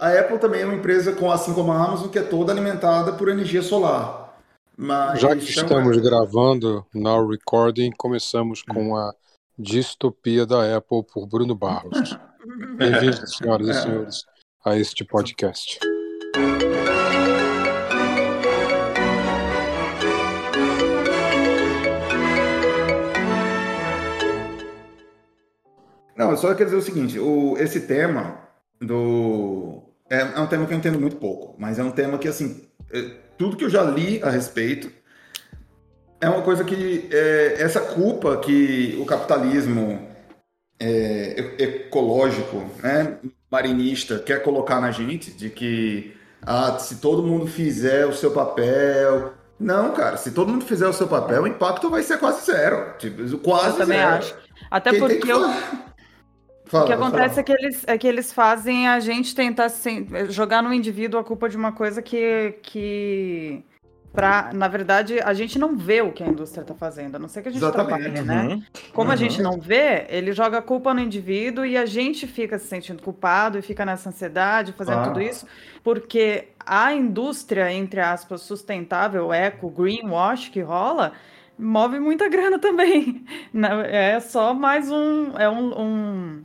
A 0.00 0.12
Apple 0.12 0.38
também 0.38 0.60
é 0.62 0.64
uma 0.64 0.74
empresa, 0.74 1.12
com, 1.12 1.28
assim 1.28 1.52
como 1.52 1.72
a 1.72 1.84
Amazon, 1.84 2.08
que 2.08 2.20
é 2.20 2.22
toda 2.22 2.52
alimentada 2.52 3.14
por 3.14 3.28
energia 3.28 3.62
solar. 3.62 4.38
Mas, 4.76 5.20
Já 5.20 5.34
que 5.34 5.42
estamos 5.42 5.96
gravando 5.96 6.86
Now 6.94 7.26
Recording, 7.26 7.90
começamos 7.98 8.62
com 8.62 8.96
a 8.96 9.12
distopia 9.58 10.46
da 10.46 10.76
Apple 10.76 11.02
por 11.02 11.26
Bruno 11.26 11.52
Barros. 11.56 12.16
Bem-vindos, 12.78 13.36
senhoras 13.36 13.66
e 13.66 13.74
senhores, 13.74 14.24
a 14.64 14.76
este 14.76 15.04
podcast. 15.04 15.80
Não, 26.16 26.30
eu 26.30 26.36
só 26.36 26.54
quero 26.54 26.66
dizer 26.66 26.76
o 26.76 26.82
seguinte: 26.82 27.18
o, 27.18 27.56
esse 27.58 27.80
tema 27.80 28.46
do. 28.80 29.87
É, 30.10 30.20
é, 30.20 30.40
um 30.40 30.46
tema 30.46 30.66
que 30.66 30.72
eu 30.72 30.78
entendo 30.78 31.00
muito 31.00 31.16
pouco, 31.16 31.54
mas 31.58 31.78
é 31.78 31.82
um 31.82 31.90
tema 31.90 32.18
que, 32.18 32.28
assim, 32.28 32.68
é, 32.92 33.10
tudo 33.36 33.56
que 33.56 33.64
eu 33.64 33.70
já 33.70 33.82
li 33.82 34.22
a 34.22 34.30
respeito 34.30 34.90
é 36.20 36.28
uma 36.28 36.42
coisa 36.42 36.64
que. 36.64 37.08
É, 37.12 37.56
essa 37.58 37.80
culpa 37.80 38.36
que 38.38 38.96
o 39.00 39.04
capitalismo 39.04 40.08
é, 40.80 41.54
ecológico, 41.58 42.64
né, 42.82 43.18
marinista, 43.50 44.18
quer 44.18 44.42
colocar 44.42 44.80
na 44.80 44.90
gente, 44.90 45.30
de 45.30 45.50
que 45.50 46.16
ah, 46.42 46.78
se 46.78 46.96
todo 46.96 47.22
mundo 47.22 47.46
fizer 47.46 48.06
o 48.06 48.12
seu 48.12 48.30
papel. 48.30 49.34
Não, 49.58 49.92
cara, 49.92 50.16
se 50.16 50.30
todo 50.30 50.52
mundo 50.52 50.64
fizer 50.64 50.86
o 50.86 50.92
seu 50.92 51.08
papel, 51.08 51.42
o 51.42 51.46
impacto 51.46 51.90
vai 51.90 52.02
ser 52.02 52.18
quase 52.18 52.46
zero. 52.46 52.96
Tipo, 52.96 53.38
quase 53.38 53.70
eu 53.70 53.76
também 53.76 53.98
zero. 53.98 54.14
acho. 54.16 54.34
Até 54.70 54.90
Quem 54.90 55.00
porque 55.00 55.32
eu, 55.32 55.40
Fala, 56.68 56.84
o 56.84 56.86
que 56.86 56.92
acontece 56.92 57.40
é 57.40 57.42
que, 57.42 57.52
eles, 57.52 57.84
é 57.86 57.98
que 57.98 58.06
eles 58.06 58.32
fazem 58.32 58.88
a 58.88 59.00
gente 59.00 59.34
tentar 59.34 59.68
se, 59.68 60.06
jogar 60.28 60.62
no 60.62 60.72
indivíduo 60.72 61.18
a 61.18 61.24
culpa 61.24 61.48
de 61.48 61.56
uma 61.56 61.72
coisa 61.72 62.02
que, 62.02 62.54
que 62.62 63.64
pra, 64.12 64.50
na 64.52 64.68
verdade, 64.68 65.20
a 65.20 65.32
gente 65.32 65.58
não 65.58 65.76
vê 65.76 66.02
o 66.02 66.12
que 66.12 66.22
a 66.22 66.26
indústria 66.26 66.62
está 66.62 66.74
fazendo, 66.74 67.16
a 67.16 67.18
não 67.18 67.28
ser 67.28 67.42
que 67.42 67.48
a 67.48 67.52
gente 67.52 67.62
Exatamente. 67.62 68.10
trabalhe, 68.10 68.22
né? 68.22 68.54
Uhum. 68.54 68.62
Como 68.92 69.08
uhum. 69.08 69.14
a 69.14 69.16
gente 69.16 69.40
não 69.40 69.60
vê, 69.60 70.06
ele 70.08 70.32
joga 70.32 70.58
a 70.58 70.62
culpa 70.62 70.92
no 70.92 71.00
indivíduo 71.00 71.64
e 71.64 71.76
a 71.76 71.86
gente 71.86 72.26
fica 72.26 72.58
se 72.58 72.66
sentindo 72.66 73.02
culpado 73.02 73.58
e 73.58 73.62
fica 73.62 73.86
nessa 73.86 74.08
ansiedade, 74.08 74.72
fazendo 74.72 74.98
ah. 74.98 75.04
tudo 75.04 75.20
isso, 75.20 75.46
porque 75.82 76.48
a 76.66 76.92
indústria, 76.92 77.72
entre 77.72 78.00
aspas, 78.00 78.42
sustentável, 78.42 79.32
eco, 79.32 79.70
greenwash 79.70 80.48
que 80.48 80.60
rola, 80.60 81.12
move 81.58 81.98
muita 81.98 82.28
grana 82.28 82.58
também. 82.60 83.24
É 83.90 84.20
só 84.20 84.54
mais 84.54 84.90
um. 84.90 85.36
É 85.38 85.48
um. 85.48 85.80
um 85.80 86.44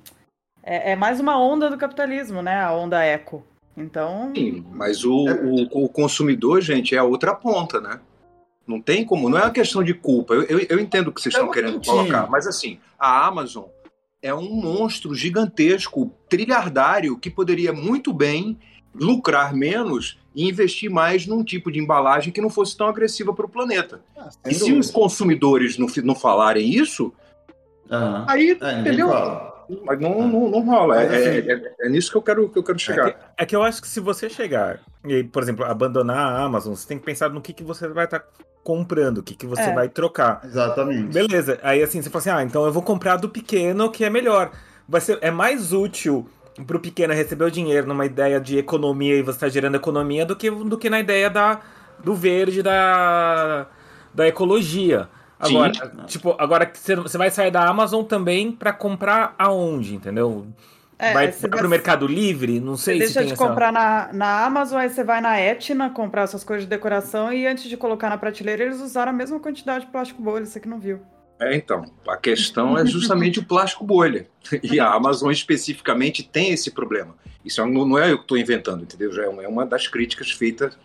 é, 0.63 0.91
é, 0.91 0.95
mais 0.95 1.19
uma 1.19 1.37
onda 1.37 1.69
do 1.69 1.77
capitalismo, 1.77 2.41
né? 2.41 2.61
A 2.61 2.73
onda 2.73 3.03
eco. 3.03 3.45
Então. 3.75 4.31
Sim, 4.35 4.65
mas 4.71 5.03
o, 5.03 5.13
o, 5.13 5.85
o, 5.85 5.89
consumidor, 5.89 6.61
gente, 6.61 6.95
é 6.95 6.99
a 6.99 7.03
outra 7.03 7.35
ponta, 7.35 7.81
né? 7.81 7.99
Não 8.65 8.79
tem 8.79 9.03
como. 9.03 9.27
Não 9.27 9.37
é 9.37 9.41
uma 9.41 9.51
questão 9.51 9.83
de 9.83 9.93
culpa. 9.93 10.33
Eu, 10.33 10.43
eu, 10.43 10.59
eu 10.69 10.79
entendo 10.79 11.07
o 11.07 11.11
que 11.11 11.21
vocês 11.21 11.35
é 11.35 11.37
estão 11.37 11.51
querendo 11.51 11.83
colocar, 11.83 12.29
mas 12.29 12.47
assim, 12.47 12.79
a 12.97 13.27
Amazon 13.27 13.65
é 14.21 14.33
um 14.33 14.49
monstro 14.53 15.13
gigantesco, 15.13 16.13
trilhardário, 16.29 17.17
que 17.17 17.29
poderia 17.29 17.73
muito 17.73 18.13
bem 18.13 18.57
lucrar 18.95 19.53
menos 19.53 20.17
e 20.33 20.47
investir 20.47 20.89
mais 20.89 21.27
num 21.27 21.43
tipo 21.43 21.69
de 21.71 21.79
embalagem 21.79 22.31
que 22.31 22.39
não 22.39 22.49
fosse 22.49 22.77
tão 22.77 22.87
agressiva 22.87 23.33
para 23.33 23.45
o 23.45 23.49
planeta. 23.49 24.01
Ah, 24.15 24.29
e 24.45 24.53
se 24.53 24.71
os 24.71 24.89
consumidores 24.89 25.77
não, 25.77 25.87
não 26.03 26.15
falarem 26.15 26.69
isso, 26.69 27.11
uhum. 27.89 28.25
aí, 28.27 28.57
é, 28.61 28.79
entendeu? 28.79 29.09
Mas 29.83 29.99
não, 29.99 30.27
não, 30.27 30.49
não 30.49 30.65
rola. 30.65 31.01
É, 31.01 31.07
assim, 31.07 31.49
é, 31.49 31.53
é, 31.53 31.73
é, 31.81 31.89
nisso 31.89 32.11
que 32.11 32.17
eu 32.17 32.21
quero, 32.21 32.49
que 32.49 32.59
eu 32.59 32.63
quero 32.63 32.79
chegar. 32.79 33.07
É 33.07 33.11
que, 33.11 33.17
é 33.37 33.45
que, 33.45 33.55
eu 33.55 33.63
acho 33.63 33.81
que 33.81 33.87
se 33.87 33.99
você 33.99 34.29
chegar 34.29 34.79
e, 35.05 35.23
por 35.23 35.43
exemplo, 35.43 35.65
abandonar 35.65 36.17
a 36.17 36.43
Amazon, 36.43 36.73
você 36.73 36.87
tem 36.87 36.97
que 36.97 37.05
pensar 37.05 37.29
no 37.29 37.41
que, 37.41 37.53
que 37.53 37.63
você 37.63 37.87
vai 37.87 38.05
estar 38.05 38.19
tá 38.19 38.27
comprando, 38.63 39.19
o 39.19 39.23
que, 39.23 39.35
que 39.35 39.45
você 39.45 39.63
é. 39.63 39.73
vai 39.73 39.89
trocar. 39.89 40.41
Exatamente. 40.43 41.13
Beleza. 41.13 41.59
Aí 41.61 41.83
assim, 41.83 42.01
você 42.01 42.09
fala 42.09 42.19
assim: 42.21 42.29
ah, 42.29 42.43
então 42.43 42.65
eu 42.65 42.71
vou 42.71 42.81
comprar 42.83 43.17
do 43.17 43.29
pequeno 43.29 43.91
que 43.91 44.03
é 44.03 44.09
melhor. 44.09 44.51
Vai 44.87 45.01
ser, 45.01 45.17
é 45.21 45.31
mais 45.31 45.73
útil 45.73 46.27
pro 46.67 46.79
pequeno 46.79 47.13
receber 47.13 47.45
o 47.45 47.51
dinheiro 47.51 47.87
numa 47.87 48.05
ideia 48.05 48.39
de 48.39 48.57
economia 48.57 49.15
e 49.15 49.21
você 49.21 49.37
está 49.37 49.49
gerando 49.49 49.75
economia 49.75 50.25
do 50.25 50.35
que, 50.35 50.51
do 50.51 50.77
que 50.77 50.89
na 50.89 50.99
ideia 50.99 51.29
da, 51.29 51.59
do 52.03 52.13
verde, 52.13 52.61
da, 52.61 53.67
da 54.13 54.27
ecologia. 54.27 55.09
Agora, 55.43 55.73
Sim. 55.73 56.05
tipo, 56.07 56.35
agora 56.39 56.71
você 56.73 57.17
vai 57.17 57.29
sair 57.29 57.51
da 57.51 57.67
Amazon 57.67 58.03
também 58.03 58.51
para 58.51 58.71
comprar 58.71 59.35
aonde, 59.37 59.95
entendeu? 59.95 60.47
É, 60.97 61.13
vai 61.13 61.31
para 61.31 61.49
vai... 61.49 61.65
o 61.65 61.69
Mercado 61.69 62.07
Livre? 62.07 62.59
Não 62.59 62.77
sei 62.77 62.99
você 62.99 63.07
se 63.07 63.13
deixa 63.15 63.27
de 63.27 63.33
essa... 63.33 63.47
comprar 63.47 63.71
na, 63.71 64.13
na 64.13 64.45
Amazon, 64.45 64.79
aí 64.79 64.89
você 64.89 65.03
vai 65.03 65.19
na 65.19 65.39
Etna 65.39 65.89
comprar 65.89 66.23
essas 66.23 66.43
coisas 66.43 66.63
de 66.63 66.69
decoração 66.69 67.33
e 67.33 67.45
antes 67.45 67.65
de 67.65 67.75
colocar 67.75 68.09
na 68.09 68.17
prateleira 68.17 68.63
eles 68.63 68.79
usaram 68.79 69.11
a 69.11 69.15
mesma 69.15 69.39
quantidade 69.39 69.85
de 69.85 69.91
plástico 69.91 70.21
bolha, 70.21 70.45
você 70.45 70.59
que 70.59 70.67
não 70.67 70.79
viu. 70.79 71.01
É, 71.39 71.55
então, 71.55 71.83
a 72.07 72.15
questão 72.15 72.77
é 72.77 72.85
justamente 72.85 73.39
o 73.39 73.45
plástico 73.45 73.83
bolha. 73.83 74.27
E 74.61 74.79
a 74.79 74.93
Amazon 74.93 75.31
especificamente 75.31 76.23
tem 76.23 76.51
esse 76.51 76.71
problema. 76.71 77.15
Isso 77.43 77.61
é 77.61 77.65
não 77.65 77.97
é 77.97 78.11
eu 78.11 78.17
que 78.17 78.23
estou 78.23 78.37
inventando, 78.37 78.83
entendeu? 78.83 79.11
Já 79.11 79.23
é 79.23 79.47
uma 79.47 79.65
das 79.65 79.87
críticas 79.87 80.31
feitas 80.31 80.77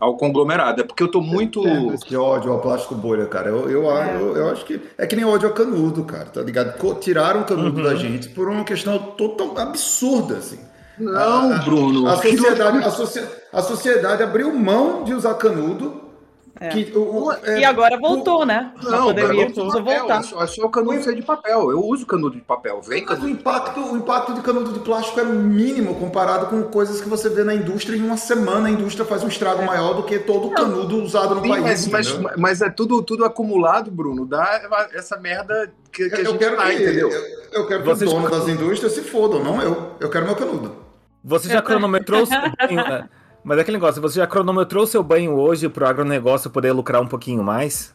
ao 0.00 0.16
conglomerado. 0.16 0.80
É 0.80 0.84
porque 0.84 1.02
eu 1.02 1.06
estou 1.06 1.22
muito. 1.22 1.62
Esse 1.92 2.16
ódio 2.16 2.50
ao 2.50 2.60
plástico 2.60 2.94
bolha, 2.94 3.26
cara. 3.26 3.50
Eu, 3.50 3.70
eu, 3.70 3.96
é. 3.96 4.16
eu, 4.16 4.36
eu, 4.36 4.50
acho 4.50 4.64
que 4.64 4.80
é 4.96 5.06
que 5.06 5.14
nem 5.14 5.24
ódio 5.24 5.48
ao 5.48 5.54
canudo, 5.54 6.02
cara, 6.04 6.24
tá 6.24 6.40
ligado? 6.40 6.74
Tiraram 6.98 7.42
o 7.42 7.44
canudo 7.44 7.78
uhum. 7.78 7.84
da 7.84 7.94
gente 7.94 8.30
por 8.30 8.48
uma 8.48 8.64
questão 8.64 8.98
total 8.98 9.56
absurda, 9.58 10.38
assim. 10.38 10.58
Não, 10.98 11.52
a, 11.52 11.58
Bruno. 11.58 12.08
A 12.08 12.16
sociedade, 12.16 12.78
a, 12.78 13.58
a 13.58 13.62
sociedade 13.62 14.22
abriu 14.22 14.52
mão 14.54 15.04
de 15.04 15.14
usar 15.14 15.34
canudo 15.34 16.09
é. 16.58 16.68
Que, 16.68 16.92
o, 16.96 17.32
é, 17.32 17.60
e 17.60 17.64
agora 17.64 17.98
voltou, 17.98 18.42
o, 18.42 18.44
né? 18.44 18.72
Não, 18.82 19.06
pandemia 19.06 19.46
precisa 19.46 19.80
voltar. 19.80 20.20
É 20.20 20.22
só, 20.22 20.42
é 20.42 20.46
só 20.46 20.66
o 20.66 20.70
canudo 20.70 21.02
ser 21.02 21.14
de 21.14 21.22
papel. 21.22 21.70
Eu 21.70 21.84
uso 21.84 22.04
canudo 22.04 22.36
de 22.36 22.42
papel. 22.42 22.80
Vem 22.82 23.04
Mas 23.04 23.22
o 23.22 23.28
impacto, 23.28 23.80
o 23.80 23.96
impacto 23.96 24.34
de 24.34 24.40
canudo 24.40 24.72
de 24.72 24.80
plástico 24.80 25.20
é 25.20 25.24
mínimo 25.24 25.94
comparado 25.94 26.46
com 26.46 26.62
coisas 26.64 27.00
que 27.00 27.08
você 27.08 27.28
vê 27.28 27.44
na 27.44 27.54
indústria. 27.54 27.96
Em 27.96 28.02
uma 28.02 28.16
semana 28.16 28.68
a 28.68 28.70
indústria 28.70 29.04
faz 29.04 29.22
um 29.22 29.28
estrago 29.28 29.62
é. 29.62 29.64
maior 29.64 29.94
do 29.94 30.02
que 30.02 30.18
todo 30.18 30.48
o 30.48 30.50
canudo 30.50 31.02
usado 31.02 31.34
no 31.34 31.42
Sim, 31.42 31.48
país. 31.48 31.62
Mas, 31.86 31.86
mas, 31.86 32.36
mas, 32.36 32.62
é 32.62 32.68
tudo, 32.68 33.02
tudo 33.02 33.24
acumulado, 33.24 33.90
Bruno. 33.90 34.26
Dá 34.26 34.88
essa 34.92 35.16
merda 35.16 35.72
que, 35.92 36.08
que 36.08 36.14
a 36.14 36.24
gente 36.24 36.38
quero 36.38 36.56
tá, 36.56 36.66
que, 36.66 36.74
entendeu? 36.74 37.10
Eu, 37.10 37.22
eu 37.52 37.66
quero 37.66 37.82
que 37.82 37.88
Vocês... 37.88 38.10
o 38.10 38.14
dono 38.14 38.28
das 38.28 38.48
indústrias 38.48 38.92
se 38.92 39.02
fodam, 39.02 39.42
não 39.42 39.62
eu. 39.62 39.92
Eu 40.00 40.10
quero 40.10 40.26
meu 40.26 40.36
canudo. 40.36 40.76
Você 41.22 41.48
já 41.48 41.62
cronometrou 41.62 42.24
Mas 43.42 43.58
é 43.58 43.62
aquele 43.62 43.76
negócio, 43.78 44.02
você 44.02 44.16
já 44.16 44.26
cronometrou 44.26 44.86
seu 44.86 45.02
banho 45.02 45.32
hoje 45.38 45.68
pro 45.68 45.86
agronegócio 45.86 46.50
poder 46.50 46.72
lucrar 46.72 47.00
um 47.00 47.06
pouquinho 47.06 47.42
mais? 47.42 47.94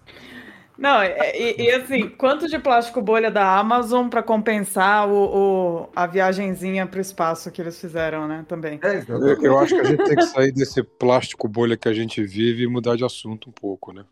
Não, 0.77 1.01
e, 1.03 1.55
e 1.57 1.71
assim, 1.71 2.09
quanto 2.09 2.49
de 2.49 2.59
plástico 2.59 3.01
bolha 3.01 3.31
da 3.31 3.57
Amazon 3.57 4.09
para 4.09 4.21
compensar 4.21 5.07
o, 5.07 5.83
o, 5.83 5.89
a 5.95 6.05
viagenzinha 6.05 6.85
para 6.85 6.97
o 6.97 7.01
espaço 7.01 7.49
que 7.49 7.61
eles 7.61 7.79
fizeram, 7.79 8.27
né? 8.27 8.43
Também. 8.47 8.79
É, 8.83 9.03
eu, 9.07 9.41
eu, 9.41 9.59
acho 9.59 9.73
que 9.73 9.81
a 9.81 9.85
gente 9.85 10.03
tem 10.03 10.15
que 10.15 10.25
sair 10.25 10.51
desse 10.51 10.83
plástico 10.83 11.47
bolha 11.47 11.77
que 11.77 11.87
a 11.87 11.93
gente 11.93 12.21
vive 12.23 12.63
e 12.63 12.67
mudar 12.67 12.97
de 12.97 13.05
assunto 13.05 13.49
um 13.49 13.53
pouco, 13.53 13.93
né? 13.93 14.03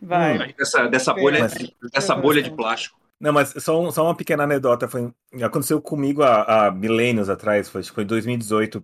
Vai. 0.00 0.38
Hum, 0.38 0.52
dessa, 0.56 0.86
dessa 0.86 1.12
bolha, 1.12 1.40
mas, 1.40 1.70
dessa 1.92 2.14
bolha 2.14 2.42
de 2.42 2.50
plástico. 2.50 2.98
Não, 3.20 3.32
mas 3.32 3.54
só, 3.58 3.80
um, 3.80 3.90
só 3.90 4.04
uma 4.04 4.14
pequena 4.14 4.44
anedota. 4.44 4.88
Foi, 4.88 5.12
aconteceu 5.42 5.80
comigo 5.82 6.22
há, 6.22 6.66
há 6.66 6.70
milênios 6.70 7.28
atrás, 7.28 7.68
foi, 7.68 7.82
foi 7.82 8.04
em 8.04 8.06
2018. 8.06 8.82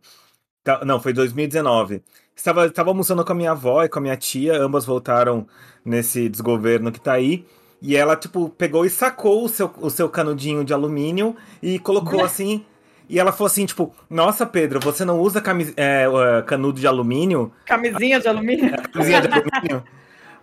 Tá, 0.62 0.84
não, 0.84 1.00
foi 1.00 1.12
2019. 1.12 2.02
Estava, 2.36 2.66
estava 2.66 2.90
almoçando 2.90 3.24
com 3.24 3.32
a 3.32 3.34
minha 3.34 3.50
avó 3.52 3.82
e 3.82 3.88
com 3.88 3.98
a 3.98 4.02
minha 4.02 4.16
tia, 4.16 4.56
ambas 4.56 4.84
voltaram 4.84 5.46
nesse 5.84 6.28
desgoverno 6.28 6.92
que 6.92 7.00
tá 7.00 7.12
aí. 7.12 7.46
E 7.82 7.96
ela, 7.96 8.14
tipo, 8.14 8.50
pegou 8.50 8.84
e 8.84 8.90
sacou 8.90 9.44
o 9.44 9.48
seu, 9.48 9.72
o 9.78 9.88
seu 9.88 10.08
canudinho 10.08 10.64
de 10.64 10.72
alumínio 10.72 11.34
e 11.62 11.78
colocou 11.78 12.22
assim. 12.22 12.64
E 13.08 13.18
ela 13.18 13.32
falou 13.32 13.46
assim, 13.46 13.66
tipo, 13.66 13.92
nossa, 14.08 14.46
Pedro, 14.46 14.78
você 14.78 15.04
não 15.04 15.18
usa 15.18 15.40
camis 15.40 15.72
é, 15.76 16.06
canudo 16.46 16.78
de 16.78 16.86
alumínio? 16.86 17.52
Camisinha 17.66 18.20
de 18.20 18.28
alumínio? 18.28 18.66
É, 18.66 18.76
camisinha 18.76 19.20
de 19.22 19.28
alumínio. 19.28 19.84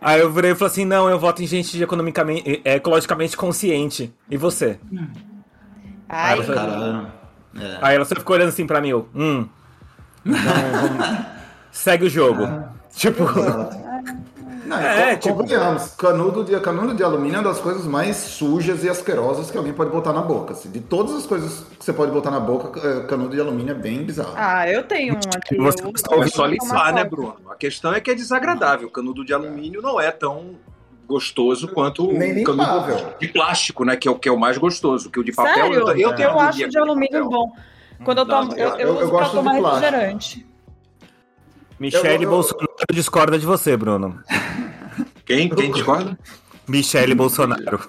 Aí 0.02 0.20
eu 0.20 0.32
virei 0.32 0.52
e 0.52 0.56
falei 0.56 0.72
assim, 0.72 0.86
não, 0.86 1.10
eu 1.10 1.18
voto 1.18 1.42
em 1.42 1.48
gente 1.48 1.82
economicamente, 1.82 2.62
é, 2.66 2.76
ecologicamente 2.76 3.38
consciente. 3.38 4.14
E 4.30 4.36
você? 4.36 4.80
Ai, 6.10 6.40
aí, 6.40 6.46
ela, 6.46 7.14
é. 7.56 7.78
aí 7.82 7.96
ela 7.96 8.06
só 8.06 8.16
ficou 8.16 8.36
olhando 8.36 8.50
assim 8.50 8.68
pra 8.68 8.82
mim, 8.82 8.90
eu, 8.90 9.10
hum, 9.16 9.48
não, 10.28 11.26
segue 11.72 12.06
o 12.06 12.10
jogo. 12.10 12.44
Ah, 12.44 12.70
tipo. 12.92 13.24
Não, 14.68 14.78
é, 14.78 15.16
tipo... 15.16 15.46
canudo 15.98 16.44
de, 16.44 16.60
canudo 16.60 16.94
de 16.94 17.02
alumínio 17.02 17.38
é 17.38 17.40
uma 17.40 17.50
das 17.50 17.60
coisas 17.60 17.86
mais 17.86 18.18
sujas 18.18 18.84
e 18.84 18.90
asquerosas 18.90 19.50
que 19.50 19.58
alguém 19.58 19.72
pode 19.72 19.90
botar 19.90 20.12
na 20.12 20.22
boca. 20.22 20.52
Assim. 20.52 20.70
De 20.70 20.82
todas 20.82 21.16
as 21.16 21.26
coisas 21.26 21.66
que 21.80 21.86
você 21.86 21.94
pode 21.94 22.12
botar 22.12 22.32
na 22.32 22.40
boca, 22.40 22.78
é, 22.86 23.08
canudo 23.08 23.34
de 23.34 23.40
alumínio 23.40 23.72
é 23.72 23.76
bem 23.76 24.04
bizarro. 24.04 24.34
Ah, 24.36 24.70
eu 24.70 24.84
tenho 24.84 25.16
um 25.16 25.20
aqui. 25.34 25.56
Você 25.56 25.84
eu... 25.84 26.24
É 26.24 26.28
só 26.28 26.46
limpar, 26.46 26.94
né, 26.94 27.06
Bruno? 27.06 27.38
A 27.50 27.56
questão 27.56 27.94
é 27.94 28.02
que 28.02 28.12
é 28.12 28.14
desagradável. 28.14 28.90
O 28.90 28.92
canudo 28.92 29.24
de 29.24 29.34
alumínio 29.34 29.82
não 29.82 30.02
é 30.02 30.12
tão 30.12 30.56
gostoso 31.08 31.70
quanto 31.70 32.04
o 32.04 32.44
canudo 32.44 33.16
de 33.18 33.28
plástico, 33.30 33.86
né? 33.86 33.96
Que 33.96 34.10
é 34.10 34.12
o 34.12 34.16
que 34.16 34.28
é 34.28 34.32
o 34.32 34.38
mais 34.38 34.58
gostoso. 34.58 35.10
Que 35.10 35.20
o 35.20 35.24
de 35.24 35.32
papel 35.32 35.54
Sério? 35.54 35.74
eu, 35.74 35.98
eu, 35.98 36.12
eu 36.12 36.40
acho 36.40 36.68
de 36.68 36.78
alumínio 36.78 37.30
bom. 37.30 37.54
Quando 38.04 38.20
eu 38.20 38.26
tomo, 38.26 38.54
eu, 38.54 38.70
eu, 38.70 38.78
eu, 38.78 38.94
uso 38.94 39.02
eu 39.02 39.10
gosto 39.10 39.32
pra 39.32 39.40
tomar 39.40 39.54
refrigerante. 39.54 40.48
Michele 41.80 42.26
Bolsonaro 42.26 42.68
discorda 42.92 43.38
de 43.38 43.46
você, 43.46 43.78
Bruno. 43.78 44.20
Quem? 45.26 45.50
Quem 45.50 45.72
discorda? 45.72 46.18
Michele 46.68 47.14
Bolsonaro. 47.14 47.80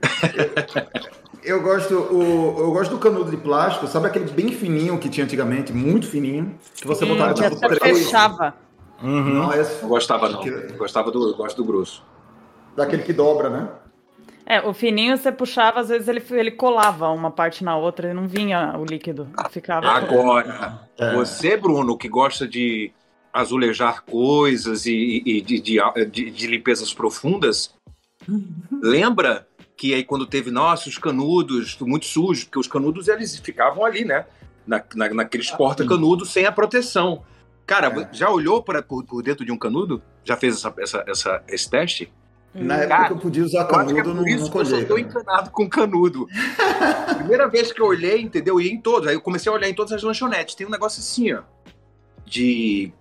Eu 1.42 1.62
gosto, 1.62 1.94
o, 1.94 2.56
eu 2.58 2.70
gosto 2.70 2.90
do 2.90 2.98
canudo 2.98 3.30
de 3.30 3.36
plástico, 3.38 3.86
sabe 3.86 4.06
aquele 4.06 4.30
bem 4.30 4.52
fininho 4.52 4.98
que 4.98 5.08
tinha 5.08 5.24
antigamente, 5.24 5.72
muito 5.72 6.06
fininho, 6.06 6.54
que 6.74 6.86
você 6.86 7.06
hum, 7.06 7.08
botava 7.08 7.32
tipo 7.32 7.56
três. 7.56 8.04
fechava. 8.04 8.54
Uhum. 9.02 9.34
Não, 9.34 9.54
esse... 9.54 9.84
Gostava 9.86 10.28
não. 10.28 10.42
Gostava 10.76 11.10
do, 11.10 11.34
gosto 11.34 11.56
do 11.56 11.64
grosso. 11.64 12.04
Daquele 12.76 13.02
que 13.02 13.12
dobra, 13.14 13.48
né? 13.48 13.68
É, 14.50 14.66
o 14.66 14.74
fininho 14.74 15.16
você 15.16 15.30
puxava, 15.30 15.78
às 15.78 15.90
vezes 15.90 16.08
ele, 16.08 16.20
ele 16.32 16.50
colava 16.50 17.08
uma 17.10 17.30
parte 17.30 17.62
na 17.62 17.76
outra 17.76 18.10
e 18.10 18.12
não 18.12 18.26
vinha 18.26 18.76
o 18.76 18.84
líquido. 18.84 19.28
Ficava. 19.48 19.86
Agora, 19.86 20.88
é. 20.98 21.14
você, 21.14 21.56
Bruno, 21.56 21.96
que 21.96 22.08
gosta 22.08 22.48
de 22.48 22.90
azulejar 23.32 24.02
coisas 24.02 24.86
e, 24.86 25.22
e 25.24 25.40
de, 25.40 25.60
de, 25.60 25.78
de, 26.10 26.30
de 26.32 26.46
limpezas 26.48 26.92
profundas, 26.92 27.72
lembra 28.82 29.46
que 29.76 29.94
aí 29.94 30.02
quando 30.02 30.26
teve, 30.26 30.50
nossa, 30.50 30.88
os 30.88 30.98
canudos 30.98 31.78
muito 31.82 32.06
sujos, 32.06 32.42
porque 32.42 32.58
os 32.58 32.66
canudos 32.66 33.06
eles 33.06 33.38
ficavam 33.38 33.84
ali, 33.84 34.04
né? 34.04 34.26
Na, 34.66 34.82
na, 34.96 35.14
naqueles 35.14 35.52
ah, 35.52 35.56
porta-canudos 35.56 36.32
sem 36.32 36.44
a 36.44 36.50
proteção. 36.50 37.22
Cara, 37.64 37.86
é. 37.86 38.08
já 38.12 38.28
olhou 38.28 38.60
para 38.64 38.82
por, 38.82 39.04
por, 39.04 39.22
dentro 39.22 39.44
de 39.44 39.52
um 39.52 39.56
canudo? 39.56 40.02
Já 40.24 40.36
fez 40.36 40.56
essa, 40.56 40.74
essa, 40.76 41.04
essa 41.06 41.44
esse 41.46 41.70
teste? 41.70 42.12
Na 42.52 42.76
época 42.78 42.88
Cara, 42.88 43.06
que 43.06 43.12
eu 43.12 43.18
podia 43.18 43.44
usar 43.44 43.64
canudo, 43.66 43.98
eu 43.98 44.14
não, 44.14 44.26
isso 44.26 44.50
não 44.52 44.60
Eu 44.60 44.66
só 44.66 44.84
tô 44.84 44.98
encanado 44.98 45.50
com 45.50 45.68
canudo. 45.68 46.26
Primeira 47.16 47.48
vez 47.48 47.72
que 47.72 47.80
eu 47.80 47.86
olhei, 47.86 48.20
entendeu? 48.20 48.60
E 48.60 48.68
em 48.68 48.80
todos. 48.80 49.08
Aí 49.08 49.14
eu 49.14 49.20
comecei 49.20 49.50
a 49.50 49.54
olhar 49.54 49.68
em 49.68 49.74
todas 49.74 49.92
as 49.92 50.02
lanchonetes. 50.02 50.56
Tem 50.56 50.66
um 50.66 50.70
negócio 50.70 51.00
assim, 51.00 51.32
ó. 51.32 51.42
De. 52.26 52.92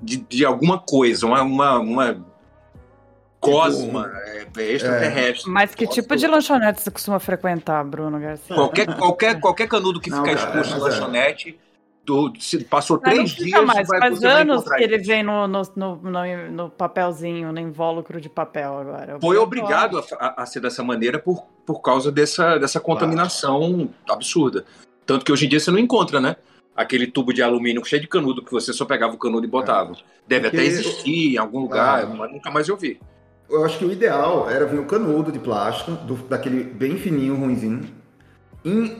De, 0.00 0.16
de 0.16 0.44
alguma 0.44 0.78
coisa, 0.78 1.26
uma, 1.26 1.42
uma, 1.42 1.78
uma 1.78 2.26
Cosma, 3.40 4.10
tipo, 4.38 4.60
é, 4.60 4.72
extraterrestre. 4.72 5.50
Mas 5.50 5.74
que 5.74 5.86
tipo 5.86 6.16
de 6.16 6.26
lanchonete 6.26 6.82
você 6.82 6.90
costuma 6.90 7.18
frequentar, 7.18 7.84
Bruno 7.84 8.18
Garcia? 8.18 8.54
Qualquer, 8.54 8.96
qualquer, 8.96 9.40
qualquer 9.40 9.68
canudo 9.68 10.00
que 10.00 10.10
ficar 10.10 10.32
exposto 10.32 10.70
na 10.70 10.76
é. 10.76 10.80
lanchonete, 10.80 11.58
do, 12.06 12.32
se 12.38 12.64
passou 12.64 12.98
três 12.98 13.32
dias. 13.32 13.64
Mais, 13.64 13.88
vai, 13.88 13.98
faz 13.98 14.22
anos 14.22 14.64
que 14.64 14.82
ele 14.82 14.98
vem 14.98 15.24
no, 15.24 15.48
no, 15.48 15.62
no, 15.74 15.96
no, 16.52 16.70
papelzinho, 16.70 17.52
no 17.52 17.58
invólucro 17.58 18.20
de 18.20 18.28
papel 18.28 18.78
agora. 18.78 19.18
Foi 19.20 19.36
obrigado 19.36 20.02
a, 20.18 20.42
a, 20.42 20.46
ser 20.46 20.60
dessa 20.60 20.84
maneira 20.84 21.18
por, 21.18 21.44
por 21.66 21.80
causa 21.80 22.12
dessa, 22.12 22.56
dessa 22.58 22.78
contaminação 22.78 23.90
absurda. 24.08 24.64
Tanto 25.04 25.24
que 25.24 25.32
hoje 25.32 25.46
em 25.46 25.48
dia 25.48 25.60
você 25.60 25.70
não 25.70 25.78
encontra, 25.78 26.20
né? 26.20 26.36
Aquele 26.74 27.06
tubo 27.06 27.32
de 27.32 27.42
alumínio 27.42 27.84
cheio 27.84 28.02
de 28.02 28.08
canudo 28.08 28.44
que 28.44 28.52
você 28.52 28.72
só 28.72 28.84
pegava 28.84 29.14
o 29.14 29.18
canudo 29.18 29.44
e 29.44 29.50
botava. 29.50 29.92
É. 29.92 29.96
Deve 30.28 30.42
Porque... 30.42 30.56
até 30.56 30.66
existir 30.66 31.34
em 31.34 31.38
algum 31.38 31.60
lugar, 31.60 32.04
ah. 32.04 32.06
mas 32.06 32.30
nunca 32.30 32.50
mais 32.50 32.68
eu 32.68 32.76
vi 32.76 33.00
eu 33.48 33.64
acho 33.64 33.78
que 33.78 33.84
o 33.84 33.92
ideal 33.92 34.50
era 34.50 34.66
vir 34.66 34.80
o 34.80 34.86
canudo 34.86 35.30
de 35.30 35.38
plástico, 35.38 35.92
do, 35.92 36.14
daquele 36.14 36.64
bem 36.64 36.96
fininho, 36.96 37.36
ruimzinho, 37.36 37.80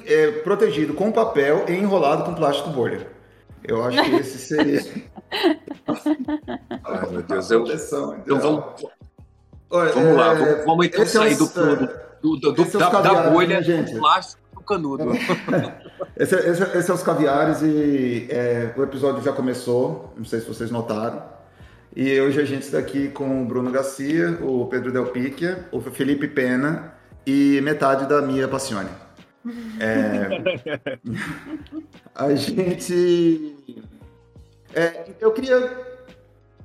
é, 0.07 0.31
protegido 0.43 0.95
com 0.95 1.11
papel 1.11 1.65
e 1.69 1.73
enrolado 1.73 2.25
com 2.25 2.35
plástico 2.35 2.71
bolha. 2.71 3.07
Eu 3.65 3.83
acho 3.85 4.03
que 4.03 4.17
esse 4.17 4.39
seria. 4.39 4.81
Ai, 6.85 7.11
meu 7.11 7.23
Deus, 7.23 7.51
eu. 7.51 7.67
eu 8.27 8.39
vamos, 8.39 8.65
Olha, 9.71 9.93
vamos 9.93 10.09
é, 10.11 10.15
lá, 10.15 10.35
vamos, 10.35 10.65
vamos 10.65 10.87
então 10.87 11.07
sair 11.07 11.33
é 11.33 11.37
do, 11.37 11.47
do, 11.47 12.37
do, 12.37 12.53
do 12.53 12.79
da, 12.79 13.01
da, 13.01 13.31
bolha 13.31 13.61
gente. 13.61 13.97
plástico 13.97 14.41
do 14.55 14.61
canudo. 14.61 15.05
esse, 16.17 16.35
esse, 16.37 16.63
esse, 16.79 16.91
é 16.91 16.95
os 16.95 17.03
caviares 17.03 17.63
e 17.63 18.29
é, 18.31 18.73
o 18.77 18.83
episódio 18.83 19.23
já 19.23 19.33
começou, 19.33 20.13
não 20.17 20.25
sei 20.25 20.41
se 20.41 20.47
vocês 20.47 20.71
notaram. 20.71 21.23
E 21.95 22.21
hoje 22.21 22.41
a 22.41 22.45
gente 22.45 22.63
está 22.63 22.79
aqui 22.79 23.09
com 23.09 23.43
o 23.43 23.47
Bruno 23.47 23.71
Garcia, 23.73 24.39
o 24.43 24.67
Pedro 24.67 24.93
Del 24.93 25.07
Picchia, 25.07 25.67
o 25.73 25.81
Felipe 25.81 26.29
Pena 26.29 26.93
e 27.27 27.61
metade 27.63 28.07
da 28.07 28.23
Mia 28.23 28.47
Passione. 28.47 29.06
É... 29.81 30.99
a 32.15 32.35
gente. 32.35 33.57
É, 34.75 35.11
eu 35.21 35.33
queria 35.33 35.97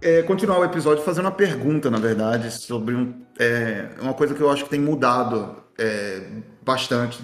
é, 0.01 0.21
continuar 0.23 0.59
o 0.59 0.65
episódio 0.65 1.03
fazendo 1.03 1.25
uma 1.25 1.31
pergunta, 1.31 1.89
na 1.89 1.99
verdade, 1.99 2.51
sobre 2.51 2.95
um, 2.95 3.23
é, 3.39 3.89
uma 4.01 4.13
coisa 4.13 4.33
que 4.33 4.41
eu 4.41 4.49
acho 4.49 4.63
que 4.63 4.69
tem 4.69 4.79
mudado 4.79 5.63
é, 5.77 6.27
bastante, 6.63 7.21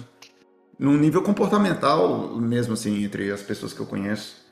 num 0.78 0.96
nível 0.96 1.22
comportamental 1.22 2.36
mesmo, 2.36 2.74
assim, 2.74 3.04
entre 3.04 3.30
as 3.32 3.42
pessoas 3.42 3.72
que 3.72 3.80
eu 3.80 3.86
conheço. 3.86 4.46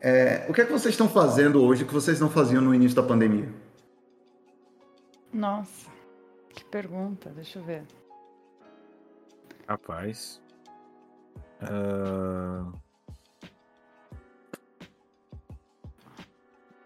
É, 0.00 0.46
o 0.48 0.52
que 0.52 0.60
é 0.60 0.64
que 0.64 0.72
vocês 0.72 0.94
estão 0.94 1.08
fazendo 1.08 1.62
hoje 1.62 1.84
que 1.84 1.92
vocês 1.92 2.20
não 2.20 2.30
faziam 2.30 2.62
no 2.62 2.74
início 2.74 2.96
da 2.96 3.02
pandemia? 3.02 3.48
Nossa, 5.32 5.90
que 6.50 6.64
pergunta, 6.64 7.30
deixa 7.30 7.58
eu 7.58 7.64
ver. 7.64 7.84
Rapaz. 9.66 10.40
Uh... 11.62 12.72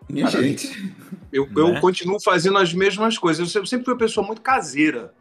Minha 0.09 0.31
Cara, 0.31 0.43
gente. 0.43 0.95
Eu, 1.33 1.49
eu 1.57 1.69
né? 1.73 1.81
continuo 1.81 2.21
fazendo 2.21 2.59
as 2.59 2.73
mesmas 2.73 3.19
coisas. 3.19 3.55
Eu 3.55 3.67
sempre 3.67 3.85
fui 3.85 3.95
uma 3.95 3.99
pessoa 3.99 4.27
muito 4.27 4.43
caseira. 4.43 5.15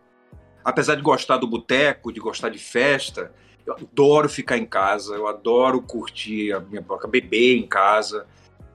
Apesar 0.64 0.96
de 0.96 1.02
gostar 1.02 1.38
do 1.38 1.48
boteco, 1.48 2.12
de 2.12 2.20
gostar 2.20 2.50
de 2.50 2.60
festa, 2.60 3.34
eu 3.66 3.74
adoro 3.74 4.30
ficar 4.30 4.58
em 4.58 4.66
casa, 4.66 5.16
eu 5.16 5.28
adoro 5.28 5.82
curtir 5.82 6.54
a 6.54 6.60
minha 6.60 6.82
boca, 6.82 7.08
beber 7.08 7.58
em 7.58 7.68
casa. 7.68 8.26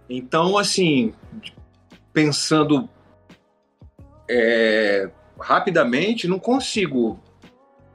Então, 0.09 0.59
assim, 0.59 1.15
pensando 2.13 2.89
é, 4.29 5.11
rapidamente, 5.39 6.27
não 6.27 6.39
consigo 6.39 7.21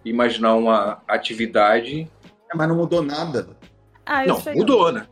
imaginar 0.06 0.56
uma 0.56 1.02
atividade. 1.08 2.10
É, 2.54 2.58
mas 2.58 2.68
não 2.68 2.76
mudou 2.76 3.02
nada. 3.02 3.48
Ah, 4.06 4.26
não, 4.26 4.42
mudou, 4.56 4.92
né? 4.92 5.08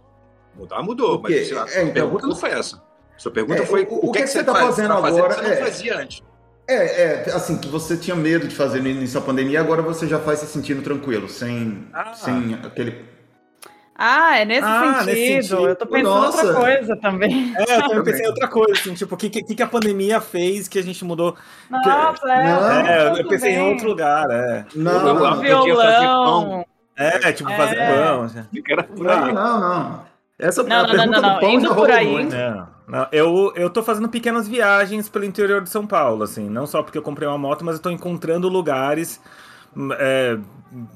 Mudar 0.55 0.83
mudou, 0.83 1.21
mas 1.21 1.51
lá, 1.51 1.65
é, 1.69 1.83
então, 1.83 1.89
a 1.89 1.93
pergunta 1.93 2.27
não 2.27 2.35
foi 2.35 2.51
essa. 2.51 2.81
Sua 3.17 3.31
pergunta 3.31 3.63
é, 3.63 3.65
foi 3.65 3.83
o, 3.83 3.93
o, 3.93 4.09
o 4.09 4.11
que, 4.11 4.19
que, 4.19 4.25
que, 4.25 4.31
você 4.31 4.39
está 4.41 4.53
fazendo, 4.53 4.89
tá 4.89 5.01
fazendo 5.01 5.23
agora? 5.23 5.35
Que 5.35 5.41
você 5.41 5.47
não 5.47 5.53
é. 5.53 5.63
fazia 5.63 5.97
antes. 5.97 6.23
É, 6.67 7.03
é, 7.03 7.31
assim, 7.33 7.57
que 7.57 7.67
você 7.67 7.97
tinha 7.97 8.15
medo 8.15 8.47
de 8.47 8.55
fazer 8.55 8.81
no 8.81 8.87
início 8.87 9.19
da 9.19 9.25
pandemia, 9.25 9.59
agora 9.59 9.81
você 9.81 10.07
já 10.07 10.19
faz 10.19 10.39
se 10.39 10.47
sentindo 10.47 10.81
tranquilo, 10.81 11.27
sem, 11.27 11.87
ah. 11.93 12.13
sem 12.13 12.53
aquele. 12.63 13.05
Ah, 13.95 14.39
é 14.39 14.45
nesse, 14.45 14.65
ah, 14.65 15.03
sentido. 15.03 15.05
nesse 15.05 15.27
sentido. 15.27 15.67
Eu 15.69 15.75
tô 15.75 15.85
pensando 15.85 16.09
em 16.09 16.25
outra 16.25 16.53
coisa 16.53 16.97
também. 16.97 17.53
É, 17.55 17.77
eu 17.77 17.81
também 17.87 18.03
pensei 18.03 18.25
em 18.25 18.29
outra 18.29 18.47
coisa, 18.47 18.73
assim, 18.73 18.93
tipo, 18.93 19.13
o 19.13 19.17
que, 19.17 19.29
que, 19.29 19.43
que 19.43 19.63
a 19.63 19.67
pandemia 19.67 20.19
fez 20.19 20.67
que 20.67 20.79
a 20.79 20.83
gente 20.83 21.03
mudou? 21.05 21.35
Nossa, 21.69 22.25
que... 22.25 22.31
é. 22.31 22.43
Não, 22.43 22.71
é, 22.71 23.19
eu 23.21 23.27
pensei 23.27 23.51
bem. 23.51 23.59
em 23.59 23.71
outro 23.71 23.87
lugar, 23.87 24.25
é. 24.31 24.65
Não, 24.73 25.03
não, 25.03 25.19
não. 25.19 25.39
Violão. 25.39 26.65
É, 26.95 27.31
tipo, 27.31 27.49
fazer 27.51 27.77
é. 27.77 27.87
pão. 27.87 28.27
Por 28.95 29.09
aí. 29.09 29.33
Não, 29.33 29.33
não, 29.33 29.59
não. 29.59 30.11
Essa 30.41 30.63
não, 30.63 30.87
não, 30.87 30.95
não, 30.95 31.05
não, 31.05 31.21
não. 31.21 31.49
Indo 31.49 31.75
por 31.75 31.91
aí. 31.91 32.25
Não, 32.25 32.67
não, 32.87 33.07
eu, 33.11 33.53
eu 33.55 33.69
tô 33.69 33.83
fazendo 33.83 34.09
pequenas 34.09 34.47
viagens 34.47 35.07
pelo 35.07 35.23
interior 35.23 35.61
de 35.61 35.69
São 35.69 35.85
Paulo, 35.85 36.23
assim. 36.23 36.49
Não 36.49 36.65
só 36.65 36.81
porque 36.81 36.97
eu 36.97 37.03
comprei 37.03 37.27
uma 37.27 37.37
moto, 37.37 37.63
mas 37.63 37.75
eu 37.75 37.81
tô 37.81 37.91
encontrando 37.91 38.49
lugares, 38.49 39.21
é, 39.99 40.37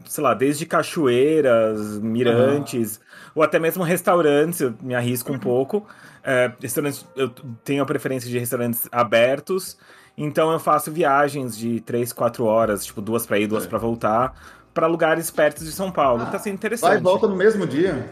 sei 0.06 0.24
lá, 0.24 0.34
desde 0.34 0.66
cachoeiras, 0.66 2.00
mirantes, 2.00 2.98
uhum. 2.98 3.32
ou 3.36 3.44
até 3.44 3.60
mesmo 3.60 3.84
restaurantes, 3.84 4.62
eu 4.62 4.74
me 4.82 4.96
arrisco 4.96 5.32
um 5.32 5.40
pouco. 5.40 5.88
É, 6.24 6.52
restaurantes, 6.60 7.06
eu 7.16 7.30
tenho 7.64 7.84
a 7.84 7.86
preferência 7.86 8.28
de 8.28 8.40
restaurantes 8.40 8.90
abertos, 8.92 9.78
então 10.18 10.52
eu 10.52 10.60
faço 10.60 10.92
viagens 10.92 11.56
de 11.56 11.80
3, 11.82 12.12
4 12.12 12.44
horas, 12.46 12.84
tipo, 12.84 13.00
duas 13.00 13.28
para 13.28 13.38
ir, 13.38 13.46
duas 13.46 13.66
é. 13.66 13.68
para 13.68 13.78
voltar, 13.78 14.34
para 14.76 14.86
lugares 14.86 15.32
perto 15.32 15.64
de 15.64 15.72
São 15.72 15.90
Paulo. 15.90 16.22
Ah, 16.22 16.28
tá 16.28 16.38
sendo 16.38 16.54
interessante. 16.54 16.92
Vai 16.92 17.00
e 17.00 17.02
volta 17.02 17.28
no 17.28 17.36
mesmo 17.36 17.66
dia 17.66 18.08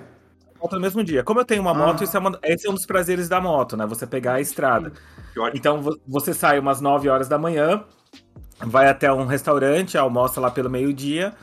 moto 0.64 0.76
no 0.76 0.82
mesmo 0.82 1.04
dia. 1.04 1.24
Como 1.24 1.40
eu 1.40 1.46
tenho 1.46 1.62
uma 1.62 1.72
ah. 1.72 1.74
moto, 1.74 2.04
é 2.04 2.20
uma, 2.20 2.40
esse 2.44 2.66
é 2.66 2.70
um 2.70 2.74
dos 2.74 2.86
prazeres 2.86 3.28
da 3.28 3.42
moto, 3.42 3.76
né? 3.76 3.86
Você 3.86 4.08
pegar 4.08 4.36
a 4.36 4.42
estrada. 4.42 4.94
Então 5.54 5.82
você 6.08 6.34
sai 6.34 6.58
umas 6.58 6.80
9 6.80 7.10
horas 7.10 7.28
da 7.28 7.38
manhã, 7.38 7.84
vai 8.60 8.88
até 8.88 9.12
um 9.12 9.26
restaurante, 9.26 9.98
almoça 9.98 10.40
lá 10.40 10.50
pelo 10.50 10.70
meio-dia 10.70 11.34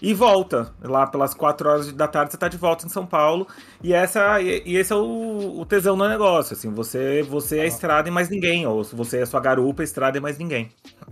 e 0.00 0.14
volta. 0.14 0.72
Lá 0.82 1.06
pelas 1.06 1.34
4 1.34 1.68
horas 1.68 1.92
da 1.92 2.08
tarde 2.08 2.32
você 2.32 2.38
tá 2.38 2.48
de 2.48 2.56
volta 2.56 2.86
em 2.86 2.88
São 2.88 3.04
Paulo. 3.04 3.46
E, 3.82 3.92
essa, 3.92 4.40
e, 4.40 4.62
e 4.64 4.76
esse 4.76 4.92
é 4.92 4.96
o, 4.96 5.60
o, 5.60 5.66
tesão 5.66 5.96
do 5.96 6.08
negócio. 6.08 6.54
Assim, 6.54 6.72
você, 6.72 7.22
você 7.22 7.58
é 7.58 7.62
a 7.62 7.66
estrada 7.66 8.08
e 8.08 8.12
mais 8.12 8.30
ninguém. 8.30 8.66
Ou 8.66 8.82
se 8.82 8.96
você 8.96 9.18
é 9.18 9.26
sua 9.26 9.40
garupa, 9.40 9.82
a 9.82 9.84
estrada 9.84 10.16
e 10.16 10.20
mais 10.20 10.38
ninguém. 10.38 10.70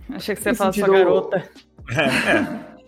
Achei 0.09 0.35
que 0.35 0.41
você 0.41 0.49
ia 0.49 0.55
falar 0.55 0.73
sua 0.73 0.87
garota. 0.87 1.49
É, 1.89 2.31
é. 2.31 2.78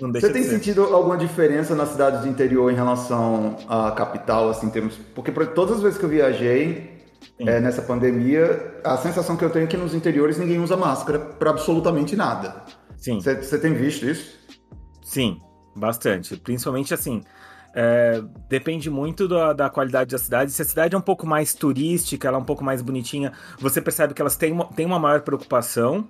Você 0.00 0.32
tem 0.32 0.42
sentido 0.42 0.82
alguma 0.82 1.16
diferença 1.16 1.74
na 1.74 1.86
cidade 1.86 2.22
de 2.22 2.28
interior 2.28 2.70
em 2.70 2.74
relação 2.74 3.56
à 3.68 3.90
capital, 3.92 4.50
assim, 4.50 4.68
termos... 4.68 4.98
Porque 5.14 5.32
todas 5.46 5.76
as 5.76 5.82
vezes 5.82 5.98
que 5.98 6.04
eu 6.04 6.08
viajei 6.08 6.96
é, 7.38 7.60
nessa 7.60 7.82
pandemia, 7.82 8.80
a 8.84 8.96
sensação 8.96 9.36
que 9.36 9.44
eu 9.44 9.50
tenho 9.50 9.64
é 9.64 9.66
que 9.66 9.76
nos 9.76 9.94
interiores 9.94 10.38
ninguém 10.38 10.60
usa 10.60 10.76
máscara 10.76 11.18
para 11.18 11.50
absolutamente 11.50 12.14
nada. 12.14 12.64
Sim. 12.96 13.20
Você 13.20 13.58
tem 13.58 13.74
visto 13.74 14.06
isso? 14.06 14.36
Sim, 15.02 15.40
bastante. 15.74 16.36
Principalmente 16.36 16.92
assim. 16.92 17.22
É, 17.78 18.22
depende 18.48 18.88
muito 18.88 19.28
da, 19.28 19.52
da, 19.52 19.68
qualidade 19.68 20.10
da 20.10 20.18
cidade. 20.18 20.50
Se 20.50 20.62
a 20.62 20.64
cidade 20.64 20.94
é 20.94 20.98
um 20.98 21.02
pouco 21.02 21.26
mais 21.26 21.52
turística, 21.52 22.26
ela 22.26 22.38
é 22.38 22.40
um 22.40 22.44
pouco 22.44 22.64
mais 22.64 22.80
bonitinha, 22.80 23.32
você 23.58 23.82
percebe 23.82 24.14
que 24.14 24.22
elas 24.22 24.34
têm 24.34 24.50
uma, 24.52 24.64
têm 24.64 24.86
uma 24.86 24.98
maior 24.98 25.20
preocupação. 25.20 26.08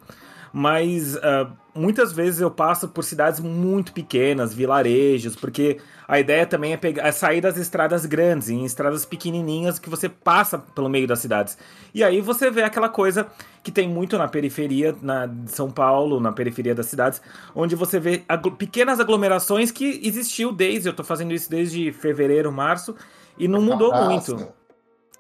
Mas 0.53 1.17
uh, 1.17 1.53
muitas 1.77 2.13
vezes 2.13 2.41
eu 2.41 2.51
passo 2.51 2.89
por 2.89 3.05
cidades 3.05 3.41
muito 3.41 3.93
pequenas, 3.93 4.55
vilarejos, 4.55 5.37
porque 5.37 5.79
a 6.09 6.19
ideia 6.19 6.47
também 6.47 6.73
é, 6.73 6.77
pegar, 6.77 7.07
é 7.07 7.13
sair 7.13 7.41
das 7.41 7.57
estradas 7.57 8.07
grandes, 8.07 8.49
em 8.49 8.65
estradas 8.65 9.05
pequenininhas 9.05 9.79
que 9.79 9.91
você 9.91 10.09
passa 10.09 10.59
pelo 10.59 10.89
meio 10.89 11.07
das 11.07 11.19
cidades. 11.19 11.59
E 11.95 12.03
aí 12.03 12.21
você 12.21 12.51
vê 12.51 12.63
aquela 12.63 12.89
coisa 12.89 13.27
que 13.63 13.71
tem 13.71 13.89
muito 13.89 14.17
na 14.17 14.29
periferia 14.29 14.97
na, 15.03 15.27
de 15.27 15.51
São 15.51 15.71
Paulo, 15.71 16.21
na 16.21 16.33
periferia 16.33 16.75
das 16.75 16.87
cidades, 16.87 17.21
onde 17.55 17.75
você 17.75 17.99
vê 17.99 18.23
agl 18.29 18.53
pequenas 18.53 19.01
aglomerações 19.01 19.71
que 19.71 20.01
existiu 20.03 20.53
desde, 20.53 20.89
eu 20.89 20.95
tô 20.95 21.05
fazendo 21.05 21.33
isso 21.33 21.51
desde 21.51 21.93
fevereiro, 21.93 22.51
março, 22.53 22.95
e 23.39 23.47
não 23.47 23.61
mudou 23.61 23.93
ah, 23.93 24.05
muito. 24.05 24.49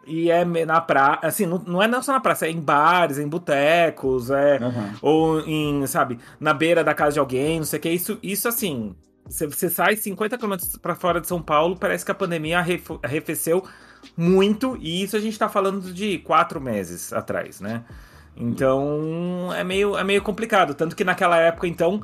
E 0.06 0.30
é 0.30 0.44
na 0.44 0.80
praia, 0.80 1.18
assim, 1.22 1.46
não, 1.46 1.58
não 1.58 1.82
é 1.82 2.02
só 2.02 2.12
na 2.12 2.20
praça, 2.20 2.46
é 2.46 2.50
em 2.50 2.60
bares, 2.60 3.18
em 3.18 3.26
botecos, 3.26 4.30
é, 4.30 4.58
uhum. 4.60 4.92
ou 5.02 5.40
em, 5.40 5.84
sabe, 5.86 6.18
na 6.38 6.54
beira 6.54 6.84
da 6.84 6.94
casa 6.94 7.14
de 7.14 7.18
alguém, 7.18 7.58
não 7.58 7.66
sei 7.66 7.78
o 7.78 7.82
que. 7.82 7.90
Isso, 7.90 8.18
isso 8.22 8.46
assim, 8.46 8.94
você 9.28 9.68
sai 9.68 9.96
50 9.96 10.38
km 10.38 10.54
para 10.80 10.94
fora 10.94 11.20
de 11.20 11.26
São 11.26 11.42
Paulo, 11.42 11.76
parece 11.76 12.04
que 12.04 12.12
a 12.12 12.14
pandemia 12.14 12.64
arrefeceu 13.02 13.64
muito, 14.16 14.78
e 14.80 15.02
isso 15.02 15.16
a 15.16 15.20
gente 15.20 15.36
tá 15.36 15.48
falando 15.48 15.92
de 15.92 16.18
quatro 16.18 16.60
meses 16.60 17.12
atrás, 17.12 17.60
né? 17.60 17.82
Então 18.36 19.52
é 19.54 19.64
meio, 19.64 19.96
é 19.96 20.04
meio 20.04 20.22
complicado. 20.22 20.74
Tanto 20.74 20.94
que 20.94 21.02
naquela 21.02 21.38
época, 21.38 21.66
então, 21.66 22.00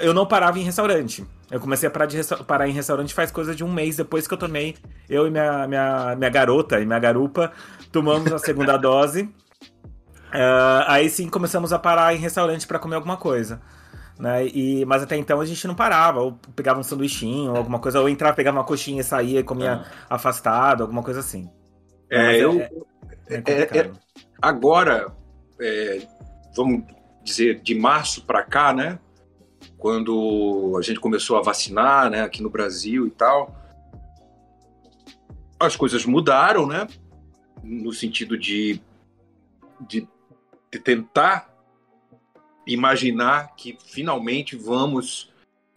eu 0.00 0.14
não 0.14 0.26
parava 0.26 0.58
em 0.58 0.62
restaurante. 0.62 1.26
Eu 1.50 1.60
comecei 1.60 1.86
a 1.88 1.90
parar, 1.90 2.06
de 2.06 2.20
parar 2.46 2.68
em 2.68 2.72
restaurante 2.72 3.14
faz 3.14 3.30
coisa 3.30 3.54
de 3.54 3.62
um 3.62 3.72
mês 3.72 3.96
depois 3.96 4.26
que 4.26 4.34
eu 4.34 4.38
tomei. 4.38 4.76
Eu 5.08 5.26
e 5.26 5.30
minha, 5.30 5.66
minha, 5.66 6.16
minha 6.16 6.30
garota 6.30 6.80
e 6.80 6.86
minha 6.86 6.98
garupa 6.98 7.52
tomamos 7.92 8.32
a 8.32 8.38
segunda 8.38 8.76
dose. 8.78 9.22
Uh, 9.22 10.82
aí 10.86 11.08
sim 11.08 11.28
começamos 11.28 11.72
a 11.72 11.78
parar 11.78 12.14
em 12.14 12.18
restaurante 12.18 12.66
para 12.66 12.78
comer 12.78 12.96
alguma 12.96 13.16
coisa. 13.16 13.60
Né? 14.18 14.46
E, 14.46 14.84
mas 14.86 15.02
até 15.02 15.16
então 15.16 15.40
a 15.40 15.46
gente 15.46 15.66
não 15.68 15.74
parava, 15.74 16.20
ou 16.20 16.32
pegava 16.54 16.80
um 16.80 16.82
sanduichinho, 16.82 17.52
ou 17.52 17.56
alguma 17.56 17.78
coisa, 17.78 18.00
ou 18.00 18.08
entrava, 18.08 18.34
pegava 18.34 18.58
uma 18.58 18.64
coxinha 18.64 19.00
e 19.00 19.04
saía 19.04 19.40
e 19.40 19.44
comia 19.44 19.84
ah. 19.84 20.14
afastado, 20.14 20.82
alguma 20.82 21.02
coisa 21.02 21.20
assim. 21.20 21.48
É, 22.10 22.36
eu, 22.38 22.60
é, 22.60 22.70
é, 23.28 23.42
é, 23.46 23.78
é 23.78 23.90
agora, 24.40 25.12
vamos 26.56 26.84
dizer, 27.22 27.60
de 27.60 27.74
março 27.74 28.24
para 28.24 28.42
cá, 28.42 28.72
né? 28.72 28.98
Quando 29.78 30.76
a 30.78 30.82
gente 30.82 31.00
começou 31.00 31.36
a 31.36 31.42
vacinar, 31.42 32.10
né, 32.10 32.22
aqui 32.22 32.42
no 32.42 32.50
Brasil 32.50 33.06
e 33.06 33.10
tal, 33.10 33.54
as 35.58 35.76
coisas 35.76 36.04
mudaram, 36.04 36.66
né? 36.66 36.86
No 37.62 37.92
sentido 37.92 38.36
de, 38.36 38.80
de, 39.80 40.06
de 40.70 40.78
tentar 40.78 41.54
imaginar 42.66 43.54
que 43.56 43.78
finalmente 43.86 44.56
vamos 44.56 45.32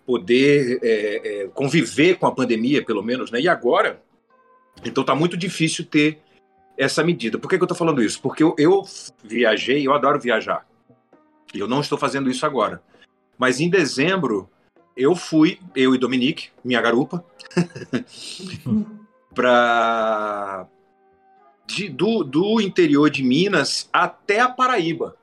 poder 0.05 0.79
é, 0.81 1.43
é, 1.43 1.47
conviver 1.49 2.15
com 2.15 2.25
a 2.25 2.31
pandemia, 2.31 2.83
pelo 2.83 3.03
menos, 3.03 3.29
né? 3.31 3.39
E 3.39 3.47
agora, 3.47 4.01
então 4.83 5.03
tá 5.03 5.13
muito 5.13 5.37
difícil 5.37 5.85
ter 5.85 6.19
essa 6.77 7.03
medida. 7.03 7.37
Por 7.37 7.49
que, 7.49 7.57
que 7.57 7.63
eu 7.63 7.65
estou 7.65 7.77
falando 7.77 8.01
isso? 8.01 8.21
Porque 8.21 8.41
eu, 8.41 8.55
eu 8.57 8.83
viajei, 9.23 9.85
eu 9.85 9.93
adoro 9.93 10.19
viajar. 10.19 10.65
E 11.53 11.59
eu 11.59 11.67
não 11.67 11.81
estou 11.81 11.97
fazendo 11.97 12.29
isso 12.29 12.45
agora. 12.45 12.81
Mas 13.39 13.61
em 13.61 13.69
dezembro, 13.69 14.49
eu 14.97 15.15
fui, 15.15 15.59
eu 15.73 15.95
e 15.95 15.97
Dominique, 15.97 16.49
minha 16.61 16.81
garupa, 16.81 17.23
para 19.33 20.67
do, 21.93 22.23
do 22.25 22.59
interior 22.59 23.09
de 23.09 23.23
Minas 23.23 23.87
até 23.93 24.41
a 24.41 24.49
Paraíba. 24.49 25.15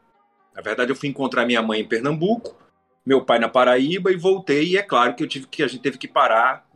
Na 0.54 0.62
verdade, 0.62 0.90
eu 0.90 0.96
fui 0.96 1.10
encontrar 1.10 1.44
minha 1.44 1.60
mãe 1.60 1.80
em 1.80 1.86
Pernambuco, 1.86 2.56
meu 3.04 3.22
pai 3.22 3.38
na 3.38 3.50
Paraíba 3.50 4.10
e 4.10 4.16
voltei. 4.16 4.68
E 4.68 4.78
é 4.78 4.82
claro 4.82 5.14
que 5.14 5.22
eu 5.22 5.28
tive 5.28 5.46
que 5.46 5.62
a 5.62 5.66
gente 5.66 5.82
teve 5.82 5.98
que 5.98 6.08
parar 6.08 6.66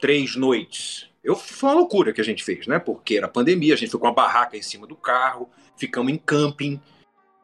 três 0.00 0.36
noites. 0.36 1.10
Eu 1.22 1.36
foi 1.36 1.68
uma 1.68 1.76
loucura 1.76 2.14
que 2.14 2.20
a 2.20 2.24
gente 2.24 2.42
fez, 2.42 2.66
né? 2.66 2.78
Porque 2.78 3.18
era 3.18 3.28
pandemia, 3.28 3.74
a 3.74 3.76
gente 3.76 3.90
foi 3.90 4.00
com 4.00 4.06
uma 4.06 4.14
barraca 4.14 4.56
em 4.56 4.62
cima 4.62 4.86
do 4.86 4.96
carro, 4.96 5.50
ficamos 5.76 6.10
em 6.10 6.16
camping, 6.16 6.80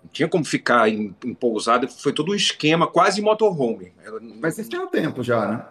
não 0.07 0.13
tinha 0.13 0.29
como 0.29 0.45
ficar 0.45 0.89
em, 0.89 1.15
em 1.25 1.35
pousada, 1.35 1.89
foi 1.89 2.13
todo 2.13 2.33
um 2.33 2.35
esquema, 2.35 2.87
quase 2.87 3.21
motorhome. 3.21 3.93
Mas 4.41 4.57
isso 4.57 4.71
tem 4.71 4.81
um 4.81 4.87
tempo 4.87 5.23
já, 5.23 5.47
né? 5.47 5.67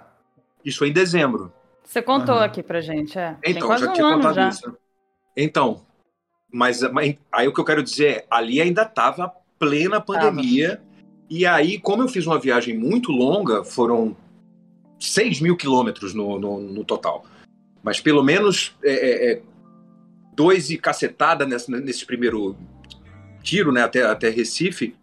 Isso 0.63 0.80
foi 0.80 0.89
em 0.89 0.94
dezembro. 0.94 1.51
Você 1.84 2.01
contou 2.01 2.36
uhum. 2.36 2.42
aqui 2.42 2.62
pra 2.62 2.82
gente, 2.82 3.18
é. 3.18 3.38
Então, 3.44 3.75
já 3.77 3.89
um 3.89 3.94
tinha 3.94 4.13
contado 4.13 4.36
já. 4.36 4.50
isso. 4.50 4.77
Então, 5.38 5.82
mas, 6.51 6.82
mas, 6.92 7.15
aí 7.32 7.48
o 7.48 7.54
que 7.54 7.60
eu 7.60 7.65
quero 7.65 7.84
dizer 7.84 8.08
é, 8.08 8.25
ali 8.30 8.60
ainda 8.60 8.84
estava 8.84 9.32
plena 9.58 10.01
pandemia. 10.01 10.77
Tava. 10.77 10.86
E 11.30 11.46
aí, 11.46 11.80
como 11.80 12.04
eu 12.04 12.08
fiz 12.08 12.25
uma 12.25 12.39
viagem 12.39 12.77
muito 12.77 13.12
longa, 13.12 13.63
foram 13.63 14.15
6 15.00 15.42
mil 15.42 15.58
quilômetros 15.58 16.13
no, 16.13 16.39
no, 16.39 16.60
no, 16.60 16.84
total. 16.84 17.25
Mas 17.82 18.00
pelo 18.00 18.24
menos 18.24 18.75
é, 18.84 18.92
é, 18.92 19.32
é 19.32 19.42
dois 20.34 20.70
e 20.70 20.77
cacetada 20.77 21.46
nesse, 21.46 21.72
nesse 21.72 22.06
primeiro 22.06 22.56
tiro, 23.46 23.72
né, 23.72 23.84
até, 23.84 24.04
até 24.04 24.30
Recife, 24.30 24.96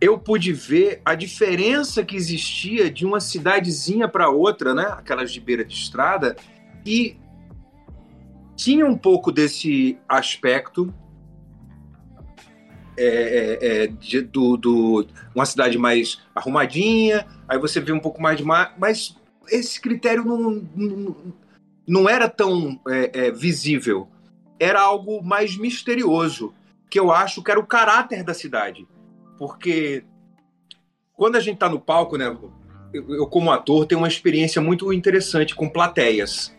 eu 0.00 0.18
pude 0.18 0.52
ver 0.52 1.00
a 1.04 1.14
diferença 1.14 2.04
que 2.04 2.16
existia 2.16 2.90
de 2.90 3.06
uma 3.06 3.20
cidadezinha 3.20 4.08
para 4.08 4.28
outra, 4.28 4.74
né, 4.74 4.84
aquelas 4.90 5.32
de 5.32 5.40
beira 5.40 5.64
de 5.64 5.72
estrada, 5.72 6.36
e 6.84 7.16
tinha 8.56 8.84
um 8.84 8.98
pouco 8.98 9.30
desse 9.30 9.96
aspecto 10.08 10.92
é, 12.98 13.04
é, 13.04 13.82
é, 13.84 13.86
de, 13.86 14.22
do, 14.22 14.56
do, 14.56 15.06
uma 15.34 15.46
cidade 15.46 15.78
mais 15.78 16.20
arrumadinha, 16.34 17.26
aí 17.46 17.58
você 17.58 17.78
vê 17.80 17.92
um 17.92 18.00
pouco 18.00 18.20
mais 18.20 18.38
de 18.38 18.44
mar, 18.44 18.74
mas 18.78 19.16
esse 19.48 19.80
critério 19.80 20.24
não, 20.24 20.66
não, 20.74 21.16
não 21.86 22.08
era 22.08 22.28
tão 22.28 22.80
é, 22.88 23.26
é, 23.26 23.30
visível, 23.30 24.08
era 24.58 24.80
algo 24.80 25.22
mais 25.22 25.56
misterioso, 25.56 26.54
que 26.90 26.98
eu 26.98 27.10
acho 27.10 27.42
que 27.42 27.50
era 27.50 27.60
o 27.60 27.66
caráter 27.66 28.22
da 28.22 28.34
cidade, 28.34 28.86
porque 29.38 30.04
quando 31.14 31.36
a 31.36 31.40
gente 31.40 31.54
está 31.54 31.68
no 31.68 31.80
palco, 31.80 32.16
né, 32.16 32.36
eu, 32.92 33.26
como 33.26 33.50
ator 33.50 33.86
tenho 33.86 34.00
uma 34.00 34.08
experiência 34.08 34.60
muito 34.60 34.92
interessante 34.92 35.54
com 35.54 35.68
plateias. 35.68 36.54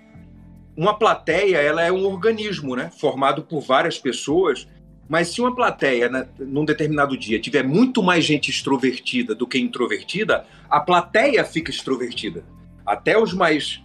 Uma 0.76 0.98
plateia, 0.98 1.58
ela 1.58 1.82
é 1.82 1.92
um 1.92 2.06
organismo, 2.06 2.76
né, 2.76 2.92
formado 2.92 3.44
por 3.44 3.62
várias 3.62 3.98
pessoas 3.98 4.68
mas 5.10 5.30
se 5.30 5.40
uma 5.40 5.56
plateia, 5.56 6.10
né, 6.10 6.28
num 6.38 6.66
determinado 6.66 7.18
dia, 7.18 7.40
tiver 7.40 7.64
muito 7.64 8.04
mais 8.04 8.26
gente 8.26 8.52
extrovertida 8.52 9.34
do 9.34 9.48
que 9.48 9.58
introvertida, 9.58 10.46
a 10.70 10.80
plateia 10.80 11.46
fica 11.46 11.72
extrovertida. 11.72 12.44
Até 12.86 13.18
os 13.18 13.34
mais 13.34 13.82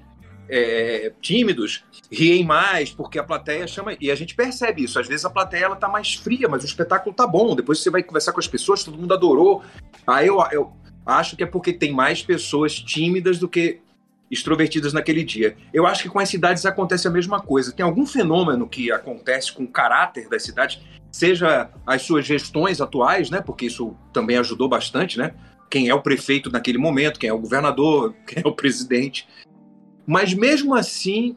é, 0.54 1.11
tímidos 1.23 1.82
riem 2.11 2.44
mais, 2.44 2.90
porque 2.90 3.18
a 3.18 3.25
plateia 3.25 3.66
chama. 3.66 3.97
E 3.99 4.11
a 4.11 4.14
gente 4.14 4.35
percebe 4.35 4.85
isso. 4.85 5.00
Às 5.00 5.09
vezes 5.09 5.25
a 5.25 5.30
plateia 5.30 5.64
ela 5.64 5.76
tá 5.76 5.88
mais 5.88 6.12
fria, 6.12 6.47
mas 6.47 6.62
o 6.62 6.66
espetáculo 6.66 7.14
tá 7.14 7.26
bom. 7.26 7.56
Depois 7.56 7.78
você 7.78 7.88
vai 7.88 8.02
conversar 8.02 8.32
com 8.32 8.40
as 8.40 8.47
pessoas, 8.47 8.85
todo 8.85 8.99
mundo 8.99 9.14
adorou. 9.14 9.62
Aí 10.06 10.26
eu, 10.26 10.38
eu 10.52 10.71
acho 11.06 11.37
que 11.37 11.42
é 11.42 11.47
porque 11.47 11.73
tem 11.73 11.90
mais 11.90 12.23
pessoas 12.23 12.75
tímidas 12.75 13.38
do 13.38 13.49
que 13.49 13.80
extrovertidas 14.30 14.92
naquele 14.92 15.25
dia. 15.25 15.56
Eu 15.73 15.87
acho 15.87 16.02
que 16.02 16.11
com 16.11 16.18
as 16.18 16.28
cidades 16.28 16.66
acontece 16.66 17.09
a 17.09 17.11
mesma 17.11 17.40
coisa. 17.40 17.73
Tem 17.73 17.85
algum 17.85 18.04
fenômeno 18.04 18.68
que 18.68 18.92
acontece 18.92 19.50
com 19.54 19.64
o 19.64 19.68
caráter 19.68 20.28
das 20.28 20.42
cidades, 20.42 20.80
seja 21.11 21.71
as 21.87 22.02
suas 22.02 22.26
gestões 22.26 22.78
atuais, 22.78 23.30
né? 23.30 23.40
Porque 23.40 23.64
isso 23.64 23.97
também 24.12 24.37
ajudou 24.37 24.68
bastante, 24.68 25.16
né? 25.16 25.32
Quem 25.71 25.88
é 25.88 25.94
o 25.94 26.02
prefeito 26.02 26.50
naquele 26.50 26.76
momento, 26.76 27.18
quem 27.18 27.30
é 27.30 27.32
o 27.32 27.38
governador, 27.38 28.14
quem 28.28 28.42
é 28.44 28.47
o 28.47 28.52
presidente. 28.52 29.26
Mas 30.12 30.35
mesmo 30.35 30.75
assim, 30.75 31.35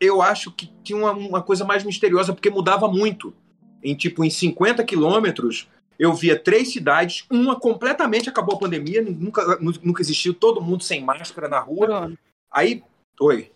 eu 0.00 0.20
acho 0.20 0.50
que 0.50 0.66
tinha 0.82 0.98
uma, 0.98 1.12
uma 1.12 1.40
coisa 1.40 1.64
mais 1.64 1.84
misteriosa, 1.84 2.32
porque 2.32 2.50
mudava 2.50 2.88
muito. 2.88 3.32
Em 3.84 3.94
tipo, 3.94 4.24
em 4.24 4.30
50 4.30 4.82
quilômetros, 4.82 5.68
eu 5.96 6.12
via 6.12 6.36
três 6.36 6.72
cidades, 6.72 7.24
uma 7.30 7.54
completamente 7.54 8.28
acabou 8.28 8.56
a 8.56 8.58
pandemia, 8.58 9.00
nunca, 9.00 9.60
nunca 9.60 10.02
existiu, 10.02 10.34
todo 10.34 10.60
mundo 10.60 10.82
sem 10.82 11.04
máscara 11.04 11.48
na 11.48 11.60
rua. 11.60 11.86
Bruno. 11.86 12.18
Aí, 12.50 12.82
oi. 13.20 13.52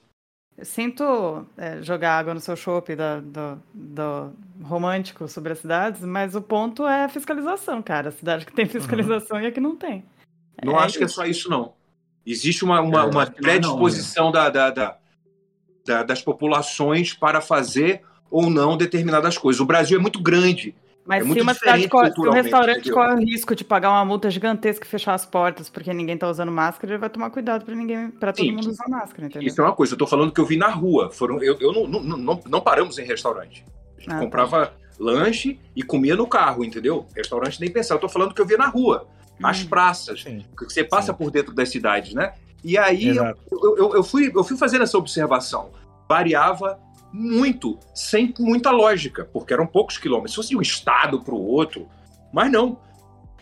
Eu 0.56 0.64
sinto 0.64 1.44
é, 1.56 1.82
jogar 1.82 2.16
água 2.16 2.32
no 2.32 2.38
seu 2.38 2.54
chope 2.54 2.94
do, 2.94 3.22
do, 3.22 3.62
do, 3.74 4.32
romântico 4.62 5.26
sobre 5.26 5.52
as 5.52 5.58
cidades, 5.58 6.02
mas 6.02 6.36
o 6.36 6.40
ponto 6.42 6.86
é 6.86 7.06
a 7.06 7.08
fiscalização, 7.08 7.82
cara. 7.82 8.10
A 8.10 8.12
cidade 8.12 8.46
que 8.46 8.52
tem 8.52 8.66
uhum. 8.66 8.70
fiscalização 8.70 9.38
uhum. 9.38 9.42
e 9.42 9.46
a 9.48 9.52
que 9.52 9.60
não 9.60 9.74
tem. 9.74 10.04
Não 10.64 10.74
é 10.74 10.84
acho 10.84 10.90
isso. 10.90 10.98
que 10.98 11.04
é 11.04 11.08
só 11.08 11.24
isso, 11.24 11.50
não. 11.50 11.72
Existe 12.26 12.64
uma, 12.64 12.80
uma, 12.80 13.02
é, 13.02 13.06
uma 13.06 13.26
predisposição 13.26 14.26
não, 14.26 14.32
da, 14.32 14.50
da, 14.50 14.70
da, 14.70 14.96
da, 15.84 16.02
das 16.02 16.22
populações 16.22 17.14
para 17.14 17.40
fazer 17.40 18.02
ou 18.30 18.48
não 18.48 18.76
determinadas 18.76 19.36
coisas. 19.36 19.60
O 19.60 19.64
Brasil 19.64 19.98
é 19.98 20.00
muito 20.00 20.22
grande. 20.22 20.74
Mas 21.04 21.26
é 21.26 21.32
se 21.32 21.40
uma 21.40 21.54
cidade 21.54 21.88
se 21.88 22.20
um 22.20 22.30
restaurante 22.30 22.90
corre 22.90 23.14
o 23.14 23.18
risco 23.18 23.56
de 23.56 23.64
pagar 23.64 23.90
uma 23.90 24.04
multa 24.04 24.30
gigantesca 24.30 24.86
e 24.86 24.88
fechar 24.88 25.14
as 25.14 25.24
portas 25.24 25.68
porque 25.68 25.92
ninguém 25.92 26.14
está 26.14 26.28
usando 26.28 26.52
máscara, 26.52 26.92
ele 26.92 27.00
vai 27.00 27.10
tomar 27.10 27.30
cuidado 27.30 27.64
para 27.64 27.74
ninguém, 27.74 28.10
para 28.10 28.32
todo 28.32 28.46
mundo 28.52 28.68
usar 28.68 28.88
máscara, 28.88 29.26
entendeu? 29.26 29.48
Isso 29.48 29.60
é 29.60 29.64
uma 29.64 29.72
coisa, 29.72 29.94
eu 29.94 29.96
estou 29.96 30.06
falando 30.06 30.30
que 30.30 30.40
eu 30.40 30.46
vi 30.46 30.56
na 30.56 30.68
rua. 30.68 31.10
Foram, 31.10 31.42
eu, 31.42 31.56
eu 31.58 31.72
não, 31.72 31.86
não, 31.86 32.16
não, 32.16 32.40
não 32.46 32.60
paramos 32.60 32.98
em 32.98 33.04
restaurante. 33.04 33.64
A 33.96 34.00
gente 34.00 34.14
ah, 34.14 34.18
comprava 34.18 34.66
tá. 34.66 34.72
lanche 34.98 35.58
e 35.74 35.82
comia 35.82 36.14
no 36.14 36.26
carro, 36.26 36.64
entendeu? 36.64 37.06
Restaurante 37.16 37.60
nem 37.60 37.70
pensar. 37.70 37.94
Eu 37.94 37.96
estou 37.96 38.10
falando 38.10 38.34
que 38.34 38.40
eu 38.40 38.46
vi 38.46 38.56
na 38.56 38.68
rua, 38.68 39.08
as 39.42 39.62
hum, 39.62 39.66
praças, 39.68 40.22
sim. 40.22 40.44
que 40.56 40.64
você 40.64 40.84
passa 40.84 41.12
sim. 41.12 41.18
por 41.18 41.30
dentro 41.30 41.54
das 41.54 41.68
cidades, 41.68 42.14
né? 42.14 42.34
E 42.62 42.76
aí 42.76 43.16
eu, 43.16 43.34
eu, 43.50 43.94
eu, 43.94 44.04
fui, 44.04 44.30
eu 44.34 44.44
fui 44.44 44.56
fazendo 44.56 44.82
essa 44.82 44.98
observação. 44.98 45.70
Variava 46.08 46.78
muito, 47.12 47.78
sem 47.94 48.32
muita 48.38 48.70
lógica, 48.70 49.24
porque 49.24 49.52
eram 49.52 49.66
poucos 49.66 49.98
quilômetros. 49.98 50.32
Se 50.32 50.36
fosse 50.36 50.48
de 50.50 50.56
um 50.56 50.60
estado 50.60 51.20
para 51.22 51.34
o 51.34 51.42
outro, 51.42 51.88
mas 52.32 52.50
não. 52.50 52.78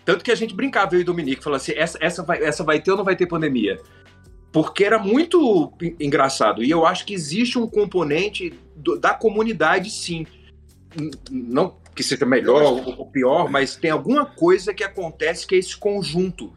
Tanto 0.04 0.24
que 0.24 0.30
a 0.30 0.34
gente 0.34 0.54
brincava, 0.54 0.94
eu 0.94 1.00
e 1.00 1.02
o 1.02 1.06
Dominique, 1.06 1.42
falou 1.42 1.56
assim: 1.56 1.72
essa, 1.72 1.98
essa, 2.00 2.22
vai, 2.22 2.42
essa 2.42 2.64
vai 2.64 2.80
ter 2.80 2.92
ou 2.92 2.96
não 2.96 3.04
vai 3.04 3.16
ter 3.16 3.26
pandemia? 3.26 3.78
Porque 4.52 4.84
era 4.84 4.98
muito 4.98 5.72
engraçado. 6.00 6.64
E 6.64 6.70
eu 6.70 6.86
acho 6.86 7.04
que 7.04 7.12
existe 7.12 7.58
um 7.58 7.66
componente 7.66 8.58
do, 8.74 8.98
da 8.98 9.12
comunidade, 9.12 9.90
sim. 9.90 10.26
Não 11.30 11.76
que 11.98 12.04
seja 12.04 12.24
melhor 12.24 12.62
ou 12.96 13.10
pior, 13.10 13.50
mas 13.50 13.74
tem 13.74 13.90
alguma 13.90 14.24
coisa 14.24 14.72
que 14.72 14.84
acontece 14.84 15.44
que 15.44 15.56
é 15.56 15.58
esse 15.58 15.76
conjunto 15.76 16.52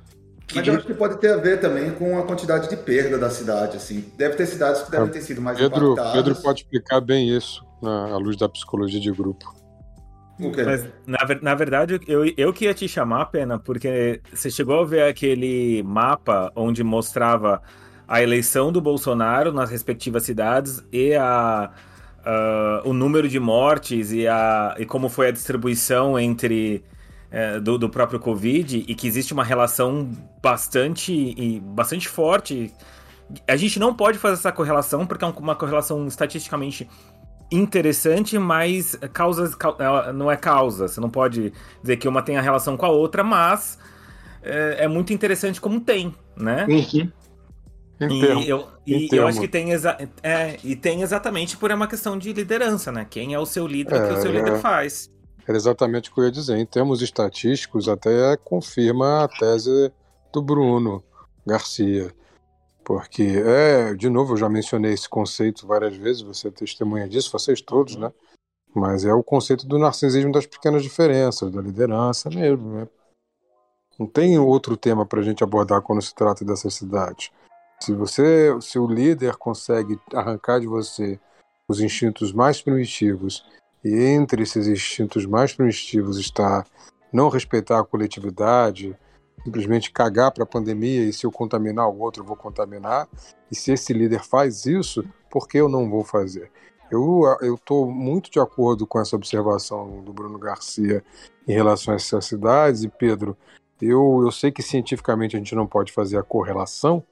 mas 0.53 0.67
eu 0.67 0.75
acho 0.75 0.85
que 0.85 0.93
pode 0.93 1.17
ter 1.17 1.31
a 1.31 1.37
ver 1.37 1.61
também 1.61 1.91
com 1.91 2.19
a 2.19 2.23
quantidade 2.23 2.69
de 2.69 2.75
perda 2.75 3.17
da 3.17 3.29
cidade, 3.29 3.77
assim. 3.77 4.03
Deve 4.17 4.35
ter 4.35 4.45
cidades 4.45 4.81
que 4.81 4.91
devem 4.91 5.07
ter 5.07 5.21
sido 5.21 5.41
mais 5.41 5.57
Pedro, 5.57 5.93
impactadas. 5.93 6.11
Pedro 6.11 6.35
pode 6.41 6.59
explicar 6.59 6.99
bem 6.99 7.29
isso 7.29 7.65
na, 7.81 8.09
à 8.09 8.17
luz 8.17 8.35
da 8.35 8.49
psicologia 8.49 8.99
de 8.99 9.09
grupo. 9.13 9.55
Okay. 10.37 10.65
Mas, 10.65 10.85
na, 11.07 11.19
na 11.41 11.55
verdade, 11.55 12.01
eu, 12.05 12.25
eu 12.35 12.51
que 12.51 12.65
ia 12.65 12.73
te 12.73 12.85
chamar, 12.85 13.27
Pena, 13.27 13.57
porque 13.57 14.19
você 14.29 14.49
chegou 14.51 14.81
a 14.81 14.85
ver 14.85 15.03
aquele 15.03 15.81
mapa 15.83 16.51
onde 16.53 16.83
mostrava 16.83 17.61
a 18.05 18.21
eleição 18.21 18.73
do 18.73 18.81
Bolsonaro 18.81 19.53
nas 19.53 19.69
respectivas 19.69 20.23
cidades 20.23 20.83
e 20.91 21.15
a, 21.15 21.71
uh, 22.25 22.87
o 22.87 22.93
número 22.93 23.27
de 23.27 23.39
mortes 23.39 24.11
e, 24.11 24.27
a, 24.27 24.75
e 24.79 24.85
como 24.85 25.09
foi 25.09 25.27
a 25.27 25.31
distribuição 25.31 26.19
entre 26.19 26.83
é, 27.31 27.59
do, 27.59 27.77
do, 27.77 27.89
próprio 27.89 28.19
Covid 28.19 28.83
e 28.87 28.93
que 28.93 29.07
existe 29.07 29.33
uma 29.33 29.43
relação 29.43 30.09
bastante, 30.41 31.13
e, 31.13 31.59
bastante 31.59 32.07
forte. 32.07 32.73
A 33.47 33.55
gente 33.55 33.79
não 33.79 33.93
pode 33.93 34.17
fazer 34.17 34.33
essa 34.33 34.51
correlação 34.51 35.07
porque 35.07 35.23
é 35.23 35.27
uma 35.27 35.55
correlação 35.55 36.05
estatisticamente 36.05 36.89
interessante, 37.49 38.37
mas 38.37 38.95
causas, 39.13 39.55
não 40.13 40.29
é 40.29 40.35
causa. 40.35 40.87
Você 40.87 40.99
não 40.99 41.09
pode 41.09 41.53
dizer 41.81 41.97
que 41.97 42.07
uma 42.07 42.21
tem 42.21 42.37
a 42.37 42.41
relação 42.41 42.75
com 42.75 42.85
a 42.85 42.89
outra, 42.89 43.23
mas 43.23 43.77
é, 44.43 44.85
é 44.85 44.87
muito 44.87 45.13
interessante 45.13 45.61
como 45.61 45.79
tem, 45.79 46.13
né? 46.35 46.65
Uhum. 46.67 47.11
E, 48.09 48.49
eu, 48.49 48.67
e 48.85 49.09
eu 49.11 49.27
acho 49.27 49.39
que 49.39 49.47
tem, 49.47 49.71
exa 49.71 49.95
é, 50.23 50.57
e 50.63 50.75
tem 50.75 51.03
exatamente 51.03 51.55
por 51.55 51.71
uma 51.71 51.87
questão 51.87 52.17
de 52.17 52.33
liderança, 52.33 52.91
né? 52.91 53.05
Quem 53.07 53.33
é 53.33 53.39
o 53.39 53.45
seu 53.45 53.67
líder, 53.67 53.95
é, 53.95 54.03
o 54.03 54.07
que 54.07 54.13
o 54.13 54.21
seu 54.21 54.31
líder 54.31 54.53
é. 54.53 54.59
faz. 54.59 55.11
Era 55.47 55.55
exatamente 55.55 56.09
o 56.09 56.13
que 56.13 56.19
eu 56.19 56.25
ia 56.25 56.31
dizer. 56.31 56.57
Em 56.57 56.65
termos 56.65 57.01
estatísticos, 57.01 57.87
até 57.87 58.35
confirma 58.37 59.23
a 59.23 59.27
tese 59.27 59.91
do 60.33 60.41
Bruno 60.41 61.03
Garcia. 61.45 62.11
Porque, 62.83 63.23
é, 63.45 63.93
de 63.93 64.09
novo, 64.09 64.33
eu 64.33 64.37
já 64.37 64.49
mencionei 64.49 64.93
esse 64.93 65.07
conceito 65.07 65.67
várias 65.67 65.95
vezes, 65.95 66.23
você 66.23 66.47
é 66.47 66.51
testemunha 66.51 67.07
disso, 67.07 67.31
vocês 67.31 67.61
todos, 67.61 67.95
né? 67.95 68.11
Mas 68.73 69.05
é 69.05 69.13
o 69.13 69.23
conceito 69.23 69.67
do 69.67 69.77
narcisismo 69.77 70.31
das 70.31 70.47
pequenas 70.47 70.81
diferenças, 70.81 71.51
da 71.51 71.61
liderança 71.61 72.29
mesmo, 72.29 72.77
né? 72.77 72.87
Não 73.99 74.07
tem 74.07 74.39
outro 74.39 74.75
tema 74.75 75.05
para 75.05 75.19
a 75.19 75.23
gente 75.23 75.43
abordar 75.43 75.81
quando 75.81 76.01
se 76.01 76.15
trata 76.15 76.43
dessas 76.43 76.73
cidades. 76.73 77.29
Se 77.81 77.93
você, 77.93 78.55
se 78.61 78.77
o 78.77 78.85
líder 78.85 79.37
consegue 79.37 79.99
arrancar 80.13 80.59
de 80.59 80.67
você 80.67 81.19
os 81.67 81.81
instintos 81.81 82.31
mais 82.31 82.61
primitivos 82.61 83.43
e 83.83 84.03
entre 84.03 84.43
esses 84.43 84.67
instintos 84.67 85.25
mais 85.25 85.53
primitivos 85.55 86.19
está 86.19 86.63
não 87.11 87.27
respeitar 87.27 87.79
a 87.79 87.83
coletividade, 87.83 88.95
simplesmente 89.43 89.91
cagar 89.91 90.31
para 90.31 90.43
a 90.43 90.47
pandemia 90.47 91.01
e 91.01 91.11
se 91.11 91.25
eu 91.25 91.31
contaminar 91.31 91.89
o 91.89 91.99
outro, 91.99 92.21
eu 92.21 92.27
vou 92.27 92.35
contaminar. 92.35 93.09
E 93.51 93.55
se 93.55 93.71
esse 93.71 93.91
líder 93.93 94.23
faz 94.23 94.67
isso, 94.67 95.03
por 95.27 95.47
que 95.47 95.57
eu 95.57 95.67
não 95.67 95.89
vou 95.89 96.03
fazer? 96.03 96.51
Eu 96.91 97.23
estou 97.55 97.89
muito 97.89 98.29
de 98.29 98.39
acordo 98.39 98.85
com 98.85 98.99
essa 98.99 99.15
observação 99.15 100.03
do 100.03 100.13
Bruno 100.13 100.37
Garcia 100.37 101.03
em 101.47 101.53
relação 101.53 101.93
a 101.93 101.95
essas 101.95 102.25
cidades. 102.25 102.83
E, 102.83 102.89
Pedro, 102.89 103.35
eu, 103.81 104.21
eu 104.23 104.31
sei 104.31 104.51
que 104.51 104.61
cientificamente 104.61 105.35
a 105.35 105.39
gente 105.39 105.55
não 105.55 105.65
pode 105.65 105.91
fazer 105.91 106.17
a 106.17 106.23
correlação, 106.23 107.03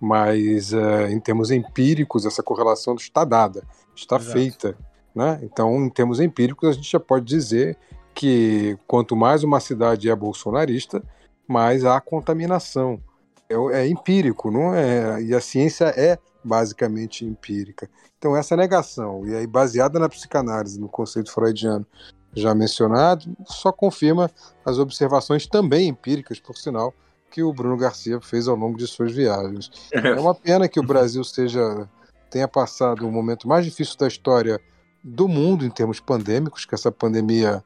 mas 0.00 0.72
é, 0.72 1.10
em 1.10 1.20
termos 1.20 1.50
empíricos, 1.50 2.26
essa 2.26 2.42
correlação 2.42 2.94
está 2.94 3.24
dada, 3.24 3.62
está 3.94 4.16
Exato. 4.16 4.32
feita. 4.32 4.76
Né? 5.14 5.40
Então, 5.42 5.76
em 5.84 5.88
termos 5.88 6.20
empíricos, 6.20 6.68
a 6.68 6.72
gente 6.72 6.90
já 6.90 7.00
pode 7.00 7.24
dizer 7.24 7.76
que 8.14 8.78
quanto 8.86 9.16
mais 9.16 9.42
uma 9.42 9.60
cidade 9.60 10.10
é 10.10 10.14
bolsonarista, 10.14 11.02
mais 11.46 11.84
há 11.84 12.00
contaminação. 12.00 13.00
É, 13.48 13.82
é, 13.82 13.88
empírico, 13.88 14.50
não 14.50 14.74
é? 14.74 15.22
E 15.22 15.34
a 15.34 15.40
ciência 15.40 15.86
é 15.96 16.18
basicamente 16.42 17.24
empírica. 17.24 17.88
Então, 18.18 18.36
essa 18.36 18.56
negação, 18.56 19.26
e 19.26 19.34
aí 19.34 19.46
baseada 19.46 19.98
na 19.98 20.08
psicanálise, 20.08 20.80
no 20.80 20.88
conceito 20.88 21.30
freudiano 21.30 21.86
já 22.34 22.54
mencionado, 22.54 23.26
só 23.46 23.70
confirma 23.70 24.30
as 24.64 24.78
observações 24.78 25.46
também 25.46 25.88
empíricas, 25.88 26.40
por 26.40 26.56
sinal, 26.56 26.92
que 27.34 27.42
o 27.42 27.52
Bruno 27.52 27.76
Garcia 27.76 28.20
fez 28.20 28.46
ao 28.46 28.54
longo 28.54 28.78
de 28.78 28.86
suas 28.86 29.10
viagens. 29.10 29.68
É 29.90 30.20
uma 30.20 30.36
pena 30.36 30.68
que 30.68 30.78
o 30.78 30.84
Brasil 30.84 31.24
seja 31.24 31.88
tenha 32.30 32.46
passado 32.46 33.04
o 33.04 33.10
momento 33.10 33.48
mais 33.48 33.64
difícil 33.64 33.96
da 33.98 34.06
história 34.06 34.60
do 35.02 35.26
mundo 35.26 35.66
em 35.66 35.70
termos 35.70 35.98
pandêmicos, 35.98 36.64
que 36.64 36.76
essa 36.76 36.92
pandemia, 36.92 37.62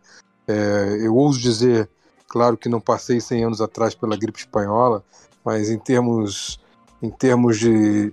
é, 0.47 0.99
eu 1.03 1.15
ouso 1.15 1.39
dizer, 1.39 1.87
claro 2.27 2.57
que 2.57 2.67
não 2.67 2.81
passei 2.81 3.21
100 3.21 3.45
anos 3.45 3.61
atrás 3.61 3.95
pela 3.95 4.17
gripe 4.17 4.39
espanhola, 4.39 5.05
mas 5.45 5.69
em 5.69 5.79
termos, 5.79 6.59
em 7.03 7.11
termos 7.11 7.59
de, 7.59 8.11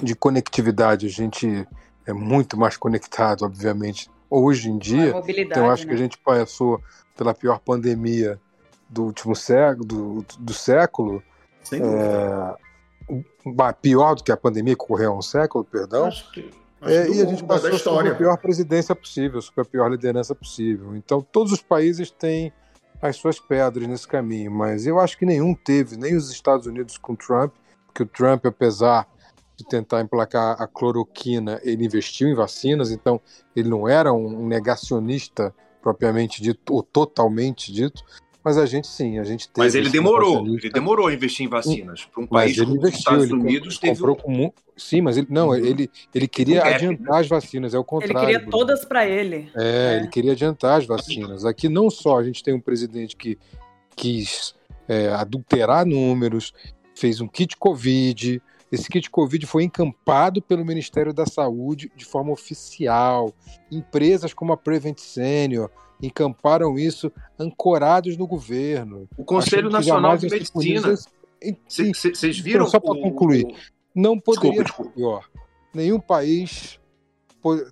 de 0.00 0.14
conectividade, 0.14 1.06
a 1.06 1.10
gente 1.10 1.66
é 2.06 2.12
muito 2.12 2.56
mais 2.56 2.76
conectado, 2.76 3.44
obviamente, 3.44 4.08
hoje 4.30 4.70
em 4.70 4.78
dia. 4.78 5.12
Então, 5.26 5.64
eu 5.64 5.70
acho 5.72 5.82
né? 5.82 5.88
que 5.88 5.94
a 5.94 5.98
né? 5.98 6.02
gente 6.04 6.18
passou 6.18 6.80
pela 7.16 7.34
pior 7.34 7.58
pandemia 7.58 8.40
do 8.92 9.04
último 9.04 9.34
século, 9.34 9.84
do, 9.84 10.26
do 10.38 10.52
século. 10.52 11.22
É, 11.72 12.56
pior 13.80 14.14
do 14.14 14.22
que 14.22 14.30
a 14.30 14.36
pandemia 14.36 14.76
que 14.76 14.82
ocorreu 14.82 15.12
há 15.12 15.16
um 15.16 15.22
século, 15.22 15.64
perdão. 15.64 16.06
Acho 16.06 16.30
que 16.32 16.50
é, 16.84 17.08
e 17.08 17.22
a 17.22 17.26
gente 17.26 17.44
passou 17.44 17.78
sobre 17.78 18.08
a 18.10 18.14
pior 18.14 18.36
presidência 18.38 18.94
possível, 18.94 19.40
sobre 19.40 19.62
a 19.62 19.64
pior 19.64 19.88
liderança 19.88 20.34
possível. 20.34 20.96
Então, 20.96 21.20
todos 21.20 21.52
os 21.52 21.62
países 21.62 22.10
têm 22.10 22.52
as 23.00 23.16
suas 23.16 23.38
pedras 23.38 23.86
nesse 23.86 24.06
caminho, 24.06 24.50
mas 24.50 24.84
eu 24.84 24.98
acho 24.98 25.16
que 25.16 25.24
nenhum 25.24 25.54
teve, 25.54 25.96
nem 25.96 26.16
os 26.16 26.30
Estados 26.30 26.66
Unidos 26.66 26.98
com 26.98 27.14
Trump, 27.14 27.52
porque 27.86 28.02
o 28.02 28.06
Trump, 28.06 28.46
apesar 28.46 29.06
de 29.56 29.64
tentar 29.64 30.00
emplacar 30.00 30.60
a 30.60 30.66
cloroquina, 30.66 31.60
ele 31.62 31.84
investiu 31.84 32.28
em 32.28 32.34
vacinas, 32.34 32.90
então 32.90 33.20
ele 33.54 33.68
não 33.68 33.88
era 33.88 34.12
um 34.12 34.46
negacionista 34.46 35.54
propriamente 35.80 36.42
dito, 36.42 36.72
ou 36.72 36.82
totalmente 36.82 37.72
dito, 37.72 38.02
mas 38.44 38.58
a 38.58 38.66
gente 38.66 38.88
sim, 38.88 39.18
a 39.18 39.24
gente 39.24 39.48
teve. 39.48 39.64
Mas 39.64 39.74
ele 39.74 39.88
demorou, 39.88 40.46
ele 40.46 40.70
demorou 40.70 41.06
a 41.06 41.14
investir 41.14 41.46
em 41.46 41.48
vacinas. 41.48 42.04
Para 42.06 42.22
um 42.22 42.26
país 42.26 42.58
como 42.58 42.80
os 42.80 42.92
Estados 42.92 43.30
Unidos 43.30 43.78
teve. 43.78 43.94
Comprou 43.94 44.16
com, 44.16 44.52
sim, 44.76 45.00
mas 45.00 45.16
ele 45.16 45.28
não, 45.30 45.48
uhum. 45.48 45.54
ele, 45.54 45.90
ele 46.14 46.26
queria 46.26 46.64
adiantar 46.64 47.20
as 47.20 47.28
vacinas, 47.28 47.74
é 47.74 47.78
o 47.78 47.84
contrário. 47.84 48.18
Ele 48.18 48.38
queria 48.38 48.50
todas 48.50 48.84
para 48.84 49.06
ele. 49.06 49.50
É, 49.54 49.94
é, 49.94 49.96
ele 49.98 50.08
queria 50.08 50.32
adiantar 50.32 50.78
as 50.80 50.86
vacinas. 50.86 51.44
Aqui 51.44 51.68
não 51.68 51.88
só 51.88 52.18
a 52.18 52.24
gente 52.24 52.42
tem 52.42 52.52
um 52.52 52.60
presidente 52.60 53.16
que 53.16 53.38
quis 53.94 54.54
é, 54.88 55.08
adulterar 55.08 55.86
números, 55.86 56.52
fez 56.94 57.20
um 57.20 57.28
kit 57.28 57.56
Covid. 57.56 58.42
Esse 58.70 58.88
kit 58.88 59.08
Covid 59.10 59.46
foi 59.46 59.64
encampado 59.64 60.40
pelo 60.42 60.64
Ministério 60.64 61.12
da 61.12 61.26
Saúde 61.26 61.92
de 61.94 62.04
forma 62.04 62.32
oficial. 62.32 63.32
Empresas 63.70 64.34
como 64.34 64.52
a 64.52 64.56
Prevent 64.56 64.98
Senior 64.98 65.70
encamparam 66.02 66.76
isso 66.76 67.12
ancorados 67.38 68.16
no 68.16 68.26
governo. 68.26 69.08
O 69.16 69.24
Conselho 69.24 69.70
Nacional 69.70 70.18
de 70.18 70.28
Medicina. 70.28 70.94
Vocês 71.68 72.38
viram? 72.38 72.66
Só 72.66 72.80
para 72.80 73.00
concluir, 73.00 73.46
não 73.94 74.18
poderia 74.18 74.64
desculpa, 74.64 74.90
ser 74.90 74.96
pior. 74.96 75.28
Nenhum 75.72 76.00
país 76.00 76.78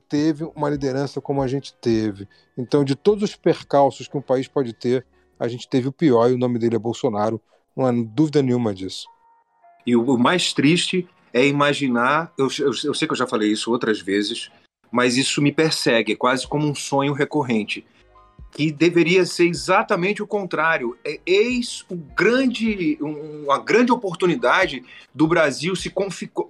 teve 0.08 0.44
uma 0.54 0.70
liderança 0.70 1.20
como 1.20 1.42
a 1.42 1.46
gente 1.46 1.74
teve. 1.74 2.28
Então, 2.56 2.84
de 2.84 2.94
todos 2.94 3.22
os 3.22 3.36
percalços 3.36 4.08
que 4.08 4.16
um 4.16 4.22
país 4.22 4.48
pode 4.48 4.72
ter, 4.72 5.04
a 5.38 5.48
gente 5.48 5.68
teve 5.68 5.88
o 5.88 5.92
pior 5.92 6.30
e 6.30 6.34
o 6.34 6.38
nome 6.38 6.58
dele 6.58 6.76
é 6.76 6.78
Bolsonaro. 6.78 7.40
Não 7.76 7.86
há 7.86 7.92
dúvida 7.92 8.42
nenhuma 8.42 8.74
disso. 8.74 9.06
E 9.86 9.94
o 9.96 10.18
mais 10.18 10.52
triste 10.52 11.08
é 11.32 11.46
imaginar. 11.46 12.32
Eu, 12.36 12.48
eu, 12.58 12.72
eu 12.84 12.94
sei 12.94 13.06
que 13.06 13.12
eu 13.12 13.16
já 13.16 13.26
falei 13.26 13.50
isso 13.50 13.70
outras 13.70 14.00
vezes, 14.00 14.50
mas 14.90 15.16
isso 15.16 15.40
me 15.40 15.52
persegue, 15.52 16.12
é 16.12 16.16
quase 16.16 16.46
como 16.46 16.66
um 16.66 16.74
sonho 16.74 17.12
recorrente 17.12 17.86
que 18.50 18.72
deveria 18.72 19.24
ser 19.24 19.46
exatamente 19.46 20.22
o 20.22 20.26
contrário. 20.26 20.96
É, 21.04 21.20
eis 21.24 21.84
o 21.88 21.96
grande, 21.96 22.98
uma 23.00 23.58
grande 23.58 23.92
oportunidade 23.92 24.84
do 25.14 25.26
Brasil 25.26 25.76
se 25.76 25.90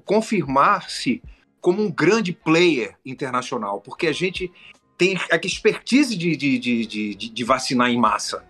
confirmar-se 0.05 1.23
como 1.61 1.83
um 1.83 1.91
grande 1.91 2.33
player 2.33 2.97
internacional, 3.05 3.81
porque 3.81 4.07
a 4.07 4.13
gente 4.13 4.51
tem 4.97 5.19
a 5.31 5.37
expertise 5.37 6.17
de, 6.17 6.37
de, 6.37 6.59
de, 6.59 6.87
de, 6.87 7.15
de 7.15 7.45
vacinar 7.45 7.91
em 7.91 7.99
massa 7.99 8.45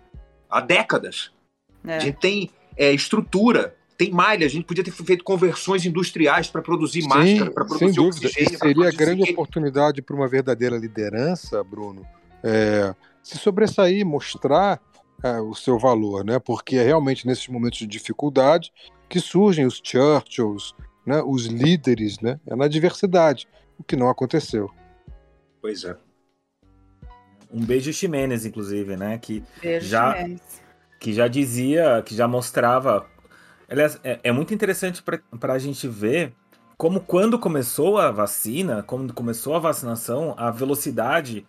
há 0.49 0.61
décadas. 0.61 1.31
É. 1.85 1.97
A 1.97 2.01
gente 2.01 2.19
tem 2.19 2.51
é, 2.77 2.93
estrutura, 2.93 3.77
tem 3.97 4.11
malha, 4.11 4.47
a 4.47 4.51
gente 4.51 4.65
podia 4.65 4.83
ter 4.83 4.91
feito 4.91 5.23
conversões 5.23 5.85
industriais 5.85 6.49
para 6.49 6.63
produzir 6.63 7.03
Sim, 7.03 7.09
máscara, 7.09 7.51
para 7.51 7.65
produzir 7.65 7.93
sem 7.93 7.95
dúvida. 7.95 8.27
oxigênio. 8.27 8.59
seria 8.59 8.89
a 8.89 8.93
grande 8.93 9.31
oportunidade 9.31 10.03
para 10.03 10.17
uma 10.17 10.27
verdadeira 10.27 10.77
liderança, 10.77 11.63
Bruno, 11.63 12.07
é, 12.43 12.95
se 13.23 13.39
sobressair, 13.39 14.05
mostrar 14.05 14.81
é, 15.23 15.41
o 15.41 15.55
seu 15.55 15.79
valor, 15.79 16.25
né? 16.25 16.39
Porque 16.39 16.77
é 16.77 16.83
realmente 16.83 17.27
nesses 17.27 17.49
momentos 17.49 17.79
de 17.79 17.87
dificuldade 17.87 18.73
que 19.09 19.21
surgem 19.21 19.67
os 19.67 19.81
Churchills, 19.83 20.75
né? 21.05 21.23
os 21.23 21.47
líderes, 21.47 22.21
né? 22.21 22.39
É 22.47 22.55
na 22.55 22.69
diversidade, 22.69 23.49
o 23.79 23.85
que 23.85 23.97
não 23.97 24.09
aconteceu. 24.09 24.71
Pois 25.61 25.85
é. 25.85 25.97
Um 27.53 27.65
beijo 27.65 27.93
Ximenes, 27.93 28.47
inclusive, 28.47 28.97
né? 28.97 29.19
Que 29.19 29.43
beijo 29.61 29.87
já 29.87 30.15
que 31.01 31.15
já 31.15 31.27
dizia, 31.27 32.03
que 32.05 32.15
já 32.15 32.29
mostrava. 32.29 33.07
Aliás, 33.69 33.99
é, 34.05 34.21
é 34.23 34.33
muito 34.33 34.53
interessante 34.53 35.03
para 35.03 35.53
a 35.55 35.59
gente 35.59 35.89
ver 35.89 36.33
como 36.77 37.01
quando 37.01 37.39
começou 37.39 37.99
a 37.99 38.11
vacina, 38.11 38.83
quando 38.83 39.13
começou 39.13 39.55
a 39.55 39.59
vacinação, 39.59 40.35
a 40.37 40.51
velocidade 40.51 41.47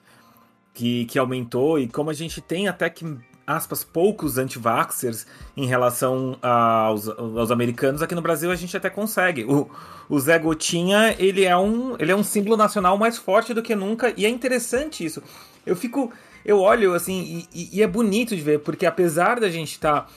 que, 0.73 1.05
que 1.05 1.19
aumentou 1.19 1.79
e 1.79 1.87
como 1.87 2.09
a 2.09 2.13
gente 2.13 2.41
tem 2.41 2.67
até 2.67 2.89
que, 2.89 3.05
aspas, 3.45 3.83
poucos 3.83 4.37
anti-vaxxers 4.37 5.25
em 5.55 5.65
relação 5.65 6.37
aos, 6.41 7.07
aos 7.07 7.51
americanos, 7.51 8.01
aqui 8.01 8.15
no 8.15 8.21
Brasil 8.21 8.51
a 8.51 8.55
gente 8.55 8.75
até 8.75 8.89
consegue. 8.89 9.43
O, 9.43 9.69
o 10.09 10.19
Zé 10.19 10.39
Gotinha, 10.39 11.15
ele 11.19 11.43
é, 11.43 11.55
um, 11.55 11.95
ele 11.99 12.11
é 12.11 12.15
um 12.15 12.23
símbolo 12.23 12.57
nacional 12.57 12.97
mais 12.97 13.17
forte 13.17 13.53
do 13.53 13.61
que 13.61 13.75
nunca 13.75 14.13
e 14.15 14.25
é 14.25 14.29
interessante 14.29 15.03
isso. 15.03 15.21
Eu 15.65 15.75
fico 15.75 16.11
eu 16.43 16.59
olho 16.59 16.93
assim 16.93 17.47
e, 17.53 17.77
e, 17.77 17.83
é 17.83 17.87
bonito 17.87 18.35
de 18.35 18.41
ver, 18.41 18.59
porque 18.59 18.85
apesar 18.85 19.39
da 19.39 19.49
gente 19.49 19.71
estar 19.71 20.01
tá 20.01 20.07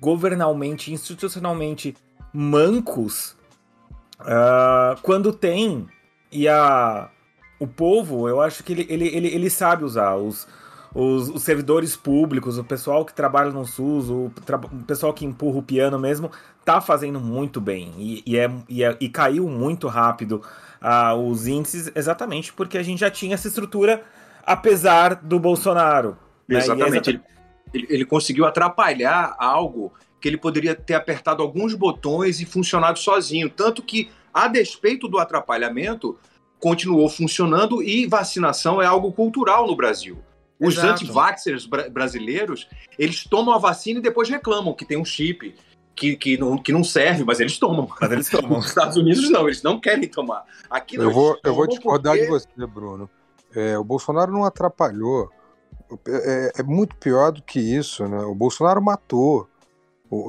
governalmente, 0.00 0.92
institucionalmente 0.92 1.94
mancos, 2.32 3.36
uh, 4.20 5.00
quando 5.02 5.32
tem 5.32 5.86
e 6.32 6.48
a 6.48 7.10
o 7.58 7.66
povo, 7.66 8.28
eu 8.28 8.40
acho 8.40 8.62
que 8.62 8.72
ele, 8.72 8.86
ele, 8.88 9.06
ele, 9.08 9.28
ele 9.28 9.50
sabe 9.50 9.84
usar 9.84 10.16
os, 10.16 10.46
os, 10.94 11.28
os, 11.28 11.42
servidores 11.42 11.96
públicos, 11.96 12.58
o 12.58 12.64
pessoal 12.64 13.04
que 13.04 13.14
trabalha 13.14 13.50
no 13.50 13.64
SUS, 13.64 14.08
o, 14.08 14.26
o, 14.26 14.84
pessoal 14.86 15.12
que 15.12 15.24
empurra 15.24 15.58
o 15.58 15.62
piano 15.62 15.98
mesmo, 15.98 16.30
tá 16.64 16.80
fazendo 16.80 17.20
muito 17.20 17.60
bem 17.60 17.92
e, 17.98 18.22
e, 18.26 18.38
é, 18.38 18.50
e, 18.68 18.84
é, 18.84 18.96
e 19.00 19.08
caiu 19.08 19.48
muito 19.48 19.86
rápido 19.86 20.42
uh, 20.82 21.14
os 21.14 21.46
índices, 21.46 21.90
exatamente 21.94 22.52
porque 22.52 22.78
a 22.78 22.82
gente 22.82 23.00
já 23.00 23.10
tinha 23.10 23.34
essa 23.34 23.48
estrutura 23.48 24.02
apesar 24.44 25.16
do 25.16 25.38
Bolsonaro. 25.38 26.16
Né? 26.46 26.58
Exatamente. 26.58 27.14
Né? 27.14 27.20
Ele, 27.72 27.86
ele 27.88 28.04
conseguiu 28.04 28.44
atrapalhar 28.44 29.34
algo 29.38 29.92
que 30.20 30.28
ele 30.28 30.36
poderia 30.36 30.74
ter 30.74 30.94
apertado 30.94 31.42
alguns 31.42 31.74
botões 31.74 32.40
e 32.40 32.46
funcionado 32.46 32.98
sozinho. 32.98 33.50
Tanto 33.50 33.82
que, 33.82 34.10
a 34.32 34.48
despeito 34.48 35.08
do 35.08 35.18
atrapalhamento, 35.18 36.18
continuou 36.64 37.10
funcionando 37.10 37.82
e 37.82 38.06
vacinação 38.06 38.80
é 38.80 38.86
algo 38.86 39.12
cultural 39.12 39.66
no 39.66 39.76
Brasil. 39.76 40.16
Os 40.58 40.78
anti-vaxxers 40.78 41.66
bra 41.66 41.90
brasileiros, 41.90 42.66
eles 42.98 43.22
tomam 43.24 43.54
a 43.54 43.58
vacina 43.58 43.98
e 43.98 44.02
depois 44.02 44.30
reclamam 44.30 44.72
que 44.72 44.86
tem 44.86 44.96
um 44.96 45.04
chip, 45.04 45.54
que, 45.94 46.16
que, 46.16 46.38
não, 46.38 46.56
que 46.56 46.72
não 46.72 46.82
serve, 46.82 47.22
mas 47.22 47.38
eles 47.38 47.58
tomam. 47.58 47.86
Mas 48.00 48.10
eles 48.10 48.30
tomam. 48.32 48.56
Nos 48.56 48.68
Estados 48.68 48.96
Unidos 48.96 49.28
não, 49.28 49.46
eles 49.46 49.62
não 49.62 49.78
querem 49.78 50.08
tomar. 50.08 50.42
Aqui 50.70 50.96
eu 50.96 51.10
vou, 51.10 51.38
eu 51.44 51.54
vou 51.54 51.68
discordar 51.68 52.14
porque... 52.14 52.24
de 52.24 52.30
você, 52.30 52.66
Bruno. 52.66 53.10
É, 53.54 53.76
o 53.76 53.84
Bolsonaro 53.84 54.32
não 54.32 54.42
atrapalhou. 54.42 55.30
É, 56.08 56.52
é, 56.60 56.62
muito 56.62 56.96
pior 56.96 57.30
do 57.30 57.42
que 57.42 57.60
isso, 57.60 58.08
né? 58.08 58.20
O 58.20 58.34
Bolsonaro 58.34 58.80
matou. 58.80 59.46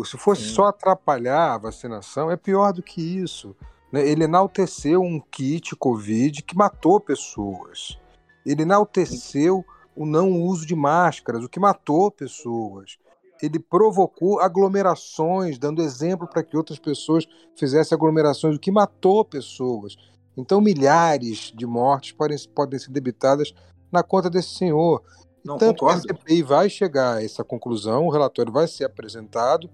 Se 0.03 0.17
fosse 0.17 0.41
Sim. 0.41 0.55
só 0.55 0.65
atrapalhar 0.65 1.53
a 1.53 1.57
vacinação, 1.57 2.29
é 2.29 2.35
pior 2.35 2.73
do 2.73 2.83
que 2.83 3.01
isso. 3.01 3.55
Né? 3.91 4.07
Ele 4.07 4.23
enalteceu 4.23 5.01
um 5.01 5.19
kit 5.19 5.75
Covid 5.75 6.41
que 6.43 6.55
matou 6.55 6.99
pessoas. 6.99 7.97
Ele 8.45 8.63
enalteceu 8.63 9.63
o 9.95 10.05
não 10.05 10.41
uso 10.41 10.65
de 10.65 10.75
máscaras, 10.75 11.43
o 11.43 11.49
que 11.49 11.59
matou 11.59 12.11
pessoas. 12.11 12.97
Ele 13.41 13.59
provocou 13.59 14.39
aglomerações, 14.39 15.57
dando 15.57 15.81
exemplo 15.81 16.27
para 16.27 16.43
que 16.43 16.55
outras 16.55 16.79
pessoas 16.79 17.25
fizessem 17.55 17.95
aglomerações, 17.95 18.55
o 18.55 18.59
que 18.59 18.71
matou 18.71 19.23
pessoas. 19.25 19.95
Então, 20.37 20.59
milhares 20.59 21.51
de 21.55 21.65
mortes 21.65 22.11
podem, 22.11 22.37
podem 22.53 22.79
ser 22.79 22.91
debitadas 22.91 23.53
na 23.91 24.03
conta 24.03 24.29
desse 24.29 24.49
senhor. 24.49 25.01
Não, 25.43 25.57
Tanto 25.57 25.79
concordo. 25.79 26.01
que 26.01 26.11
a 26.11 26.15
CPI 26.15 26.43
vai 26.43 26.69
chegar 26.69 27.17
a 27.17 27.23
essa 27.23 27.43
conclusão, 27.43 28.05
o 28.05 28.11
relatório 28.11 28.51
vai 28.51 28.67
ser 28.67 28.85
apresentado, 28.85 29.69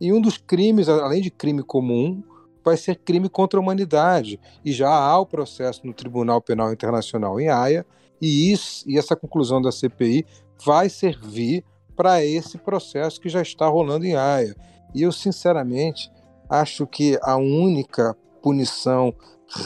e 0.00 0.12
um 0.12 0.20
dos 0.20 0.38
crimes, 0.38 0.88
além 0.88 1.20
de 1.20 1.30
crime 1.30 1.62
comum, 1.62 2.22
vai 2.66 2.76
ser 2.76 2.96
crime 2.96 3.28
contra 3.28 3.60
a 3.60 3.62
humanidade. 3.62 4.40
E 4.64 4.72
já 4.72 4.90
há 4.90 5.16
o 5.20 5.24
processo 5.24 5.86
no 5.86 5.94
Tribunal 5.94 6.42
Penal 6.42 6.72
Internacional 6.72 7.40
em 7.40 7.48
Haia, 7.48 7.86
e, 8.20 8.50
isso, 8.50 8.82
e 8.88 8.98
essa 8.98 9.14
conclusão 9.14 9.62
da 9.62 9.70
CPI 9.70 10.26
vai 10.64 10.88
servir 10.88 11.64
para 11.94 12.24
esse 12.24 12.58
processo 12.58 13.20
que 13.20 13.28
já 13.28 13.40
está 13.40 13.68
rolando 13.68 14.04
em 14.04 14.16
Haia. 14.16 14.56
E 14.92 15.02
eu, 15.02 15.12
sinceramente, 15.12 16.10
acho 16.50 16.88
que 16.88 17.16
a 17.22 17.36
única 17.36 18.16
punição 18.42 19.14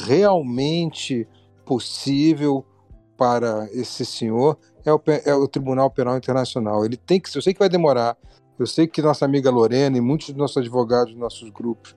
realmente 0.06 1.26
possível 1.64 2.66
para 3.16 3.66
esse 3.72 4.04
senhor 4.04 4.58
é 4.84 4.92
o, 4.92 5.00
é 5.24 5.34
o, 5.34 5.48
Tribunal 5.48 5.90
Penal 5.90 6.18
Internacional. 6.18 6.84
Ele 6.84 6.98
tem 6.98 7.18
que, 7.18 7.34
eu 7.34 7.40
sei 7.40 7.54
que 7.54 7.60
vai 7.60 7.68
demorar, 7.68 8.14
eu 8.58 8.66
sei 8.66 8.86
que 8.86 9.00
nossa 9.00 9.24
amiga 9.24 9.50
Lorena 9.50 9.96
e 9.96 10.00
muitos 10.02 10.28
dos 10.28 10.36
nossos 10.36 10.58
advogados 10.58 11.12
dos 11.12 11.20
nossos 11.20 11.48
grupos 11.48 11.94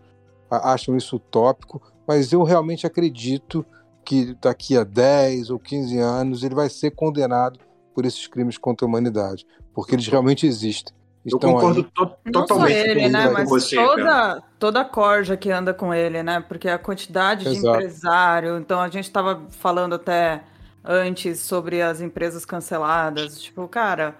acham 0.57 0.95
isso 0.95 1.15
utópico, 1.15 1.81
mas 2.07 2.31
eu 2.31 2.43
realmente 2.43 2.85
acredito 2.85 3.65
que 4.03 4.35
daqui 4.41 4.77
a 4.77 4.83
10 4.83 5.49
ou 5.49 5.59
15 5.59 5.97
anos 5.97 6.43
ele 6.43 6.55
vai 6.55 6.69
ser 6.69 6.91
condenado 6.91 7.59
por 7.93 8.05
esses 8.05 8.27
crimes 8.27 8.57
contra 8.57 8.85
a 8.85 8.89
humanidade, 8.89 9.45
porque 9.73 9.95
eles 9.95 10.07
realmente 10.07 10.45
existem. 10.45 10.93
Eu 11.25 11.39
concordo 11.39 11.83
to 11.83 12.11
totalmente 12.31 12.33
Não 12.33 12.47
só 12.47 12.67
ele, 12.67 13.09
né? 13.09 13.29
Mas 13.29 13.49
você, 13.49 13.77
toda, 13.77 14.43
toda 14.59 14.81
a 14.81 14.85
corja 14.85 15.37
que 15.37 15.49
anda 15.49 15.73
com 15.73 15.93
ele, 15.93 16.21
né? 16.21 16.41
Porque 16.41 16.67
a 16.67 16.77
quantidade 16.77 17.47
Exato. 17.47 17.61
de 17.61 17.67
empresário. 17.67 18.57
Então 18.57 18.81
a 18.81 18.89
gente 18.89 19.05
estava 19.05 19.41
falando 19.49 19.95
até 19.95 20.43
antes 20.83 21.39
sobre 21.39 21.81
as 21.81 22.01
empresas 22.01 22.43
canceladas. 22.43 23.41
Tipo, 23.41 23.67
cara, 23.69 24.17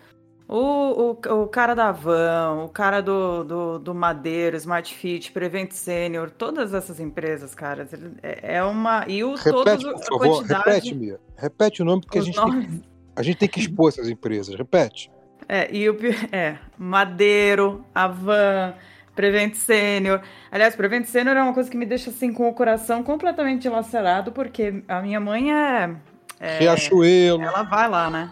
o, 0.56 1.18
o, 1.26 1.42
o 1.42 1.48
cara 1.48 1.74
da 1.74 1.92
Van, 1.92 2.66
o 2.66 2.70
cara 2.70 3.02
do, 3.02 3.44
do, 3.44 3.80
do 3.80 3.96
Madeiro, 3.96 4.56
Smart 4.56 4.94
Fit, 4.94 5.32
Prevent 5.32 5.72
Senior, 5.72 6.30
todas 6.30 6.76
essas 6.76 7.00
empresas, 7.00 7.56
cara, 7.56 7.90
é, 8.22 8.58
é 8.58 8.64
uma. 8.64 9.04
E 9.08 9.24
o 9.24 9.34
repete, 9.34 9.52
todos, 9.52 9.84
por 9.84 10.04
favor, 10.04 10.38
quantidade... 10.38 10.64
repete, 10.64 10.94
Mia. 10.96 11.20
Repete 11.36 11.82
o 11.82 11.86
nome, 11.86 12.02
porque 12.02 12.20
a 12.20 12.22
gente, 12.22 12.40
tem, 12.40 12.84
a 13.16 13.24
gente 13.24 13.38
tem 13.38 13.50
que 13.50 13.62
expor 13.62 13.90
essas 13.90 14.08
empresas. 14.08 14.54
Repete. 14.54 15.10
É, 15.50 15.76
e 15.76 15.90
o 15.90 15.98
é, 16.32 16.60
Madeiro, 16.78 17.84
Avan, 17.96 18.76
Prevent 19.16 19.56
Sênior. 19.56 20.22
Aliás, 20.52 20.76
Prevent 20.76 21.06
Sênior 21.06 21.36
é 21.36 21.42
uma 21.42 21.56
coisa 21.56 21.68
que 21.68 21.78
me 21.78 21.86
deixa 21.88 22.12
assim 22.12 22.32
com 22.32 22.48
o 22.48 22.54
coração 22.54 23.02
completamente 23.02 23.64
dilacerado, 23.64 24.32
porque 24.32 24.84
a 24.88 25.02
minha 25.02 25.20
mãe 25.20 25.52
é, 25.52 25.96
é 26.40 26.60
Riachuelo. 26.60 27.42
Ela 27.42 27.64
vai 27.64 27.90
lá, 27.90 28.12
né? 28.12 28.30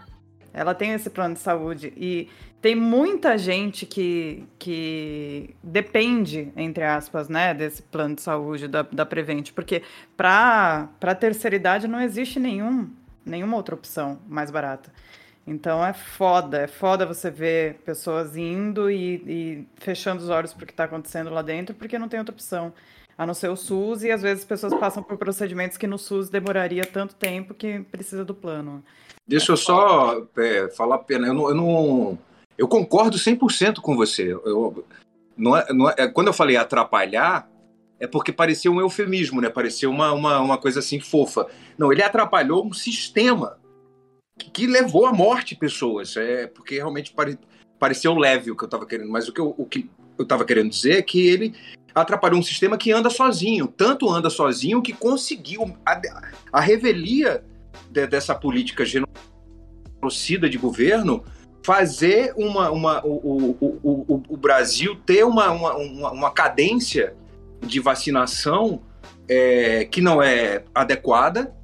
Ela 0.53 0.73
tem 0.73 0.91
esse 0.91 1.09
plano 1.09 1.35
de 1.35 1.39
saúde 1.39 1.93
e 1.95 2.27
tem 2.61 2.75
muita 2.75 3.37
gente 3.37 3.85
que, 3.85 4.45
que 4.59 5.55
depende, 5.63 6.51
entre 6.55 6.83
aspas, 6.83 7.27
né, 7.27 7.53
desse 7.53 7.81
plano 7.81 8.15
de 8.15 8.21
saúde 8.21 8.67
da, 8.67 8.83
da 8.83 9.05
Prevent, 9.05 9.51
porque 9.51 9.81
para 10.15 10.89
a 11.01 11.15
terceira 11.15 11.55
idade 11.55 11.87
não 11.87 11.99
existe 11.99 12.39
nenhum, 12.39 12.89
nenhuma 13.25 13.57
outra 13.57 13.73
opção 13.73 14.19
mais 14.27 14.51
barata. 14.51 14.91
Então 15.45 15.83
é 15.83 15.91
foda, 15.91 16.59
é 16.59 16.67
foda 16.67 17.05
você 17.05 17.31
ver 17.31 17.75
pessoas 17.85 18.37
indo 18.37 18.91
e, 18.91 19.15
e 19.25 19.67
fechando 19.77 20.21
os 20.21 20.29
olhos 20.29 20.53
para 20.53 20.63
o 20.63 20.67
que 20.67 20.73
está 20.73 20.83
acontecendo 20.83 21.31
lá 21.31 21.41
dentro, 21.41 21.73
porque 21.73 21.97
não 21.97 22.07
tem 22.07 22.19
outra 22.19 22.33
opção. 22.33 22.71
A 23.17 23.25
não 23.25 23.33
ser 23.33 23.49
o 23.49 23.55
SUS, 23.55 24.03
e 24.03 24.09
às 24.09 24.21
vezes 24.21 24.43
as 24.43 24.47
pessoas 24.47 24.73
passam 24.73 25.03
por 25.03 25.17
procedimentos 25.17 25.77
que 25.77 25.85
no 25.85 25.97
SUS 25.97 26.29
demoraria 26.29 26.85
tanto 26.85 27.13
tempo 27.15 27.53
que 27.53 27.79
precisa 27.91 28.23
do 28.23 28.33
plano. 28.33 28.83
Deixa 29.31 29.53
eu 29.53 29.55
só 29.55 30.27
é, 30.37 30.67
falar 30.71 30.97
pena. 30.97 31.27
Eu 31.27 31.33
não, 31.33 31.47
eu 31.47 31.55
não. 31.55 32.19
Eu 32.57 32.67
concordo 32.67 33.17
100% 33.17 33.79
com 33.79 33.95
você. 33.95 34.33
Eu, 34.33 34.85
não 35.37 35.55
é, 35.55 35.73
não 35.73 35.89
é, 35.89 36.05
quando 36.09 36.27
eu 36.27 36.33
falei 36.33 36.57
atrapalhar, 36.57 37.49
é 37.97 38.05
porque 38.05 38.33
parecia 38.33 38.69
um 38.69 38.81
eufemismo, 38.81 39.39
né? 39.39 39.49
Parecia 39.49 39.89
uma, 39.89 40.11
uma, 40.11 40.41
uma 40.41 40.57
coisa 40.57 40.79
assim 40.79 40.99
fofa. 40.99 41.47
Não, 41.77 41.93
ele 41.93 42.03
atrapalhou 42.03 42.67
um 42.67 42.73
sistema 42.73 43.57
que 44.51 44.67
levou 44.67 45.05
à 45.05 45.13
morte 45.13 45.55
pessoas. 45.55 46.17
É, 46.17 46.47
porque 46.47 46.75
realmente 46.75 47.13
pare, 47.13 47.39
pareceu 47.79 48.13
leve 48.13 48.51
o 48.51 48.57
que 48.57 48.65
eu 48.65 48.67
estava 48.67 48.85
querendo, 48.85 49.09
mas 49.09 49.29
o 49.29 49.33
que 49.33 49.39
eu, 49.39 49.55
o 49.57 49.65
que 49.65 49.89
eu 50.17 50.23
estava 50.23 50.43
querendo 50.43 50.71
dizer 50.71 50.97
é 50.97 51.01
que 51.01 51.25
ele 51.25 51.55
atrapalhou 51.95 52.37
um 52.37 52.43
sistema 52.43 52.77
que 52.77 52.91
anda 52.91 53.09
sozinho, 53.09 53.65
tanto 53.65 54.09
anda 54.09 54.29
sozinho 54.29 54.81
que 54.81 54.91
conseguiu 54.91 55.73
a, 55.85 56.01
a 56.51 56.59
revelia 56.59 57.41
de, 57.89 58.07
dessa 58.07 58.36
política 58.36 58.84
genocida 58.86 60.49
de 60.49 60.57
governo 60.57 61.23
fazer 61.63 62.34
uma, 62.36 62.71
uma 62.71 63.05
o, 63.05 63.55
o, 63.62 63.79
o, 63.84 64.23
o 64.29 64.38
Brasil 64.38 64.95
ter 65.05 65.23
uma, 65.23 65.51
uma, 65.51 66.12
uma, 66.12 66.31
cadência 66.31 67.13
de 67.62 67.79
vacinação 67.79 68.81
é, 69.27 69.86
que 69.86 70.01
não 70.01 70.21
é 70.21 70.63
adequada, 70.73 71.55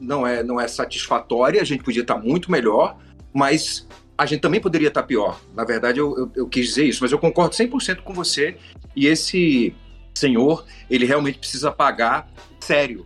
não 0.00 0.26
é, 0.26 0.42
não 0.42 0.60
é 0.60 0.68
satisfatória, 0.68 1.60
a 1.60 1.64
gente 1.64 1.82
podia 1.82 2.02
estar 2.02 2.18
muito 2.18 2.50
melhor, 2.50 2.96
mas 3.32 3.86
a 4.16 4.26
gente 4.26 4.40
também 4.40 4.60
poderia 4.60 4.88
estar 4.88 5.02
pior. 5.02 5.40
Na 5.54 5.64
verdade, 5.64 5.98
eu, 5.98 6.16
eu, 6.16 6.30
eu 6.36 6.48
quis 6.48 6.66
dizer 6.68 6.84
isso, 6.84 7.02
mas 7.02 7.10
eu 7.10 7.18
concordo 7.18 7.56
100% 7.56 8.02
com 8.02 8.12
você. 8.12 8.56
E 8.94 9.06
esse 9.06 9.74
senhor, 10.14 10.64
ele 10.88 11.04
realmente 11.04 11.38
precisa 11.38 11.72
pagar 11.72 12.30
sério 12.60 13.04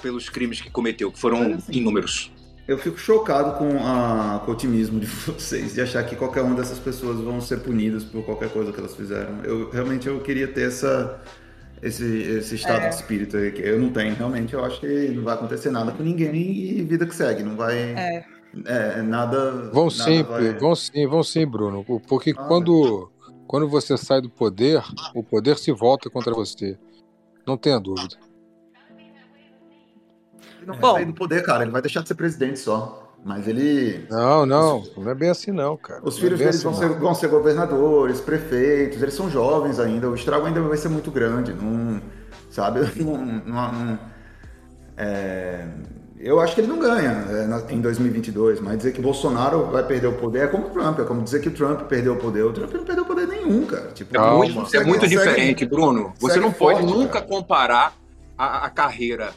pelos 0.00 0.28
crimes 0.28 0.60
que 0.60 0.70
cometeu, 0.70 1.10
que 1.12 1.18
foram 1.18 1.54
assim, 1.54 1.72
inúmeros. 1.72 2.32
Eu 2.66 2.78
fico 2.78 2.98
chocado 2.98 3.58
com, 3.58 3.84
a, 3.84 4.40
com 4.44 4.52
o 4.52 4.54
otimismo 4.54 5.00
de 5.00 5.06
vocês, 5.26 5.74
de 5.74 5.80
achar 5.80 6.04
que 6.04 6.14
qualquer 6.14 6.42
uma 6.42 6.54
dessas 6.54 6.78
pessoas 6.78 7.18
vão 7.20 7.40
ser 7.40 7.60
punidas 7.60 8.04
por 8.04 8.24
qualquer 8.24 8.48
coisa 8.50 8.72
que 8.72 8.78
elas 8.78 8.94
fizeram. 8.94 9.42
Eu 9.42 9.70
realmente 9.70 10.06
eu 10.06 10.20
queria 10.20 10.46
ter 10.46 10.68
essa, 10.68 11.20
esse, 11.82 12.04
esse 12.04 12.54
estado 12.54 12.82
é. 12.82 12.88
de 12.88 12.94
espírito 12.94 13.36
aí, 13.36 13.50
que 13.50 13.62
eu 13.62 13.78
não 13.78 13.90
tenho. 13.90 14.14
Realmente, 14.14 14.54
eu 14.54 14.64
acho 14.64 14.80
que 14.80 15.08
não 15.08 15.24
vai 15.24 15.34
acontecer 15.34 15.70
nada 15.70 15.92
com 15.92 16.02
ninguém 16.02 16.34
e 16.34 16.82
vida 16.82 17.06
que 17.06 17.14
segue. 17.14 17.42
Não 17.42 17.56
vai. 17.56 17.76
É. 17.76 18.24
É, 18.66 19.02
nada. 19.02 19.70
Vão 19.72 19.84
nada 19.84 19.90
sim, 19.90 20.22
vai... 20.22 20.52
vão 20.58 20.74
sim, 20.74 21.06
vão 21.06 21.22
sim, 21.22 21.46
Bruno. 21.46 21.84
Porque 22.06 22.30
ah, 22.36 22.44
quando, 22.44 23.10
quando 23.46 23.68
você 23.68 23.96
sai 23.96 24.20
do 24.20 24.28
poder, 24.28 24.82
o 25.14 25.22
poder 25.22 25.56
se 25.56 25.72
volta 25.72 26.10
contra 26.10 26.32
você. 26.34 26.78
Não 27.46 27.56
tenha 27.56 27.78
dúvida. 27.78 28.16
Ele 30.60 30.66
não 30.66 30.74
vai 30.74 30.92
sair 30.92 31.04
do 31.06 31.14
poder, 31.14 31.42
cara. 31.42 31.62
Ele 31.62 31.72
vai 31.72 31.80
deixar 31.80 32.02
de 32.02 32.08
ser 32.08 32.14
presidente 32.14 32.58
só. 32.58 33.06
Mas 33.24 33.48
ele. 33.48 34.06
Não, 34.10 34.46
não, 34.46 34.82
não 34.96 35.10
é 35.10 35.14
bem 35.14 35.30
assim, 35.30 35.50
não, 35.50 35.76
cara. 35.76 36.00
Os 36.02 36.18
filhos 36.18 36.40
é 36.40 36.44
deles 36.44 36.56
assim, 36.56 36.64
vão, 36.64 36.74
ser, 36.74 36.88
vão, 36.98 37.14
ser, 37.14 37.28
governadores, 37.28 38.20
prefeitos, 38.20 39.02
eles 39.02 39.12
são 39.12 39.28
jovens 39.28 39.78
ainda, 39.78 40.08
o 40.08 40.14
estrago 40.14 40.46
ainda 40.46 40.60
vai 40.62 40.78
ser 40.78 40.88
muito 40.88 41.10
grande. 41.10 41.52
Não, 41.52 42.00
sabe? 42.50 42.80
Não, 43.02 43.16
não, 43.16 43.72
não 43.72 43.98
é, 44.96 45.64
eu 46.18 46.38
acho 46.38 46.54
que 46.54 46.60
ele 46.60 46.68
não 46.68 46.78
ganha 46.78 47.24
é, 47.30 47.72
em 47.72 47.80
2022, 47.80 48.60
mas 48.60 48.76
dizer 48.76 48.92
que 48.92 49.00
Bolsonaro 49.00 49.64
vai 49.70 49.82
perder 49.82 50.08
o 50.08 50.12
poder 50.12 50.40
é 50.40 50.46
como 50.46 50.66
o 50.66 50.70
Trump, 50.70 51.00
é 51.00 51.04
como 51.04 51.22
dizer 51.22 51.40
que 51.40 51.48
o 51.48 51.50
Trump 51.50 51.80
perdeu 51.84 52.12
o 52.12 52.16
poder. 52.16 52.42
O 52.42 52.52
Trump 52.52 52.70
não 52.74 52.84
perdeu 52.84 53.06
poder 53.06 53.26
nenhum, 53.26 53.64
cara. 53.64 53.90
Tipo, 53.92 54.14
é 54.14 54.30
muito, 54.30 54.76
é 54.76 54.84
muito 54.84 55.08
diferente, 55.08 55.64
Bruno. 55.64 56.12
Você 56.20 56.38
não 56.38 56.52
pode 56.52 56.80
forte, 56.80 56.94
nunca 56.94 57.14
cara. 57.14 57.26
comparar 57.26 57.94
a, 58.36 58.66
a 58.66 58.70
carreira 58.70 59.32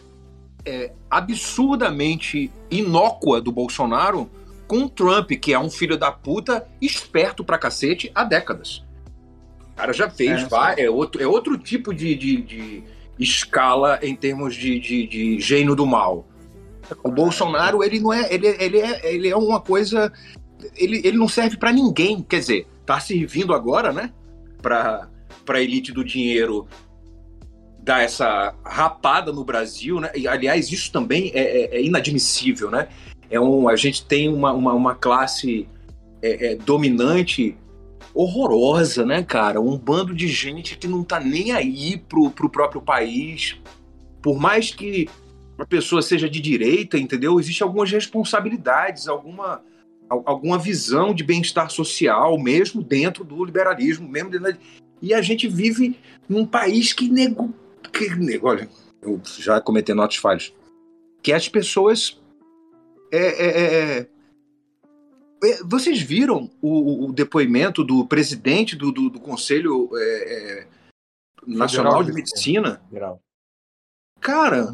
é, 0.66 0.92
absurdamente 1.10 2.52
inócua 2.70 3.42
do 3.42 3.52
Bolsonaro 3.52 4.30
com 4.68 4.84
o 4.84 4.90
Trump, 4.90 5.32
que 5.32 5.54
é 5.54 5.60
um 5.60 5.70
filho 5.70 5.98
da 5.98 6.12
puta 6.12 6.68
esperto 6.82 7.44
pra 7.44 7.58
cacete 7.58 8.12
há 8.16 8.24
décadas. 8.24 8.84
O 9.74 9.76
cara 9.76 9.94
já 9.94 10.10
fez, 10.10 10.44
é, 10.44 10.46
vai, 10.46 10.76
é, 10.80 10.90
outro, 10.90 11.22
é 11.22 11.28
outro 11.28 11.58
tipo 11.58 11.94
de, 11.94 12.16
de, 12.16 12.42
de 12.42 12.84
escala 13.20 14.00
em 14.02 14.16
termos 14.16 14.56
de, 14.56 14.80
de, 14.80 15.08
de 15.08 15.40
gênio 15.40 15.76
do 15.76 15.86
mal. 15.86 16.28
O 17.04 17.10
Bolsonaro, 17.10 17.84
ele 17.84 18.00
não 18.00 18.14
é. 18.14 18.32
Ele, 18.34 18.48
ele, 18.48 18.80
é, 18.80 19.14
ele 19.14 19.30
é 19.30 19.36
uma 19.36 19.60
coisa. 19.60 20.12
Ele, 20.76 21.02
ele 21.04 21.18
não 21.18 21.28
serve 21.28 21.58
para 21.58 21.72
ninguém. 21.72 22.22
Quer 22.22 22.40
dizer, 22.40 22.68
tá 22.86 23.00
servindo 23.00 23.54
agora, 23.54 23.92
né? 23.92 24.12
Pra, 24.62 25.08
pra 25.46 25.62
elite 25.62 25.92
do 25.92 26.04
dinheiro 26.04 26.68
dar 27.84 28.02
essa 28.02 28.56
rapada 28.64 29.34
no 29.34 29.44
Brasil, 29.44 30.00
né? 30.00 30.10
E, 30.16 30.26
aliás, 30.26 30.72
isso 30.72 30.90
também 30.90 31.32
é, 31.34 31.42
é, 31.42 31.76
é 31.76 31.84
inadmissível, 31.84 32.72
né? 32.72 32.88
É 33.30 33.40
um, 33.40 33.68
a 33.68 33.76
gente 33.76 34.06
tem 34.06 34.30
uma, 34.30 34.54
uma, 34.54 34.74
uma 34.74 34.96
classe 34.96 35.68
é, 36.22 36.54
é, 36.54 36.56
dominante 36.56 37.58
horrorosa, 38.14 39.06
né, 39.06 39.22
cara? 39.22 39.60
Um 39.60 39.78
bando 39.78 40.14
de 40.14 40.30
gente 40.30 40.78
que 40.78 40.88
não 40.88 41.04
tá 41.04 41.20
nem 41.20 41.52
aí 41.52 41.98
pro, 41.98 42.32
pro 42.32 42.50
próprio 42.50 42.82
país. 42.82 43.58
Por 44.22 44.40
mais 44.40 44.72
que 44.72 45.10
a 45.58 45.66
pessoa 45.66 46.02
seja 46.02 46.30
de 46.30 46.40
direita, 46.40 46.98
entendeu? 46.98 47.38
Existem 47.38 47.66
algumas 47.66 47.92
responsabilidades, 47.92 49.10
alguma, 49.10 49.62
alguma 50.10 50.58
visão 50.58 51.14
de 51.14 51.24
bem-estar 51.24 51.70
social, 51.70 52.40
mesmo 52.40 52.82
dentro 52.82 53.26
do 53.26 53.44
liberalismo, 53.44 54.08
mesmo 54.08 54.30
dentro 54.30 54.54
da... 54.54 54.58
E 55.02 55.14
a 55.14 55.22
gente 55.22 55.50
vive 55.50 55.98
num 56.30 56.46
país 56.46 56.94
que 56.94 57.10
nego 57.10 57.54
que, 57.94 58.40
olha, 58.42 58.70
eu 59.02 59.22
já 59.24 59.62
cometendo 59.62 60.02
outros 60.02 60.20
falhos, 60.20 60.54
que 61.22 61.32
as 61.32 61.48
pessoas 61.48 62.22
é, 63.12 63.18
é, 63.18 63.48
é, 63.48 64.00
é, 64.00 64.00
é 64.00 65.64
vocês 65.64 66.02
viram 66.02 66.50
o, 66.62 67.06
o, 67.06 67.14
depoimento 67.14 67.84
do 67.84 68.06
presidente 68.08 68.76
do, 68.76 68.92
do, 68.92 69.10
do 69.10 69.20
Conselho 69.20 69.90
é, 69.96 70.68
Nacional 71.46 72.04
de 72.04 72.12
Medicina? 72.12 72.82
Geral. 72.92 73.22
Cara, 74.20 74.74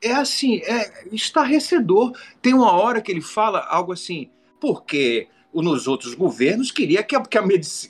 é 0.00 0.12
assim, 0.12 0.58
é 0.58 1.06
estarrecedor. 1.12 2.12
Tem 2.40 2.52
uma 2.54 2.72
hora 2.72 3.00
que 3.00 3.10
ele 3.10 3.22
fala 3.22 3.60
algo 3.60 3.92
assim, 3.92 4.30
porque 4.60 5.28
nos 5.52 5.86
outros 5.86 6.14
governos 6.14 6.70
queria 6.70 7.02
que 7.02 7.16
a, 7.16 7.20
que 7.20 7.38
a, 7.38 7.42
a, 7.42 7.46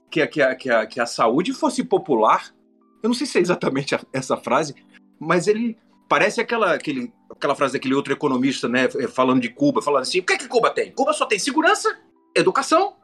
que 0.08 0.22
a, 0.22 0.54
que 0.56 0.70
a, 0.70 0.87
que 0.87 1.00
a 1.00 1.06
saúde 1.06 1.52
fosse 1.52 1.85
popular. 1.85 2.54
Eu 3.03 3.09
não 3.09 3.15
sei 3.15 3.27
se 3.27 3.38
é 3.38 3.41
exatamente 3.41 3.97
essa 4.12 4.37
frase, 4.37 4.75
mas 5.19 5.47
ele 5.47 5.77
parece 6.09 6.41
aquela, 6.41 6.75
aquele, 6.75 7.12
aquela 7.31 7.55
frase 7.55 7.73
daquele 7.73 7.95
outro 7.95 8.12
economista, 8.12 8.69
né, 8.69 8.88
é, 8.97 9.09
falando 9.09 9.41
de 9.41 9.49
Cuba, 9.49 9.83
falando 9.83 10.03
assim: 10.03 10.21
o 10.21 10.23
que 10.23 10.35
é 10.35 10.38
que 10.38 10.49
Cuba 10.49 10.71
tem? 10.71 10.93
Cuba 10.93 11.12
só 11.12 11.27
tem 11.27 11.38
segurança, 11.38 12.01
educação 12.35 12.97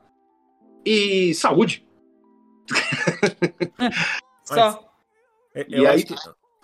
e 0.84 1.34
saúde. 1.34 1.86
só. 4.44 4.84
e 5.54 5.86
aí, 5.86 6.04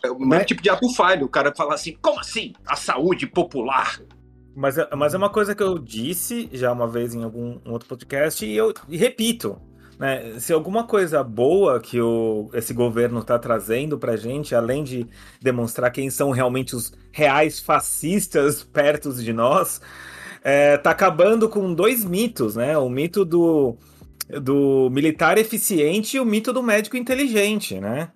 é 0.04 0.10
o 0.10 0.18
mesmo 0.18 0.44
tipo 0.44 0.62
de 0.62 0.68
ato 0.68 0.92
falho, 0.94 1.26
o 1.26 1.30
cara 1.30 1.54
fala 1.54 1.74
assim: 1.74 1.96
como 2.00 2.20
assim? 2.20 2.52
A 2.66 2.76
saúde 2.76 3.26
popular? 3.26 4.00
Mas, 4.54 4.78
é, 4.78 4.88
mas 4.94 5.14
é 5.14 5.16
uma 5.16 5.30
coisa 5.30 5.54
que 5.54 5.62
eu 5.62 5.78
disse 5.78 6.48
já 6.52 6.70
uma 6.72 6.86
vez 6.86 7.14
em 7.14 7.24
algum 7.24 7.58
um 7.64 7.72
outro 7.72 7.88
podcast 7.88 8.44
e 8.44 8.54
eu 8.54 8.72
e 8.88 8.96
repito. 8.96 9.60
Né? 9.98 10.38
Se 10.38 10.52
alguma 10.52 10.84
coisa 10.84 11.22
boa 11.22 11.80
que 11.80 12.00
o, 12.00 12.50
esse 12.52 12.74
governo 12.74 13.20
está 13.20 13.38
trazendo 13.38 13.98
para 13.98 14.16
gente, 14.16 14.54
além 14.54 14.82
de 14.82 15.06
demonstrar 15.40 15.90
quem 15.90 16.10
são 16.10 16.30
realmente 16.30 16.74
os 16.74 16.92
reais 17.12 17.60
fascistas 17.60 18.62
perto 18.62 19.12
de 19.12 19.32
nós, 19.32 19.80
é, 20.42 20.76
tá 20.76 20.90
acabando 20.90 21.48
com 21.48 21.72
dois 21.72 22.04
mitos, 22.04 22.56
né? 22.56 22.76
O 22.76 22.88
mito 22.88 23.24
do, 23.24 23.76
do 24.28 24.90
militar 24.90 25.38
eficiente 25.38 26.16
e 26.16 26.20
o 26.20 26.24
mito 26.24 26.52
do 26.52 26.62
médico 26.62 26.96
inteligente, 26.96 27.80
né? 27.80 28.10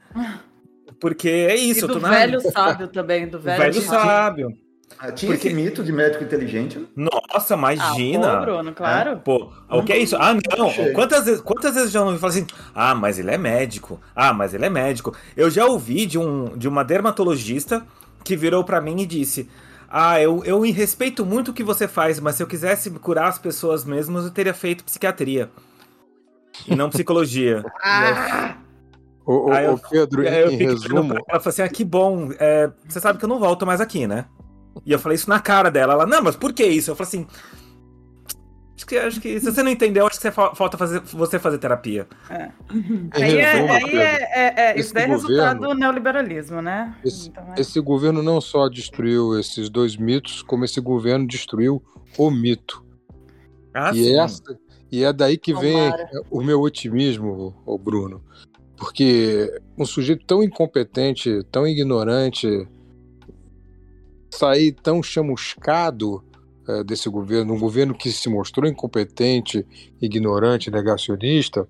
Porque 1.01 1.29
é 1.29 1.55
isso. 1.55 1.85
E 1.85 1.88
do 1.88 2.01
velho 2.01 2.43
na... 2.43 2.51
sábio 2.53 2.88
também, 2.88 3.29
do 3.29 3.38
velho, 3.38 3.59
velho 3.59 3.81
sábio. 3.83 4.68
Ah, 4.98 5.12
tinha 5.12 5.33
Porque... 5.33 5.48
esse 5.48 5.57
mito 5.57 5.85
de 5.85 5.92
médico 5.92 6.24
inteligente? 6.24 6.88
Nossa, 6.96 7.55
imagina! 7.55 8.33
Ah, 8.33 8.38
pô, 8.38 8.44
Bruno, 8.44 8.72
claro. 8.72 9.11
É? 9.11 9.14
Pô, 9.16 9.53
o 9.70 9.83
que 9.83 9.92
é 9.92 9.98
isso? 9.98 10.16
Ah, 10.16 10.35
não! 10.35 10.92
Quantas 10.92 11.24
vezes, 11.24 11.40
quantas 11.40 11.74
vezes 11.74 11.92
já 11.92 12.03
ouvi 12.03 12.18
falar 12.18 12.33
assim? 12.33 12.46
Ah, 12.74 12.94
mas 12.94 13.18
ele 13.18 13.31
é 13.31 13.38
médico. 13.38 14.01
Ah, 14.14 14.33
mas 14.33 14.55
ele 14.55 14.66
é 14.66 14.70
médico. 14.70 15.14
Eu 15.37 15.51
já 15.51 15.66
ouvi 15.66 16.07
de, 16.07 16.18
um, 16.18 16.57
de 16.57 16.66
uma 16.66 16.83
dermatologista 16.83 17.87
que 18.24 18.37
virou 18.37 18.64
para 18.64 18.81
mim 18.81 19.01
e 19.01 19.07
disse: 19.07 19.48
Ah, 19.88 20.20
eu, 20.20 20.42
eu 20.44 20.61
respeito 20.62 21.24
muito 21.24 21.53
o 21.53 21.55
que 21.55 21.62
você 21.62 21.87
faz, 21.87 22.18
mas 22.18 22.35
se 22.35 22.42
eu 22.42 22.46
quisesse 22.46 22.90
curar 22.90 23.29
as 23.29 23.38
pessoas 23.38 23.85
mesmo, 23.85 24.18
eu 24.18 24.31
teria 24.31 24.55
feito 24.55 24.85
psiquiatria. 24.85 25.51
E 26.66 26.74
não 26.74 26.90
psicologia. 26.90 27.64
ah! 27.85 28.57
Ô, 29.24 29.51
ô, 29.51 29.74
ô, 29.74 29.79
Pedro, 29.90 30.24
eu, 30.24 30.51
em 30.51 30.57
resumo. 30.57 31.12
Ela 31.29 31.38
falou 31.38 31.51
assim: 31.51 31.62
ah, 31.62 31.68
que 31.68 31.85
bom. 31.85 32.31
É, 32.40 32.70
você 32.88 32.98
sabe 32.98 33.18
que 33.18 33.24
eu 33.24 33.29
não 33.29 33.38
volto 33.38 33.64
mais 33.64 33.81
aqui, 33.81 34.07
né? 34.07 34.24
E 34.85 34.93
eu 34.93 34.99
falei 34.99 35.17
isso 35.17 35.29
na 35.29 35.41
cara 35.41 35.71
dela. 35.71 35.95
Ela, 35.95 36.07
não, 36.07 36.23
mas 36.23 36.37
por 36.37 36.53
que 36.53 36.64
isso? 36.64 36.91
Eu 36.91 36.97
falei 36.97 37.09
assim. 37.09 37.27
Acho 38.77 38.87
que, 38.87 38.97
acho 38.97 39.21
que 39.21 39.41
se 39.41 39.47
você 39.51 39.61
não 39.61 39.73
entendeu, 39.73 40.07
acho 40.07 40.17
que 40.17 40.23
você 40.23 40.31
falta 40.31 40.79
fazer, 40.79 41.01
você 41.01 41.37
fazer 41.38 41.59
terapia. 41.59 42.07
É. 42.31 42.51
Aí, 43.11 43.37
é, 43.37 43.71
aí 43.71 43.97
é, 43.97 44.29
é, 44.33 44.55
é 44.57 44.79
isso 44.79 44.95
daí 44.95 45.03
é 45.03 45.07
resultado 45.09 45.67
do 45.67 45.75
neoliberalismo, 45.75 46.62
né? 46.62 46.95
Esse, 47.05 47.29
então, 47.29 47.55
é. 47.57 47.61
esse 47.61 47.81
governo 47.81 48.23
não 48.23 48.41
só 48.41 48.69
destruiu 48.69 49.37
esses 49.37 49.69
dois 49.69 49.97
mitos, 49.97 50.43
como 50.43 50.64
esse 50.64 50.81
governo 50.81 51.27
destruiu 51.27 51.83
o 52.17 52.31
mito. 52.31 52.85
Ah, 53.75 53.91
e, 53.93 54.14
essa, 54.14 54.57
e 54.93 55.03
é 55.03 55.12
daí 55.12 55.37
que 55.37 55.53
vem 55.53 55.93
o 56.31 56.41
meu 56.41 56.61
otimismo, 56.61 57.61
o 57.67 57.77
Bruno. 57.77 58.23
Porque 58.77 59.61
um 59.77 59.85
sujeito 59.85 60.25
tão 60.25 60.43
incompetente, 60.43 61.43
tão 61.51 61.67
ignorante, 61.67 62.47
sair 64.31 64.73
tão 64.73 65.03
chamuscado 65.03 66.25
é, 66.69 66.85
desse 66.85 67.09
governo, 67.09 67.55
um 67.55 67.59
governo 67.59 67.95
que 67.95 68.12
se 68.12 68.29
mostrou 68.29 68.69
incompetente, 68.69 69.67
ignorante, 70.01 70.71
negacionista, 70.71 71.69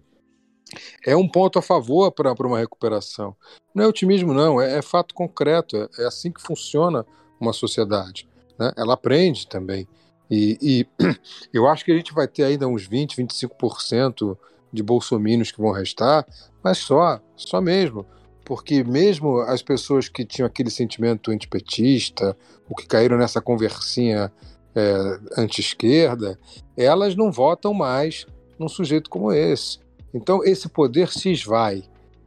é 1.06 1.16
um 1.16 1.28
ponto 1.28 1.58
a 1.58 1.62
favor 1.62 2.12
para 2.12 2.34
uma 2.46 2.58
recuperação. 2.58 3.34
Não 3.74 3.84
é 3.84 3.86
otimismo, 3.86 4.34
não, 4.34 4.60
é, 4.60 4.78
é 4.78 4.82
fato 4.82 5.14
concreto, 5.14 5.76
é, 5.76 5.88
é, 5.98 6.06
assim 6.06 6.30
que 6.30 6.42
funciona 6.42 7.06
uma 7.40 7.52
sociedade. 7.52 8.28
Né? 8.58 8.72
Ela 8.76 8.94
aprende 8.94 9.46
também. 9.46 9.86
E, 10.30 10.58
e, 10.60 10.86
eu 11.54 11.66
acho 11.68 11.84
que 11.84 11.92
a 11.92 11.96
gente 11.96 12.12
vai 12.12 12.28
ter 12.28 12.44
ainda 12.44 12.66
uns 12.66 12.86
20, 12.86 13.16
25% 13.16 14.36
de 14.72 14.82
bolsominions 14.82 15.50
que 15.50 15.60
vão 15.60 15.72
restar, 15.72 16.26
mas 16.62 16.78
só, 16.78 17.20
só 17.36 17.60
mesmo. 17.60 18.04
Porque 18.48 18.82
mesmo 18.82 19.40
as 19.40 19.60
pessoas 19.60 20.08
que 20.08 20.24
tinham 20.24 20.46
aquele 20.46 20.70
sentimento 20.70 21.30
antipetista, 21.30 22.34
ou 22.66 22.74
que 22.74 22.86
caíram 22.86 23.18
nessa 23.18 23.42
conversinha 23.42 24.32
é, 24.74 25.18
anti-esquerda, 25.36 26.38
elas 26.74 27.14
não 27.14 27.30
votam 27.30 27.74
mais 27.74 28.24
num 28.58 28.66
sujeito 28.66 29.10
como 29.10 29.30
esse. 29.32 29.80
Então 30.14 30.42
esse 30.42 30.66
poder 30.66 31.10
se 31.10 31.30
esvai, 31.30 31.84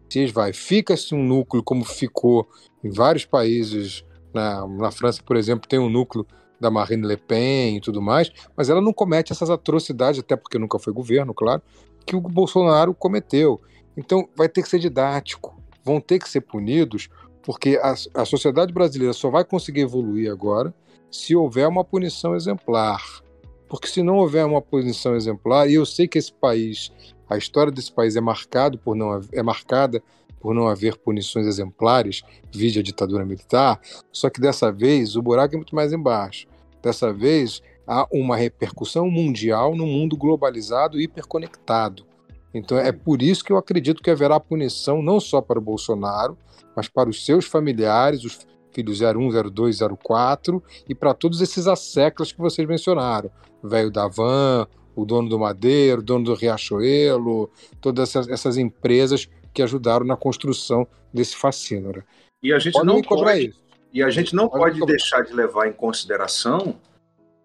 se 0.08 0.20
esvai. 0.20 0.54
Fica-se 0.54 1.16
um 1.16 1.24
núcleo 1.24 1.64
como 1.64 1.84
ficou 1.84 2.48
em 2.84 2.92
vários 2.92 3.26
países, 3.26 4.06
na, 4.32 4.68
na 4.68 4.92
França, 4.92 5.24
por 5.24 5.36
exemplo, 5.36 5.68
tem 5.68 5.80
um 5.80 5.90
núcleo 5.90 6.24
da 6.60 6.70
Marine 6.70 7.08
Le 7.08 7.18
Pen 7.18 7.78
e 7.78 7.82
tudo 7.82 8.00
mais, 8.00 8.32
mas 8.56 8.70
ela 8.70 8.80
não 8.80 8.94
comete 8.94 9.32
essas 9.32 9.50
atrocidades, 9.50 10.20
até 10.20 10.36
porque 10.36 10.60
nunca 10.60 10.78
foi 10.78 10.94
governo, 10.94 11.34
claro, 11.34 11.64
que 12.06 12.16
o 12.16 12.22
Bolsonaro 12.22 12.94
cometeu. 12.94 13.60
Então 13.98 14.30
vai 14.36 14.48
ter 14.48 14.62
que 14.62 14.70
ser 14.70 14.78
didático, 14.78 15.60
vão 15.84 16.00
ter 16.00 16.20
que 16.20 16.30
ser 16.30 16.42
punidos, 16.42 17.10
porque 17.44 17.80
a, 17.82 17.94
a 18.22 18.26
sociedade 18.26 18.74
brasileira 18.74 19.14
só 19.14 19.30
vai 19.30 19.44
conseguir 19.44 19.82
evoluir 19.82 20.32
agora 20.32 20.74
se 21.10 21.36
houver 21.36 21.68
uma 21.68 21.84
punição 21.84 22.36
exemplar. 22.36 23.22
Porque 23.68 23.88
se 23.88 24.04
não 24.04 24.18
houver 24.18 24.46
uma 24.46 24.62
punição 24.62 25.16
exemplar, 25.16 25.70
e 25.70 25.76
eu 25.76 25.86
sei 25.86 26.08
que 26.08 26.18
esse 26.18 26.34
país, 26.34 26.92
a 27.30 27.38
história 27.38 27.72
desse 27.72 27.92
país 27.92 28.16
é 28.16 28.22
marcado 28.22 28.78
por 28.78 28.96
não 28.96 29.20
é 29.32 29.44
marcada 29.44 30.02
por 30.40 30.56
não 30.56 30.68
haver 30.68 30.98
punições 30.98 31.46
exemplares, 31.46 32.24
vide 32.52 32.80
a 32.80 32.84
ditadura 32.84 33.24
militar, 33.24 33.80
só 34.12 34.30
que 34.30 34.42
dessa 34.42 34.72
vez 34.72 35.16
o 35.16 35.22
buraco 35.22 35.54
é 35.54 35.58
muito 35.58 35.76
mais 35.76 35.94
embaixo. 35.94 36.48
Dessa 36.82 37.14
vez 37.14 37.62
há 37.86 38.08
uma 38.12 38.36
repercussão 38.36 39.10
mundial 39.10 39.76
no 39.76 39.86
mundo 39.86 40.18
globalizado 40.18 41.00
e 41.00 41.04
hiperconectado. 41.04 42.06
Então 42.54 42.78
é 42.78 42.92
por 42.92 43.22
isso 43.22 43.44
que 43.44 43.52
eu 43.52 43.58
acredito 43.58 44.02
que 44.02 44.10
haverá 44.10 44.40
punição 44.40 45.02
não 45.02 45.20
só 45.20 45.42
para 45.42 45.60
o 45.60 45.62
Bolsonaro, 45.62 46.38
mas 46.76 46.88
para 46.88 47.10
os 47.10 47.26
seus 47.26 47.46
familiares, 47.46 48.24
os 48.24 48.40
filhos 48.72 49.02
01, 49.02 49.50
02, 49.52 49.80
04 50.02 50.64
e 50.88 50.96
para 50.96 51.14
todos 51.14 51.42
esses 51.42 51.68
asseclas 51.68 52.32
que 52.32 52.40
vocês 52.40 52.68
mencionaram. 52.68 53.30
O 53.62 53.68
velho 53.68 53.92
da 53.92 54.08
van, 54.08 54.68
o 54.96 55.06
dono 55.06 55.30
do 55.30 55.40
Madeiro, 55.40 56.02
o 56.02 56.04
dono 56.04 56.26
do 56.26 56.34
Riachuelo, 56.34 57.50
todas 57.80 58.10
essas, 58.10 58.30
essas 58.30 58.58
empresas 58.58 59.30
que 59.54 59.62
ajudaram 59.62 60.06
na 60.06 60.16
construção 60.16 60.88
desse 61.14 61.36
fascínora. 61.36 62.06
E 62.42 62.54
a 62.54 62.60
gente 62.60 62.82
não 62.84 63.02
pode, 63.02 63.48
isso. 63.48 63.62
E 63.94 64.02
a 64.02 64.10
gente 64.10 64.34
não 64.34 64.48
pode, 64.48 64.80
pode 64.80 64.92
deixar 64.92 65.22
de 65.22 65.34
levar 65.34 65.68
em 65.68 65.74
consideração 65.74 66.80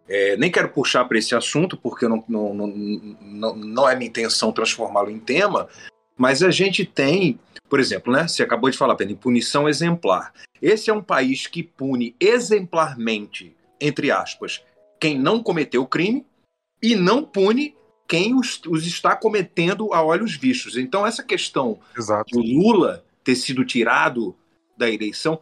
é, 0.08 0.36
nem 0.36 0.50
quero 0.50 0.68
puxar 0.68 1.04
para 1.04 1.18
esse 1.18 1.34
assunto, 1.34 1.76
porque 1.76 2.06
não, 2.06 2.22
não, 2.28 2.54
não, 2.54 3.56
não 3.56 3.88
é 3.88 3.96
minha 3.96 4.08
intenção 4.08 4.52
transformá-lo 4.52 5.10
em 5.10 5.18
tema, 5.18 5.68
mas 6.16 6.42
a 6.42 6.50
gente 6.50 6.84
tem, 6.84 7.38
por 7.68 7.80
exemplo, 7.80 8.12
né, 8.12 8.26
você 8.26 8.42
acabou 8.42 8.70
de 8.70 8.78
falar, 8.78 8.94
Penny, 8.94 9.14
punição 9.14 9.68
exemplar. 9.68 10.32
Esse 10.62 10.90
é 10.90 10.94
um 10.94 11.02
país 11.02 11.46
que 11.46 11.62
pune 11.62 12.14
exemplarmente, 12.20 13.54
entre 13.80 14.10
aspas, 14.10 14.62
quem 15.00 15.18
não 15.18 15.42
cometeu 15.42 15.82
o 15.82 15.86
crime 15.86 16.24
e 16.82 16.94
não 16.94 17.22
pune 17.22 17.74
quem 18.08 18.34
os, 18.34 18.60
os, 18.68 18.86
está 18.86 19.16
cometendo 19.16 19.92
a 19.92 20.02
olhos 20.02 20.36
vistos. 20.36 20.76
Então, 20.76 21.04
essa 21.04 21.22
questão 21.22 21.80
Exato. 21.96 22.30
do 22.30 22.40
Lula 22.40 23.04
ter 23.24 23.34
sido 23.34 23.64
tirado 23.64 24.36
da 24.78 24.88
eleição, 24.88 25.40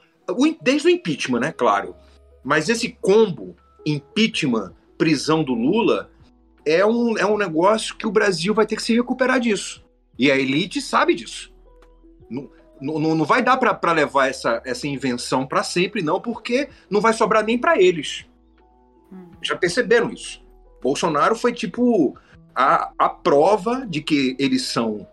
desde 0.63 0.89
o 0.89 0.91
impeachment, 0.91 1.41
né, 1.41 1.53
claro, 1.53 1.95
mas 2.43 2.71
esse 2.71 2.97
combo 3.01 3.55
impeachment, 3.87 4.73
prisão 4.97 5.43
do 5.43 5.55
Lula, 5.55 6.11
é 6.65 6.85
um, 6.85 7.19
é 7.19 7.27
um 7.27 7.37
negócio 7.37 7.97
que 7.97 8.07
o 8.07 8.11
Brasil 8.11 8.55
vai 8.55 8.67
ter 8.67 8.77
que 8.77 8.83
se 8.83 8.95
recuperar 8.95 9.39
disso. 9.39 9.85
E 10.19 10.31
a 10.31 10.37
elite 10.37 10.81
sabe 10.81 11.15
disso. 11.15 11.53
Não, 12.31 12.51
não, 12.81 13.15
não 13.15 13.25
vai 13.25 13.43
dar 13.43 13.57
para 13.57 13.93
levar 13.93 14.29
essa, 14.29 14.63
essa 14.65 14.87
invenção 14.87 15.47
para 15.47 15.63
sempre, 15.63 16.03
não, 16.03 16.21
porque 16.21 16.69
não 16.89 17.01
vai 17.01 17.13
sobrar 17.13 17.45
nem 17.45 17.59
para 17.59 17.81
eles. 17.81 18.27
Hum. 19.13 19.31
Já 19.43 19.57
perceberam 19.57 20.13
isso? 20.13 20.43
Bolsonaro 20.83 21.35
foi 21.35 21.53
tipo 21.53 22.17
a, 22.55 22.93
a 22.99 23.09
prova 23.09 23.87
de 23.87 24.01
que 24.03 24.37
eles 24.39 24.63
são 24.63 25.07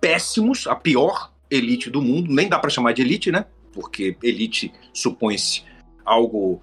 péssimos, 0.00 0.66
a 0.66 0.74
pior 0.74 1.32
elite 1.50 1.88
do 1.88 2.02
mundo. 2.02 2.32
Nem 2.32 2.48
dá 2.48 2.58
para 2.58 2.70
chamar 2.70 2.92
de 2.92 3.02
elite, 3.02 3.30
né? 3.30 3.46
Porque 3.72 4.16
elite 4.22 4.72
supõe-se 4.92 5.64
algo 6.04 6.60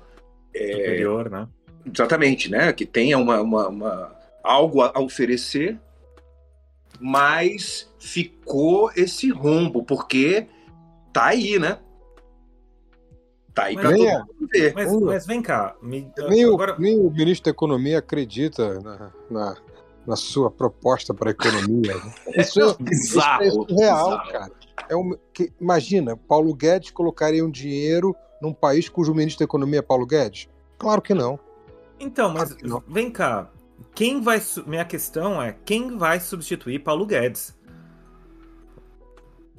é, 0.54 0.72
superior, 0.72 1.30
né? 1.30 1.48
Exatamente, 1.86 2.50
né? 2.50 2.72
Que 2.74 2.86
tenha 2.86 3.18
uma, 3.18 3.42
uma, 3.42 3.68
uma, 3.68 4.16
algo 4.44 4.82
a 4.82 5.00
oferecer, 5.00 5.80
mas 7.00 7.92
ficou 8.00 8.92
esse 8.96 9.30
rombo, 9.30 9.84
porque 9.84 10.48
tá 11.14 11.26
aí, 11.28 11.58
né? 11.58 11.80
Tá 13.54 13.66
aí 13.66 13.76
para 13.76 13.92
todo 13.92 14.04
mundo 14.04 14.50
ver. 14.52 14.74
Mas, 14.74 15.02
mas, 15.02 15.26
vem 15.26 15.42
cá. 15.42 15.76
Me, 15.82 16.10
nem, 16.30 16.46
agora... 16.46 16.76
o, 16.76 16.82
nem 16.82 17.00
o 17.00 17.10
ministro 17.10 17.46
da 17.46 17.52
Economia 17.52 18.00
acredita 18.00 18.80
na, 18.80 19.12
na, 19.30 19.58
na 20.08 20.16
sua 20.16 20.50
proposta 20.50 21.14
para 21.14 21.30
a 21.30 21.32
economia. 21.32 21.94
Isso 22.36 22.62
é, 22.62 22.84
bizarro, 22.84 23.44
isso 23.44 23.62
é 23.62 23.66
bizarro. 23.66 24.32
cara. 24.32 24.52
É 24.88 24.96
um, 24.96 25.16
que, 25.34 25.52
imagina, 25.60 26.16
Paulo 26.16 26.54
Guedes 26.56 26.90
colocaria 26.90 27.46
um 27.46 27.52
dinheiro 27.52 28.16
num 28.41 28.54
país 28.54 28.89
cujo 28.89 29.13
ministro 29.13 29.39
da 29.39 29.45
Economia 29.45 29.80
é 29.80 29.82
Paulo 29.82 30.06
Guedes? 30.06 30.47
Claro 30.78 31.02
que 31.02 31.13
não. 31.13 31.39
Então, 31.99 32.34
mas 32.34 32.54
claro 32.54 32.84
vem 32.88 33.12
cá. 33.12 33.49
Quem 33.93 34.21
vai. 34.21 34.41
Minha 34.65 34.86
questão 34.86 35.41
é 35.41 35.56
quem 35.65 35.97
vai 35.97 36.19
substituir 36.19 36.80
Paulo 36.80 37.06
Guedes? 37.06 37.58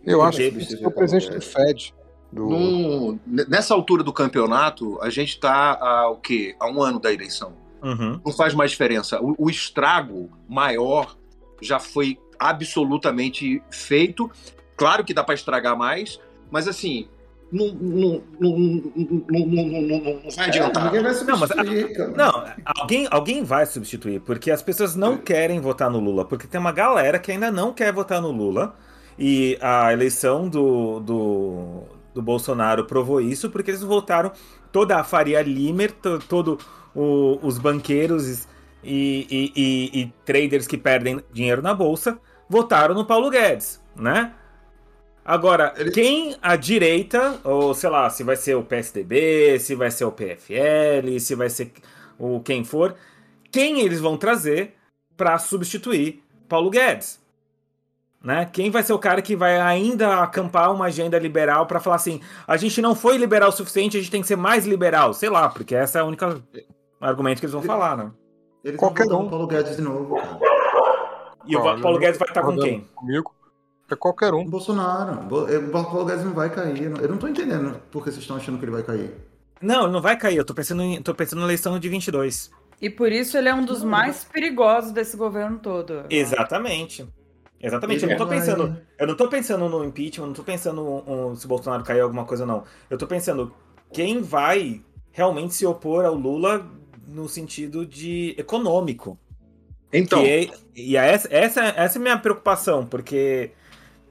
Eu 0.04 0.22
acho 0.22 0.38
que 0.38 0.82
é 0.82 0.86
o 0.86 0.90
presidente 0.90 1.30
do 1.30 1.40
Fed. 1.40 1.94
Do... 2.32 2.48
No, 2.48 3.20
nessa 3.26 3.74
altura 3.74 4.02
do 4.02 4.12
campeonato, 4.12 5.00
a 5.02 5.10
gente 5.10 5.30
está 5.30 5.72
a 5.80 6.10
o 6.10 6.16
quê? 6.16 6.54
A 6.58 6.68
um 6.68 6.82
ano 6.82 6.98
da 6.98 7.12
eleição. 7.12 7.52
Uhum. 7.82 8.20
Não 8.24 8.32
faz 8.32 8.54
mais 8.54 8.70
diferença. 8.70 9.20
O, 9.20 9.34
o 9.38 9.50
estrago 9.50 10.30
maior 10.48 11.16
já 11.60 11.78
foi 11.78 12.18
absolutamente 12.38 13.62
feito. 13.70 14.30
Claro 14.76 15.04
que 15.04 15.12
dá 15.12 15.22
para 15.22 15.34
estragar 15.34 15.76
mais, 15.76 16.18
mas 16.50 16.66
assim, 16.66 17.08
não, 17.52 17.72
não, 17.72 18.22
não, 18.38 18.58
não, 18.58 20.30
vai 20.36 20.48
adiantar. 20.48 20.84
ninguém 20.84 21.02
vai 21.02 21.14
substituir, 21.14 21.98
não, 21.98 22.06
mas, 22.06 22.16
não, 22.16 22.44
alguém, 22.64 23.08
alguém 23.10 23.44
vai 23.44 23.66
substituir, 23.66 24.20
porque 24.20 24.50
as 24.50 24.62
pessoas 24.62 24.94
não 24.94 25.16
querem 25.16 25.60
votar 25.60 25.90
no 25.90 25.98
Lula, 25.98 26.24
porque 26.24 26.46
tem 26.46 26.60
uma 26.60 26.72
galera 26.72 27.18
que 27.18 27.32
ainda 27.32 27.50
não 27.50 27.72
quer 27.72 27.92
votar 27.92 28.20
no 28.20 28.30
Lula. 28.30 28.74
E 29.18 29.58
a 29.60 29.92
eleição 29.92 30.48
do, 30.48 31.00
do, 31.00 31.82
do 32.14 32.22
Bolsonaro 32.22 32.86
provou 32.86 33.20
isso, 33.20 33.50
porque 33.50 33.70
eles 33.70 33.82
votaram 33.82 34.32
toda 34.72 34.96
a 34.96 35.04
Faria 35.04 35.42
Limer, 35.42 35.92
todo 36.26 36.58
o, 36.94 37.38
os 37.42 37.58
banqueiros 37.58 38.46
e, 38.82 39.26
e, 39.30 39.52
e, 39.54 40.00
e 40.00 40.14
traders 40.24 40.66
que 40.66 40.78
perdem 40.78 41.20
dinheiro 41.32 41.60
na 41.60 41.74
bolsa 41.74 42.18
votaram 42.48 42.94
no 42.94 43.04
Paulo 43.04 43.30
Guedes, 43.30 43.80
né? 43.94 44.32
Agora, 45.30 45.72
Ele... 45.76 45.92
quem 45.92 46.36
a 46.42 46.56
direita, 46.56 47.38
ou 47.44 47.72
sei 47.72 47.88
lá, 47.88 48.10
se 48.10 48.24
vai 48.24 48.34
ser 48.34 48.56
o 48.56 48.64
PSDB, 48.64 49.60
se 49.60 49.76
vai 49.76 49.88
ser 49.88 50.04
o 50.04 50.10
PFL, 50.10 51.20
se 51.20 51.36
vai 51.36 51.48
ser 51.48 51.70
o 52.18 52.40
quem 52.40 52.64
for, 52.64 52.96
quem 53.48 53.80
eles 53.80 54.00
vão 54.00 54.16
trazer 54.16 54.74
para 55.16 55.38
substituir 55.38 56.20
Paulo 56.48 56.68
Guedes? 56.68 57.20
Né? 58.20 58.44
Quem 58.52 58.72
vai 58.72 58.82
ser 58.82 58.92
o 58.92 58.98
cara 58.98 59.22
que 59.22 59.36
vai 59.36 59.60
ainda 59.60 60.20
acampar 60.20 60.74
uma 60.74 60.86
agenda 60.86 61.16
liberal 61.16 61.64
para 61.64 61.78
falar 61.78 61.96
assim: 61.96 62.20
a 62.44 62.56
gente 62.56 62.82
não 62.82 62.96
foi 62.96 63.16
liberal 63.16 63.50
o 63.50 63.52
suficiente, 63.52 63.96
a 63.96 64.00
gente 64.00 64.10
tem 64.10 64.22
que 64.22 64.26
ser 64.26 64.36
mais 64.36 64.66
liberal? 64.66 65.14
Sei 65.14 65.30
lá, 65.30 65.48
porque 65.48 65.76
essa 65.76 65.98
é 65.98 66.02
a 66.02 66.04
única 66.04 66.42
argumento 67.00 67.38
que 67.38 67.46
eles 67.46 67.54
vão 67.54 67.62
falar, 67.62 67.96
né? 67.96 68.10
Eles 68.64 68.80
Qualquer 68.80 69.06
vão 69.06 69.26
um. 69.26 69.30
Paulo 69.30 69.46
Guedes 69.46 69.76
de 69.76 69.82
novo. 69.82 70.20
E 71.46 71.56
o 71.56 71.62
Paulo 71.80 72.00
Guedes 72.00 72.18
vai 72.18 72.28
estar 72.28 72.42
com 72.42 72.58
quem? 72.58 72.80
Comigo. 72.96 73.39
É 73.90 73.96
qualquer 73.96 74.32
um. 74.32 74.44
Bolsonaro. 74.44 75.26
O 75.26 75.70
Paulo 75.70 76.04
Guedes 76.04 76.24
não 76.24 76.32
vai 76.32 76.48
cair. 76.48 76.92
Eu 77.00 77.08
não 77.08 77.18
tô 77.18 77.26
entendendo 77.26 77.80
por 77.90 78.04
que 78.04 78.10
vocês 78.10 78.22
estão 78.22 78.36
achando 78.36 78.58
que 78.58 78.64
ele 78.64 78.72
vai 78.72 78.82
cair. 78.82 79.10
Não, 79.60 79.84
ele 79.84 79.92
não 79.92 80.00
vai 80.00 80.16
cair. 80.16 80.36
Eu 80.36 80.44
tô 80.44 80.54
pensando, 80.54 80.82
em, 80.82 81.02
tô 81.02 81.14
pensando 81.14 81.40
na 81.40 81.46
eleição 81.46 81.78
de 81.78 81.88
22. 81.88 82.50
E 82.80 82.88
por 82.88 83.12
isso 83.12 83.36
ele 83.36 83.48
é 83.48 83.54
um 83.54 83.64
dos 83.64 83.82
mais 83.82 84.24
perigosos 84.24 84.92
desse 84.92 85.16
governo 85.16 85.58
todo. 85.58 86.04
Exatamente. 86.08 87.06
Exatamente. 87.60 88.04
Ele 88.04 88.14
eu 88.14 88.18
não 88.18 88.26
tô 88.26 88.30
pensando. 88.30 88.76
Eu 88.98 89.06
não 89.06 89.14
tô 89.14 89.28
pensando 89.28 89.68
no 89.68 89.84
impeachment, 89.84 90.26
não 90.28 90.34
tô 90.34 90.42
pensando 90.42 90.82
um, 90.82 91.34
se 91.36 91.44
o 91.44 91.48
Bolsonaro 91.48 91.84
cair 91.84 92.00
alguma 92.00 92.24
coisa, 92.24 92.46
não. 92.46 92.64
Eu 92.88 92.96
tô 92.96 93.06
pensando 93.06 93.52
quem 93.92 94.22
vai 94.22 94.82
realmente 95.12 95.54
se 95.54 95.66
opor 95.66 96.04
ao 96.04 96.14
Lula 96.14 96.66
no 97.06 97.28
sentido 97.28 97.84
de 97.84 98.34
econômico. 98.38 99.18
Então. 99.92 100.22
É, 100.24 100.48
e 100.74 100.96
essa, 100.96 101.28
essa, 101.30 101.62
essa 101.62 101.98
é 101.98 102.00
a 102.00 102.02
minha 102.02 102.18
preocupação, 102.18 102.86
porque 102.86 103.50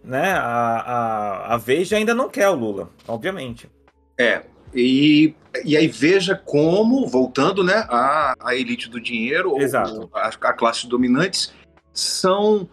né, 0.04 0.32
a, 0.34 0.40
a, 0.40 1.54
a 1.54 1.58
Veja 1.58 1.98
ainda 1.98 2.14
não 2.14 2.30
quer 2.30 2.50
o 2.50 2.56
Lula, 2.56 2.90
obviamente. 3.08 3.70
É. 4.18 4.44
E, 4.74 5.34
e 5.66 5.76
aí 5.76 5.88
veja 5.88 6.36
como, 6.36 7.08
voltando 7.08 7.64
né, 7.64 7.86
a, 7.90 8.34
a 8.40 8.56
elite 8.56 8.90
do 8.90 9.00
dinheiro, 9.00 9.58
Exato. 9.60 10.02
Ou, 10.02 10.10
a, 10.14 10.28
a 10.28 10.54
classes 10.54 10.86
dominantes, 10.86 11.54
são 11.94 12.70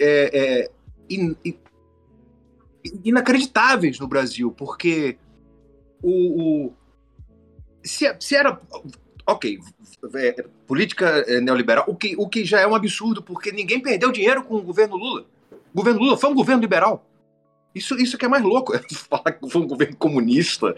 é, 0.00 0.30
é, 0.32 0.70
in, 1.10 1.36
in, 1.44 1.58
inacreditáveis 3.04 3.98
no 3.98 4.06
Brasil, 4.06 4.52
porque 4.52 5.18
o, 6.02 6.66
o 6.66 6.72
se, 7.84 8.14
se, 8.20 8.36
era 8.36 8.60
ok, 9.26 9.58
é, 10.14 10.44
política 10.66 11.06
é, 11.26 11.40
neoliberal, 11.40 11.84
o 11.86 11.94
que, 11.94 12.14
o 12.16 12.28
que 12.28 12.44
já 12.44 12.60
é 12.60 12.66
um 12.66 12.74
absurdo, 12.74 13.22
porque 13.22 13.52
ninguém 13.52 13.80
perdeu 13.80 14.12
dinheiro 14.12 14.44
com 14.44 14.56
o 14.56 14.62
governo 14.62 14.96
Lula. 14.96 15.26
O 15.72 15.78
governo 15.78 16.00
Lula 16.00 16.16
foi 16.16 16.30
um 16.30 16.34
governo 16.34 16.60
liberal. 16.60 17.06
Isso, 17.74 17.94
isso 17.96 18.18
que 18.18 18.24
é 18.24 18.28
mais 18.28 18.42
louco, 18.42 18.72
falar 19.08 19.32
que 19.32 19.48
foi 19.48 19.62
um 19.62 19.66
governo 19.66 19.96
comunista, 19.96 20.74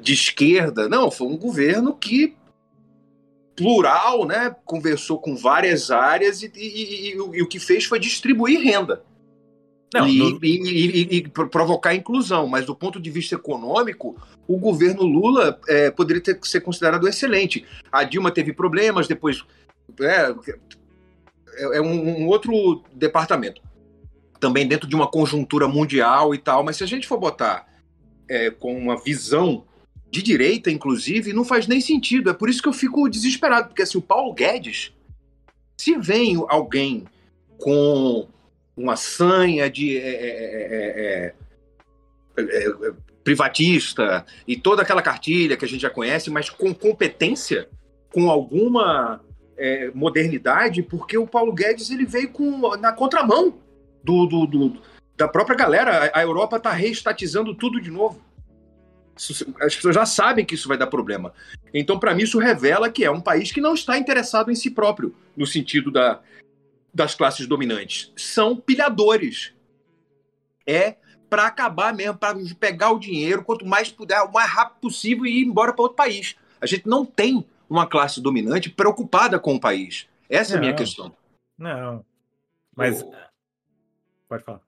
de 0.00 0.12
esquerda. 0.12 0.88
Não, 0.88 1.10
foi 1.10 1.26
um 1.26 1.36
governo 1.36 1.94
que 1.94 2.36
plural, 3.56 4.24
né? 4.26 4.54
Conversou 4.64 5.18
com 5.18 5.34
várias 5.34 5.90
áreas 5.90 6.42
e, 6.42 6.52
e, 6.54 7.10
e, 7.10 7.16
e 7.16 7.42
o 7.42 7.48
que 7.48 7.58
fez 7.58 7.84
foi 7.84 7.98
distribuir 7.98 8.60
renda. 8.60 9.02
Não, 9.92 10.06
e, 10.06 11.28
provocar 11.50 11.94
inclusão, 11.94 12.46
mas 12.46 12.66
do 12.66 12.74
ponto 12.74 13.00
de 13.00 13.10
vista 13.10 13.36
econômico, 13.36 14.16
o 14.46 14.58
governo 14.58 15.02
Lula 15.02 15.58
é, 15.66 15.90
poderia 15.90 16.22
ter, 16.22 16.38
ser 16.42 16.60
considerado 16.60 17.08
excelente. 17.08 17.64
A 17.90 18.04
Dilma 18.04 18.30
teve 18.30 18.52
problemas, 18.52 19.08
depois 19.08 19.42
é, 20.00 20.34
é, 21.56 21.78
é 21.78 21.80
um, 21.80 22.22
um, 22.22 22.26
outro 22.26 22.82
departamento, 22.94 23.62
também 24.38 24.66
dentro 24.66 24.88
de 24.88 24.94
uma 24.94 25.06
conjuntura 25.06 25.68
mundial 25.68 26.34
e 26.34 26.38
tal. 26.38 26.64
Mas 26.64 26.76
se 26.76 26.84
a 26.84 26.86
gente 26.86 27.06
for 27.06 27.18
botar 27.18 27.66
é, 28.28 28.50
com 28.50 28.76
uma 28.76 28.96
visão 28.96 29.64
de 30.10 30.22
direita, 30.22 30.70
inclusive, 30.70 31.32
não 31.32 31.44
faz 31.44 31.66
nem 31.66 31.80
sentido. 31.80 32.30
É 32.30 32.34
por 32.34 32.48
isso 32.48 32.62
que 32.62 32.68
eu 32.68 32.72
fico 32.72 33.08
desesperado, 33.08 33.68
porque 33.68 33.82
assim, 33.82 33.98
o 33.98 34.02
Paulo 34.02 34.32
Guedes, 34.32 34.92
se 35.76 35.96
vem 35.98 36.42
alguém 36.48 37.04
com 37.58 38.28
uma 38.76 38.96
sanha 38.96 39.68
de 39.68 39.98
é 39.98 40.08
é 40.08 41.34
é, 41.34 41.34
é, 42.36 42.44
é, 42.46 42.92
privatista 43.24 44.24
e 44.46 44.56
toda 44.56 44.82
aquela 44.82 45.02
cartilha 45.02 45.56
que 45.56 45.64
a 45.64 45.68
gente 45.68 45.82
já 45.82 45.90
conhece, 45.90 46.30
mas 46.30 46.48
com 46.48 46.72
competência, 46.72 47.68
com 48.12 48.30
alguma 48.30 49.20
modernidade, 49.92 50.84
porque 50.84 51.18
o 51.18 51.26
Paulo 51.26 51.52
Guedes 51.52 51.90
ele 51.90 52.06
veio 52.06 52.30
com, 52.30 52.76
na 52.76 52.92
contramão 52.92 53.58
do, 54.02 54.26
do, 54.26 54.46
do 54.46 54.82
da 55.16 55.28
própria 55.28 55.56
galera. 55.56 56.10
A 56.14 56.22
Europa 56.22 56.56
está 56.56 56.72
reestatizando 56.72 57.54
tudo 57.54 57.80
de 57.80 57.90
novo. 57.90 58.20
As 59.60 59.74
pessoas 59.74 59.94
já 59.94 60.06
sabem 60.06 60.44
que 60.44 60.54
isso 60.54 60.68
vai 60.68 60.78
dar 60.78 60.86
problema. 60.86 61.32
Então, 61.74 61.98
para 61.98 62.14
mim, 62.14 62.22
isso 62.22 62.38
revela 62.38 62.88
que 62.88 63.04
é 63.04 63.10
um 63.10 63.20
país 63.20 63.50
que 63.50 63.60
não 63.60 63.74
está 63.74 63.98
interessado 63.98 64.50
em 64.50 64.54
si 64.54 64.70
próprio, 64.70 65.14
no 65.36 65.44
sentido 65.44 65.90
da, 65.90 66.20
das 66.94 67.14
classes 67.14 67.46
dominantes. 67.46 68.12
São 68.16 68.56
pilhadores. 68.56 69.52
É 70.64 70.96
para 71.28 71.46
acabar 71.46 71.92
mesmo, 71.92 72.16
para 72.16 72.38
pegar 72.58 72.90
o 72.90 72.98
dinheiro, 72.98 73.44
quanto 73.44 73.66
mais 73.66 73.90
puder, 73.90 74.20
o 74.22 74.32
mais 74.32 74.50
rápido 74.50 74.80
possível 74.80 75.26
e 75.26 75.42
ir 75.42 75.44
embora 75.44 75.72
para 75.72 75.82
outro 75.82 75.96
país. 75.96 76.36
A 76.60 76.66
gente 76.66 76.88
não 76.88 77.04
tem 77.04 77.44
uma 77.68 77.86
classe 77.86 78.20
dominante 78.20 78.70
preocupada 78.70 79.38
com 79.38 79.54
o 79.54 79.60
país. 79.60 80.08
Essa 80.28 80.52
não, 80.52 80.56
é 80.56 80.58
a 80.58 80.60
minha 80.62 80.74
questão. 80.74 81.14
Não. 81.58 82.04
Mas. 82.74 83.04
Pode 84.28 84.44
falar. 84.44 84.60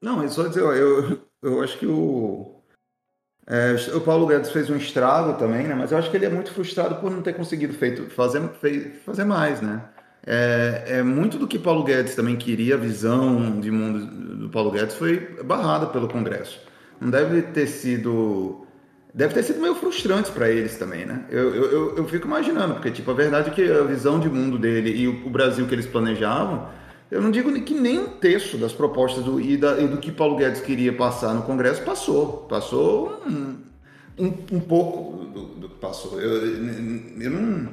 Não, 0.00 0.22
é 0.22 0.28
só 0.28 0.46
dizer, 0.46 0.62
eu, 0.62 1.20
eu 1.42 1.62
acho 1.62 1.78
que 1.78 1.86
o. 1.86 2.54
É, 3.46 3.74
o 3.94 4.00
Paulo 4.00 4.26
Guedes 4.26 4.50
fez 4.50 4.68
um 4.68 4.76
estrago 4.76 5.38
também, 5.38 5.66
né? 5.66 5.74
Mas 5.74 5.90
eu 5.90 5.98
acho 5.98 6.10
que 6.10 6.16
ele 6.16 6.26
é 6.26 6.30
muito 6.30 6.52
frustrado 6.52 6.96
por 6.96 7.10
não 7.10 7.22
ter 7.22 7.32
conseguido 7.32 7.72
feito, 7.72 8.10
fazer, 8.10 8.42
fazer 9.04 9.24
mais, 9.24 9.62
né? 9.62 9.82
É, 10.26 10.84
é, 10.98 11.02
muito 11.02 11.38
do 11.38 11.48
que 11.48 11.58
Paulo 11.58 11.82
Guedes 11.82 12.14
também 12.14 12.36
queria, 12.36 12.74
a 12.74 12.78
visão 12.78 13.58
de 13.60 13.70
mundo 13.70 14.36
do 14.36 14.50
Paulo 14.50 14.70
Guedes 14.70 14.94
foi 14.94 15.18
barrada 15.42 15.86
pelo 15.86 16.08
Congresso. 16.08 16.60
Não 17.00 17.10
deve 17.10 17.42
ter 17.42 17.66
sido. 17.66 18.66
Deve 19.14 19.32
ter 19.32 19.42
sido 19.42 19.60
meio 19.60 19.74
frustrante 19.74 20.30
para 20.30 20.50
eles 20.50 20.76
também, 20.76 21.06
né? 21.06 21.24
Eu, 21.30 21.54
eu, 21.54 21.96
eu 21.96 22.08
fico 22.08 22.26
imaginando, 22.26 22.74
porque 22.74 22.90
tipo, 22.90 23.10
a 23.10 23.14
verdade 23.14 23.48
é 23.48 23.52
que 23.54 23.72
a 23.72 23.82
visão 23.84 24.20
de 24.20 24.28
mundo 24.28 24.58
dele 24.58 24.90
e 24.90 25.08
o, 25.08 25.26
o 25.26 25.30
Brasil 25.30 25.66
que 25.66 25.74
eles 25.74 25.86
planejavam, 25.86 26.68
eu 27.10 27.22
não 27.22 27.30
digo 27.30 27.52
que 27.62 27.74
nem 27.74 27.98
um 27.98 28.08
terço 28.08 28.58
das 28.58 28.72
propostas 28.72 29.24
do, 29.24 29.40
e, 29.40 29.56
da, 29.56 29.80
e 29.80 29.88
do 29.88 29.96
que 29.96 30.12
Paulo 30.12 30.36
Guedes 30.36 30.60
queria 30.60 30.92
passar 30.92 31.32
no 31.34 31.42
Congresso 31.42 31.82
passou. 31.82 32.46
Passou 32.48 33.22
um, 33.26 33.56
um, 34.18 34.26
um 34.52 34.60
pouco 34.60 35.24
do, 35.24 35.46
do, 35.46 35.68
que 35.70 35.76
passou. 35.76 36.20
Eu, 36.20 36.44
eu 37.20 37.30
não. 37.30 37.72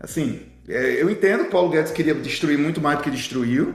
Assim, 0.00 0.42
é, 0.68 1.00
eu 1.00 1.08
entendo 1.08 1.44
que 1.44 1.50
Paulo 1.50 1.70
Guedes 1.70 1.92
queria 1.92 2.14
destruir 2.14 2.58
muito 2.58 2.80
mais 2.80 2.98
do 2.98 3.04
que 3.04 3.10
destruiu, 3.10 3.74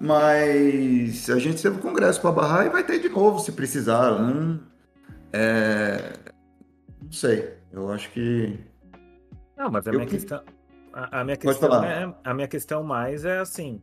mas 0.00 1.30
a 1.30 1.38
gente 1.38 1.62
teve 1.62 1.76
o 1.76 1.80
Congresso 1.80 2.20
para 2.20 2.32
barrar 2.32 2.66
e 2.66 2.70
vai 2.70 2.82
ter 2.82 2.98
de 2.98 3.08
novo 3.08 3.38
se 3.38 3.52
precisar. 3.52 4.18
Não, 4.18 4.58
é, 5.32 6.12
não 7.00 7.12
sei. 7.12 7.54
Eu 7.72 7.90
acho 7.92 8.10
que. 8.10 8.58
Não, 9.56 9.70
mas 9.70 9.86
a 9.86 9.92
minha 9.92 10.06
questão. 10.06 10.42
A, 10.92 11.20
a, 11.20 11.24
minha 11.24 11.36
questão 11.36 11.84
é, 11.84 12.14
a 12.24 12.34
minha 12.34 12.48
questão 12.48 12.82
mais 12.82 13.24
é 13.24 13.38
assim. 13.38 13.80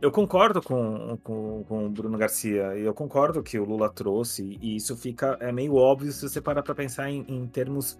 Eu 0.00 0.12
concordo 0.12 0.62
com, 0.62 1.18
com, 1.24 1.64
com 1.64 1.86
o 1.86 1.90
Bruno 1.90 2.16
Garcia 2.16 2.76
e 2.76 2.82
eu 2.84 2.94
concordo 2.94 3.42
que 3.42 3.58
o 3.58 3.64
Lula 3.64 3.90
trouxe, 3.90 4.56
e 4.60 4.76
isso 4.76 4.96
fica 4.96 5.36
é 5.40 5.50
meio 5.50 5.74
óbvio 5.74 6.12
se 6.12 6.28
você 6.28 6.40
parar 6.40 6.62
para 6.62 6.72
pensar 6.72 7.10
em, 7.10 7.24
em 7.28 7.48
termos 7.48 7.98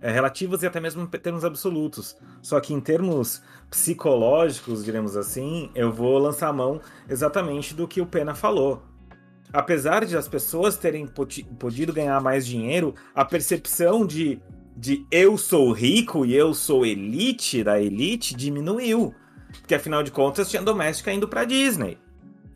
é, 0.00 0.10
relativos 0.10 0.64
e 0.64 0.66
até 0.66 0.80
mesmo 0.80 1.02
em 1.02 1.06
termos 1.06 1.44
absolutos. 1.44 2.16
Só 2.42 2.58
que 2.58 2.74
em 2.74 2.80
termos 2.80 3.42
psicológicos, 3.70 4.84
diremos 4.84 5.16
assim, 5.16 5.70
eu 5.72 5.92
vou 5.92 6.18
lançar 6.18 6.48
a 6.48 6.52
mão 6.52 6.80
exatamente 7.08 7.74
do 7.74 7.86
que 7.86 8.00
o 8.00 8.06
Pena 8.06 8.34
falou. 8.34 8.82
Apesar 9.52 10.04
de 10.04 10.16
as 10.16 10.26
pessoas 10.26 10.76
terem 10.76 11.06
podido 11.06 11.92
ganhar 11.92 12.20
mais 12.20 12.44
dinheiro, 12.44 12.92
a 13.14 13.24
percepção 13.24 14.04
de, 14.04 14.40
de 14.76 15.06
eu 15.12 15.38
sou 15.38 15.70
rico 15.70 16.26
e 16.26 16.34
eu 16.34 16.52
sou 16.52 16.84
elite 16.84 17.62
da 17.62 17.80
elite 17.80 18.34
diminuiu. 18.34 19.14
Porque 19.60 19.74
afinal 19.74 20.02
de 20.02 20.10
contas 20.10 20.48
tinha 20.48 20.62
doméstica 20.62 21.12
indo 21.12 21.28
para 21.28 21.44
Disney. 21.44 21.98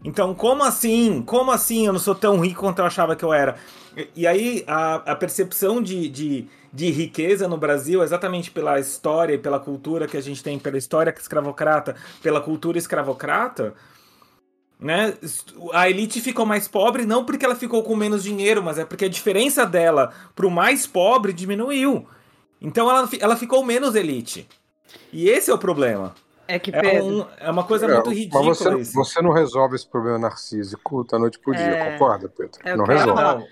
Então, 0.04 0.34
como 0.34 0.64
assim? 0.64 1.22
Como 1.22 1.50
assim 1.50 1.86
eu 1.86 1.92
não 1.92 2.00
sou 2.00 2.14
tão 2.14 2.40
rico 2.40 2.60
quanto 2.60 2.78
eu 2.78 2.86
achava 2.86 3.14
que 3.14 3.24
eu 3.24 3.32
era? 3.32 3.56
E, 3.96 4.08
e 4.16 4.26
aí, 4.26 4.64
a, 4.66 4.94
a 4.94 5.16
percepção 5.16 5.82
de, 5.82 6.08
de, 6.08 6.46
de, 6.72 6.90
riqueza 6.90 7.46
no 7.46 7.58
Brasil, 7.58 8.02
exatamente 8.02 8.50
pela 8.50 8.80
história 8.80 9.34
e 9.34 9.38
pela 9.38 9.60
cultura 9.60 10.06
que 10.06 10.16
a 10.16 10.22
gente 10.22 10.42
tem, 10.42 10.58
pela 10.58 10.78
história 10.78 11.14
escravocrata, 11.16 11.96
pela 12.22 12.40
cultura 12.40 12.78
escravocrata, 12.78 13.74
né? 14.78 15.14
A 15.74 15.90
elite 15.90 16.20
ficou 16.22 16.46
mais 16.46 16.66
pobre 16.66 17.04
não 17.04 17.24
porque 17.24 17.44
ela 17.44 17.54
ficou 17.54 17.82
com 17.82 17.94
menos 17.94 18.22
dinheiro, 18.22 18.62
mas 18.62 18.78
é 18.78 18.84
porque 18.84 19.04
a 19.04 19.10
diferença 19.10 19.66
dela 19.66 20.12
pro 20.34 20.50
mais 20.50 20.86
pobre 20.86 21.34
diminuiu. 21.34 22.08
Então 22.62 22.88
ela, 22.88 23.08
ela 23.20 23.36
ficou 23.36 23.62
menos 23.62 23.94
elite. 23.94 24.48
E 25.12 25.28
esse 25.28 25.50
é 25.50 25.54
o 25.54 25.58
problema. 25.58 26.14
É 26.50 26.58
que 26.58 26.72
Pedro... 26.72 26.88
é, 26.88 27.02
um, 27.02 27.26
é 27.38 27.50
uma 27.50 27.62
coisa 27.62 27.86
é, 27.86 27.94
muito 27.94 28.10
ridícula. 28.10 28.44
Mas 28.44 28.58
você, 28.58 28.76
isso. 28.78 28.92
você 28.92 29.22
não 29.22 29.32
resolve 29.32 29.76
esse 29.76 29.88
problema 29.88 30.18
narcísico 30.18 31.04
da 31.04 31.16
noite 31.16 31.38
pro 31.38 31.54
dia, 31.54 31.62
é... 31.62 31.92
concorda, 31.92 32.28
Pedro? 32.28 32.58
É 32.64 32.76
não 32.76 32.84
resolve. 32.84 33.22
Não, 33.22 33.46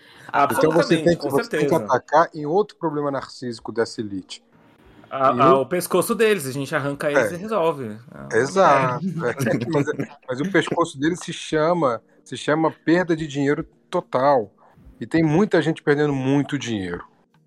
então 0.50 0.72
você 0.72 1.02
tem, 1.02 1.16
que, 1.16 1.28
você 1.28 1.48
tem 1.48 1.68
que 1.68 1.74
atacar 1.74 2.28
em 2.34 2.44
outro 2.44 2.76
problema 2.76 3.08
narcísico 3.10 3.70
dessa 3.70 4.00
elite. 4.00 4.42
A, 5.08 5.28
a, 5.28 5.58
o 5.60 5.64
pescoço 5.64 6.12
deles, 6.12 6.44
a 6.44 6.52
gente 6.52 6.74
arranca 6.74 7.10
eles 7.10 7.32
é. 7.32 7.34
e 7.34 7.38
resolve. 7.38 7.96
Exato. 8.32 9.04
mas, 9.14 9.86
mas, 10.28 10.40
o 10.40 10.50
pescoço 10.50 10.98
deles 10.98 11.20
se 11.22 11.32
chama, 11.32 12.02
se 12.24 12.36
chama 12.36 12.70
perda 12.84 13.16
de 13.16 13.26
dinheiro 13.28 13.64
total. 13.88 14.52
E 15.00 15.06
tem 15.06 15.22
muita 15.22 15.62
gente 15.62 15.82
perdendo 15.82 16.12
muito 16.12 16.58
dinheiro. 16.58 17.04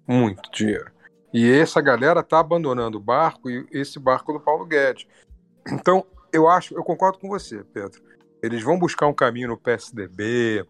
Muito 0.08 0.50
dinheiro. 0.52 0.90
E 1.34 1.50
essa 1.52 1.80
galera 1.82 2.24
tá 2.24 2.40
abandonando 2.40 2.98
o 2.98 3.02
barco 3.02 3.50
e 3.50 3.66
esse 3.72 4.00
barco 4.00 4.34
do 4.34 4.40
Paulo 4.40 4.66
Guedes. 4.66 5.06
Então, 5.68 6.06
eu 6.32 6.48
acho, 6.48 6.74
eu 6.74 6.84
concordo 6.84 7.20
com 7.20 7.28
você, 7.28 7.64
Pedro. 7.64 8.02
Eles 8.42 8.64
vão 8.64 8.80
buscar 8.80 9.08
um 9.08 9.14
caminho 9.14 9.50
no 9.50 9.58
PSDB, 9.58 10.66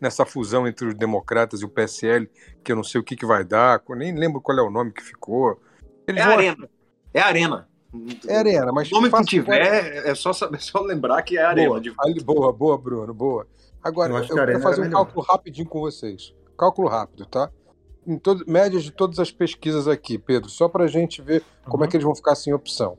nessa 0.00 0.26
fusão 0.26 0.66
entre 0.66 0.88
os 0.88 0.94
democratas 0.94 1.60
e 1.60 1.64
o 1.64 1.68
PSL, 1.68 2.28
que 2.62 2.72
eu 2.72 2.76
não 2.76 2.84
sei 2.84 3.00
o 3.00 3.04
que, 3.04 3.16
que 3.16 3.24
vai 3.24 3.44
dar, 3.44 3.82
nem 3.90 4.14
lembro 4.14 4.40
qual 4.40 4.58
é 4.58 4.62
o 4.62 4.70
nome 4.70 4.92
que 4.92 5.02
ficou. 5.02 5.60
Eles 6.06 6.20
é 6.20 6.24
vão... 6.24 6.34
Arena. 6.34 6.68
É 7.12 7.20
Arena. 7.20 7.68
É 8.26 8.36
Arena, 8.36 8.72
mas. 8.72 8.90
O 8.90 8.96
nome 8.96 9.10
que 9.10 9.24
tiver, 9.24 10.04
é 10.04 10.14
só, 10.16 10.30
é 10.30 10.58
só 10.58 10.80
lembrar 10.80 11.22
que 11.22 11.38
é 11.38 11.44
Arena. 11.44 11.80
Boa, 11.80 12.22
boa, 12.24 12.52
boa, 12.52 12.78
Bruno, 12.78 13.14
boa. 13.14 13.46
Agora, 13.82 14.12
eu, 14.12 14.18
eu 14.18 14.46
quero 14.46 14.60
fazer 14.60 14.82
um 14.82 14.90
cálculo 14.90 15.24
rapidinho 15.24 15.68
com 15.68 15.80
vocês. 15.80 16.34
Cálculo 16.58 16.88
rápido, 16.88 17.24
tá? 17.24 17.50
em 18.06 18.18
todo, 18.18 18.44
médias 18.46 18.82
de 18.82 18.90
todas 18.90 19.18
as 19.18 19.30
pesquisas 19.30 19.88
aqui, 19.88 20.18
Pedro, 20.18 20.48
só 20.48 20.68
para 20.68 20.84
a 20.84 20.86
gente 20.86 21.22
ver 21.22 21.42
uhum. 21.64 21.70
como 21.70 21.84
é 21.84 21.88
que 21.88 21.96
eles 21.96 22.04
vão 22.04 22.14
ficar 22.14 22.34
sem 22.34 22.52
opção. 22.52 22.98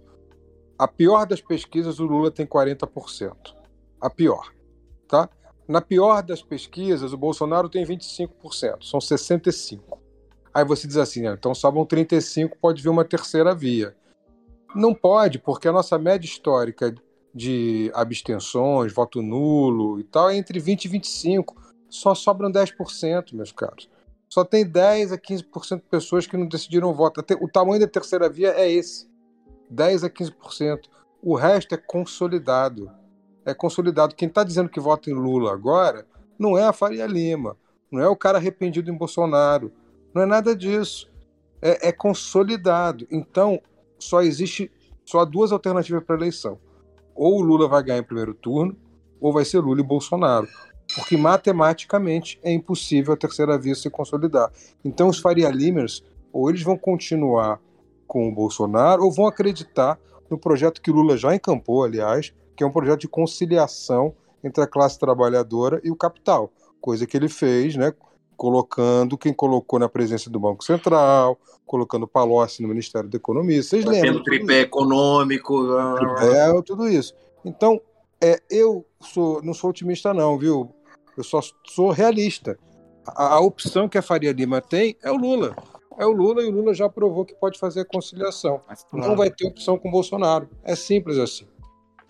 A 0.78 0.88
pior 0.88 1.26
das 1.26 1.42
pesquisas, 1.42 2.00
o 2.00 2.06
Lula 2.06 2.30
tem 2.30 2.46
40%. 2.46 3.34
A 4.02 4.10
pior, 4.10 4.52
tá? 5.08 5.30
Na 5.68 5.82
pior 5.82 6.22
das 6.22 6.42
pesquisas, 6.42 7.14
o 7.14 7.18
Bolsonaro 7.18 7.70
tem 7.70 7.86
25%, 7.86 8.84
são 8.84 9.00
65%. 9.00 9.82
Aí 10.54 10.64
você 10.64 10.88
diz 10.88 10.98
assim, 10.98 11.26
então 11.28 11.54
sobram 11.54 11.86
35, 11.86 12.58
pode 12.58 12.82
vir 12.82 12.90
uma 12.90 13.04
terceira 13.04 13.54
via. 13.54 13.96
Não 14.74 14.94
pode, 14.94 15.40
porque 15.40 15.68
a 15.68 15.72
nossa 15.72 15.98
média 15.98 16.26
histórica 16.26 16.94
de 17.34 17.92
abstenções, 17.94 18.94
voto 18.94 19.22
nulo 19.22 20.00
e 20.00 20.04
tal 20.04 20.30
é 20.30 20.38
entre 20.38 20.60
20 20.60 20.86
e 20.86 20.88
25. 20.88 21.62
Só 21.90 22.16
sobram 22.16 22.52
10%, 22.52 23.34
meus 23.34 23.52
caros. 23.52 23.90
Só 24.30 24.44
tem 24.44 24.66
10 24.66 25.12
a 25.12 25.18
15% 25.18 25.78
de 25.78 25.90
pessoas 25.90 26.28
que 26.28 26.38
não 26.38 26.48
decidiram 26.48 26.94
voto. 26.94 27.24
O 27.42 27.50
tamanho 27.50 27.80
da 27.80 27.88
terceira 27.88 28.30
via 28.30 28.52
é 28.52 28.70
esse. 28.70 29.10
10 29.70 30.04
a 30.04 30.10
15%. 30.10 30.86
O 31.22 31.36
resto 31.36 31.74
é 31.74 31.78
consolidado. 31.78 32.92
É 33.46 33.54
consolidado. 33.54 34.16
Quem 34.16 34.28
está 34.28 34.44
dizendo 34.44 34.70
que 34.70 34.80
vota 34.80 35.10
em 35.10 35.14
Lula 35.14 35.54
agora 35.54 36.06
não 36.38 36.58
é 36.58 36.64
a 36.64 36.74
Faria 36.74 37.06
Lima, 37.06 37.56
não 37.92 38.02
é 38.02 38.08
o 38.08 38.16
cara 38.16 38.38
arrependido 38.38 38.92
em 38.92 38.98
Bolsonaro, 38.98 39.72
não 40.14 40.22
é 40.22 40.26
nada 40.26 40.56
disso. 40.56 41.10
É, 41.62 41.90
é 41.90 41.92
consolidado. 41.92 43.08
Então, 43.10 43.62
só 43.98 44.22
existe 44.22 44.72
só 45.06 45.20
há 45.20 45.26
duas 45.26 45.52
alternativas 45.52 46.04
para 46.04 46.16
a 46.16 46.20
eleição. 46.20 46.60
Ou 47.14 47.40
o 47.40 47.42
Lula 47.42 47.68
vai 47.68 47.84
ganhar 47.84 48.00
em 48.00 48.04
primeiro 48.04 48.34
turno, 48.34 48.76
ou 49.22 49.32
vai 49.32 49.46
ser 49.46 49.60
Lula 49.60 49.80
e 49.80 49.84
Bolsonaro. 49.84 50.48
Porque 50.96 51.16
matematicamente 51.16 52.40
é 52.44 52.52
impossível 52.52 53.14
a 53.14 53.18
terceira 53.18 53.58
via 53.58 53.76
se 53.76 53.90
consolidar. 53.90 54.52
Então 54.84 55.08
os 55.08 55.20
Faria 55.20 55.50
Limers, 55.50 56.04
ou 56.34 56.50
eles 56.50 56.64
vão 56.64 56.78
continuar 56.78 57.60
com 58.08 58.28
o 58.28 58.32
Bolsonaro, 58.34 59.04
ou 59.04 59.12
vão 59.12 59.28
acreditar 59.28 60.00
no 60.30 60.38
projeto 60.38 60.82
que 60.82 60.92
Lula 60.92 61.18
já 61.18 61.36
encampou, 61.36 61.84
aliás, 61.84 62.34
que 62.56 62.64
é 62.64 62.68
um 62.68 62.72
projeto 62.72 63.02
de 63.02 63.08
conciliação 63.08 64.14
entre 64.44 64.64
a 64.64 64.68
classe 64.68 64.98
trabalhadora 64.98 65.82
e 65.84 65.92
o 65.92 65.96
capital, 65.96 66.52
coisa 66.80 67.06
que 67.06 67.18
ele 67.18 67.28
fez, 67.28 67.76
né, 67.76 67.94
colocando 68.36 69.18
quem 69.18 69.34
colocou 69.34 69.80
na 69.80 69.90
presença 69.90 70.30
do 70.30 70.40
Banco 70.40 70.64
Central, 70.64 71.40
colocando 71.66 72.08
Palocci 72.08 72.62
no 72.62 72.68
Ministério 72.68 73.10
da 73.10 73.18
Economia. 73.18 73.62
Vocês 73.62 73.84
lembram? 73.86 74.14
Tendo 74.14 74.24
tripé 74.24 74.62
econômico. 74.62 75.76
É, 76.20 76.62
tudo 76.62 76.88
isso. 76.88 77.14
Então, 77.44 77.82
é, 78.22 78.42
eu 78.50 78.86
sou, 79.02 79.42
não 79.42 79.54
sou 79.54 79.70
otimista, 79.70 80.14
não, 80.14 80.38
viu? 80.38 80.70
Eu 81.18 81.24
só 81.24 81.40
sou 81.66 81.92
realista. 81.92 82.58
A, 83.08 83.36
a, 83.36 83.40
opção 83.40 83.88
que 83.88 83.98
a 83.98 84.02
Faria 84.02 84.32
Lima 84.32 84.62
tem 84.62 84.98
é 85.04 85.12
o 85.12 85.16
Lula. 85.16 85.56
É 85.98 86.06
o 86.06 86.12
Lula 86.12 86.42
e 86.44 86.46
o 86.46 86.52
Lula 86.52 86.74
já 86.74 86.90
provou 86.90 87.26
que 87.26 87.34
pode 87.34 87.58
fazer 87.58 87.82
a 87.82 87.86
conciliação. 87.86 88.62
Mas, 88.68 88.84
claro. 88.84 89.08
Não 89.08 89.16
vai 89.16 89.30
ter 89.30 89.48
opção 89.48 89.78
com 89.78 89.88
o 89.88 89.92
Bolsonaro. 89.92 90.50
É 90.64 90.76
simples 90.76 91.18
assim. 91.18 91.48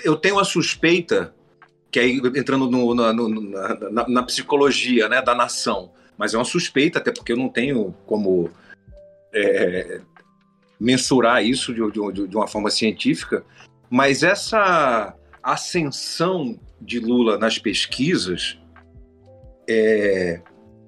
Eu 0.04 0.18
tenho 0.18 0.40
a 0.40 0.44
suspeita, 0.44 1.34
que 1.92 2.00
aí 2.00 2.18
entrando 2.36 2.70
no, 2.70 2.94
no, 2.94 3.14
no, 3.14 3.42
na, 3.92 4.08
na, 4.08 4.24
psicologia 4.24 5.08
né, 5.08 5.22
da 5.22 5.34
nação, 5.34 5.92
mas 6.18 6.34
é 6.34 6.38
uma 6.38 6.44
suspeita, 6.46 7.00
até 7.00 7.12
porque 7.12 7.32
eu 7.32 7.38
não 7.38 7.48
tenho 7.48 7.96
como 8.06 8.50
é, 9.34 10.02
mensurar 10.80 11.44
isso 11.44 11.74
de, 11.74 11.82
de, 11.92 12.28
de 12.28 12.36
uma 12.36 12.48
forma 12.48 12.70
científica, 12.70 13.46
mas 13.90 14.24
essa 14.24 15.16
ascensão 15.42 16.60
de 16.82 17.00
Lula 17.00 17.38
nas 17.38 17.58
pesquisas, 17.58 18.60
é, 19.70 20.42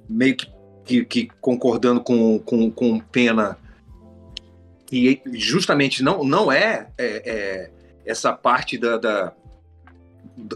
meio 0.10 0.36
que, 0.36 0.48
que, 0.88 1.06
que, 1.06 1.30
concordando 1.42 2.02
com, 2.02 2.40
com, 2.40 2.72
com 2.72 3.00
Pena, 3.00 3.58
que 4.86 5.22
justamente 5.34 6.02
não, 6.02 6.24
não 6.24 6.52
é, 6.52 6.90
é, 6.98 7.22
é 7.26 7.72
essa 8.06 8.32
parte 8.34 8.78
da, 8.78 8.98
da, 8.98 9.34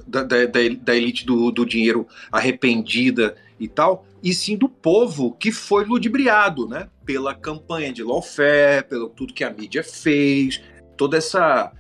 da, 0.08 0.24
da, 0.24 0.46
da 0.46 0.96
elite 0.96 1.26
do, 1.26 1.52
do 1.52 1.66
dinheiro 1.66 2.08
arrependida 2.32 3.36
e 3.60 3.68
tal, 3.68 4.06
e 4.24 4.34
sim 4.34 4.58
do 4.58 4.70
povo 4.70 5.34
que 5.34 5.52
foi 5.52 5.86
ludibriado, 5.86 6.68
né? 6.68 6.88
Pela 7.06 7.36
campanha 7.36 7.92
de 7.92 8.04
lawfare, 8.04 8.88
pelo 8.88 9.10
tudo 9.10 9.34
que 9.34 9.44
a 9.44 9.50
mídia 9.50 9.84
fez, 9.84 10.62
toda 10.96 11.18
essa 11.18 11.72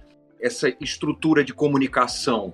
essa 0.41 0.75
estrutura 0.81 1.43
de 1.43 1.53
comunicação. 1.53 2.53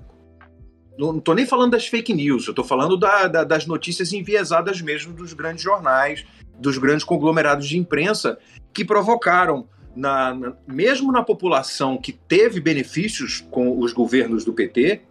Não 0.97 1.17
estou 1.17 1.35
nem 1.35 1.45
falando 1.45 1.71
das 1.71 1.87
fake 1.87 2.13
news, 2.13 2.47
eu 2.47 2.51
estou 2.51 2.65
falando 2.65 2.97
da, 2.97 3.27
da, 3.27 3.43
das 3.43 3.65
notícias 3.65 4.13
enviesadas 4.13 4.81
mesmo 4.81 5.13
dos 5.13 5.33
grandes 5.33 5.63
jornais, 5.63 6.25
dos 6.57 6.77
grandes 6.77 7.03
conglomerados 7.03 7.67
de 7.67 7.77
imprensa, 7.77 8.37
que 8.73 8.83
provocaram, 8.83 9.67
na, 9.95 10.33
na, 10.33 10.53
mesmo 10.67 11.11
na 11.11 11.23
população 11.23 11.97
que 11.97 12.11
teve 12.11 12.59
benefícios 12.59 13.45
com 13.51 13.79
os 13.79 13.93
governos 13.93 14.43
do 14.43 14.53
PT, 14.53 15.01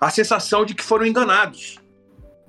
a 0.00 0.08
sensação 0.08 0.64
de 0.64 0.74
que 0.74 0.82
foram 0.82 1.04
enganados 1.04 1.78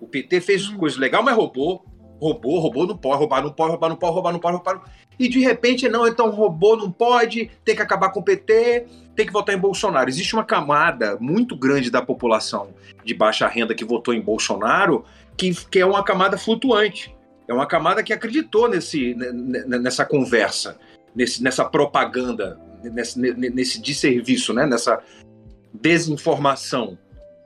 o 0.01 0.07
PT 0.07 0.41
fez 0.41 0.67
hum. 0.67 0.77
coisa 0.77 0.99
legal, 0.99 1.23
mas 1.23 1.35
roubou. 1.35 1.85
Roubou, 2.19 2.59
roubou, 2.59 2.87
não 2.87 2.97
pode, 2.97 3.17
roubar, 3.17 3.41
não 3.41 3.51
pode, 3.51 3.71
roubar, 3.71 3.89
não 3.89 3.95
pode, 3.95 4.13
roubar, 4.13 4.31
não 4.31 4.39
pode, 4.39 4.57
roubar. 4.57 4.83
E 5.17 5.27
de 5.27 5.39
repente, 5.39 5.87
não, 5.87 6.07
então 6.07 6.29
roubou, 6.29 6.75
não 6.75 6.91
pode, 6.91 7.49
tem 7.63 7.75
que 7.75 7.81
acabar 7.81 8.09
com 8.09 8.19
o 8.19 8.23
PT, 8.23 8.85
tem 9.21 9.27
que 9.27 9.33
votar 9.33 9.53
em 9.53 9.59
Bolsonaro. 9.59 10.09
Existe 10.09 10.33
uma 10.33 10.43
camada 10.43 11.15
muito 11.19 11.55
grande 11.55 11.91
da 11.91 12.01
população 12.01 12.73
de 13.05 13.13
baixa 13.13 13.47
renda 13.47 13.75
que 13.75 13.85
votou 13.85 14.13
em 14.13 14.21
Bolsonaro, 14.21 15.05
que, 15.37 15.53
que 15.69 15.79
é 15.79 15.85
uma 15.85 16.03
camada 16.03 16.37
flutuante. 16.37 17.15
É 17.47 17.53
uma 17.53 17.67
camada 17.67 18.01
que 18.01 18.11
acreditou 18.13 18.67
nesse, 18.67 19.13
nessa 19.13 20.05
conversa, 20.05 20.79
nesse, 21.15 21.43
nessa 21.43 21.63
propaganda, 21.65 22.59
nesse, 22.83 23.19
nesse 23.19 23.79
desserviço, 23.79 24.53
né? 24.53 24.65
nessa 24.65 24.99
desinformação 25.73 26.97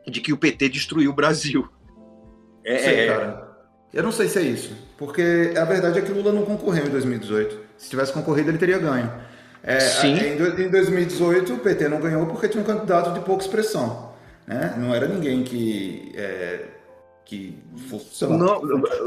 de 0.07 0.21
que 0.21 0.32
o 0.32 0.38
PT 0.38 0.69
destruiu 0.69 1.11
o 1.11 1.13
Brasil. 1.13 1.67
É, 2.63 2.78
sei, 2.78 2.99
é. 2.99 3.07
cara. 3.07 3.55
Eu 3.93 4.03
não 4.03 4.11
sei 4.11 4.28
se 4.28 4.39
é 4.39 4.41
isso, 4.43 4.76
porque 4.97 5.53
a 5.57 5.63
verdade 5.63 5.99
é 5.99 6.01
que 6.01 6.11
Lula 6.11 6.32
não 6.32 6.45
concorreu 6.45 6.86
em 6.86 6.89
2018. 6.89 7.59
Se 7.78 7.89
tivesse 7.89 8.13
concorrido, 8.13 8.49
ele 8.49 8.57
teria 8.57 8.78
ganho. 8.78 9.11
É, 9.66 9.80
Sim. 9.80 10.13
Em 10.13 10.70
2018, 10.70 11.55
o 11.55 11.57
PT 11.57 11.89
não 11.89 11.99
ganhou 11.99 12.28
porque 12.28 12.47
tinha 12.47 12.61
um 12.61 12.66
candidato 12.66 13.11
de 13.13 13.20
pouca 13.22 13.43
expressão. 13.43 14.13
Né? 14.45 14.76
Não 14.78 14.93
era 14.93 15.07
ninguém 15.07 15.43
que. 15.43 16.13
É, 16.16 16.66
que 17.26 17.57
fosse. 17.89 18.24
Não, 18.28 18.61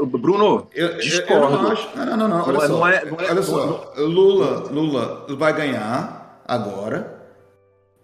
Bruno, 0.05 0.67
eu, 0.75 0.97
discordo. 0.97 1.55
Eu 1.55 1.61
não, 1.61 1.71
acho, 1.71 1.97
não, 1.97 2.17
não, 2.17 2.27
não, 2.27 2.43
olha 2.43 2.53
não, 2.53 2.61
só. 2.61 2.67
Não 2.67 2.87
é, 2.87 3.05
não 3.05 3.19
é, 3.21 3.31
olha 3.31 3.41
só. 3.41 3.93
Lula, 3.97 4.69
Lula 4.69 5.25
vai 5.37 5.55
ganhar 5.55 6.43
agora, 6.45 7.21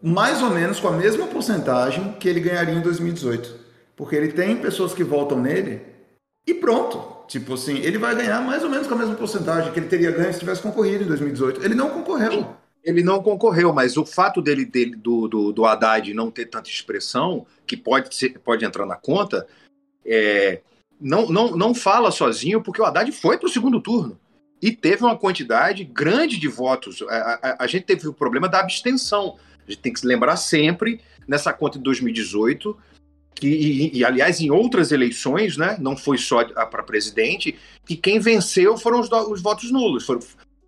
mais 0.01 0.41
ou 0.41 0.49
menos 0.49 0.79
com 0.79 0.87
a 0.87 0.91
mesma 0.91 1.27
porcentagem 1.27 2.13
que 2.13 2.29
ele 2.29 2.39
ganharia 2.39 2.73
em 2.73 2.81
2018. 2.81 3.65
Porque 3.97 4.15
ele 4.15 4.31
tem 4.31 4.55
pessoas 4.55 4.93
que 4.93 5.03
votam 5.03 5.39
nele 5.41 5.81
e 6.47 6.53
pronto. 6.53 7.14
Tipo 7.27 7.55
assim, 7.55 7.77
ele 7.77 7.97
vai 7.97 8.15
ganhar 8.15 8.41
mais 8.41 8.63
ou 8.63 8.69
menos 8.69 8.87
com 8.87 8.93
a 8.93 8.97
mesma 8.97 9.15
porcentagem 9.15 9.71
que 9.71 9.79
ele 9.79 9.87
teria 9.87 10.11
ganho 10.11 10.31
se 10.31 10.39
tivesse 10.39 10.61
concorrido 10.61 11.03
em 11.03 11.07
2018. 11.07 11.63
Ele 11.63 11.75
não 11.75 11.89
concorreu. 11.89 12.55
Ele 12.83 13.01
não 13.01 13.21
concorreu, 13.21 13.73
mas 13.73 13.97
o 13.97 14.05
fato 14.05 14.41
dele, 14.41 14.63
dele 14.63 14.95
do, 14.95 15.27
do, 15.27 15.51
do 15.51 15.65
Haddad 15.65 16.13
não 16.13 16.29
ter 16.29 16.45
tanta 16.45 16.69
expressão, 16.69 17.45
que 17.65 17.75
pode, 17.75 18.13
ser, 18.15 18.37
pode 18.39 18.63
entrar 18.63 18.85
na 18.85 18.95
conta, 18.95 19.47
é, 20.05 20.61
não, 21.01 21.27
não, 21.27 21.57
não 21.57 21.73
fala 21.73 22.11
sozinho, 22.11 22.61
porque 22.61 22.79
o 22.79 22.85
Haddad 22.85 23.11
foi 23.11 23.39
para 23.39 23.47
o 23.47 23.51
segundo 23.51 23.81
turno 23.81 24.19
e 24.61 24.71
teve 24.71 25.03
uma 25.03 25.17
quantidade 25.17 25.83
grande 25.83 26.39
de 26.39 26.47
votos. 26.47 27.01
A, 27.03 27.39
a, 27.41 27.63
a, 27.63 27.67
gente 27.67 27.85
teve 27.85 28.07
o 28.07 28.13
problema 28.13 28.47
da 28.47 28.59
abstenção. 28.59 29.35
A 29.67 29.71
gente 29.71 29.81
tem 29.81 29.93
que 29.93 29.99
se 29.99 30.07
lembrar 30.07 30.37
sempre, 30.37 31.01
nessa 31.27 31.51
conta 31.51 31.77
de 31.77 31.83
2018, 31.83 32.77
que, 33.35 33.47
e, 33.47 33.97
e, 33.97 34.05
aliás, 34.05 34.39
em 34.39 34.49
outras 34.49 34.91
eleições, 34.91 35.57
né, 35.57 35.77
não 35.79 35.97
foi 35.97 36.17
só 36.17 36.43
para 36.43 36.81
presidente, 36.83 37.55
que 37.85 37.95
quem 37.95 38.19
venceu 38.19 38.77
foram 38.77 39.01
os, 39.01 39.11
os 39.11 39.41
votos 39.41 39.71
nulos, 39.71 40.05
foram, 40.05 40.21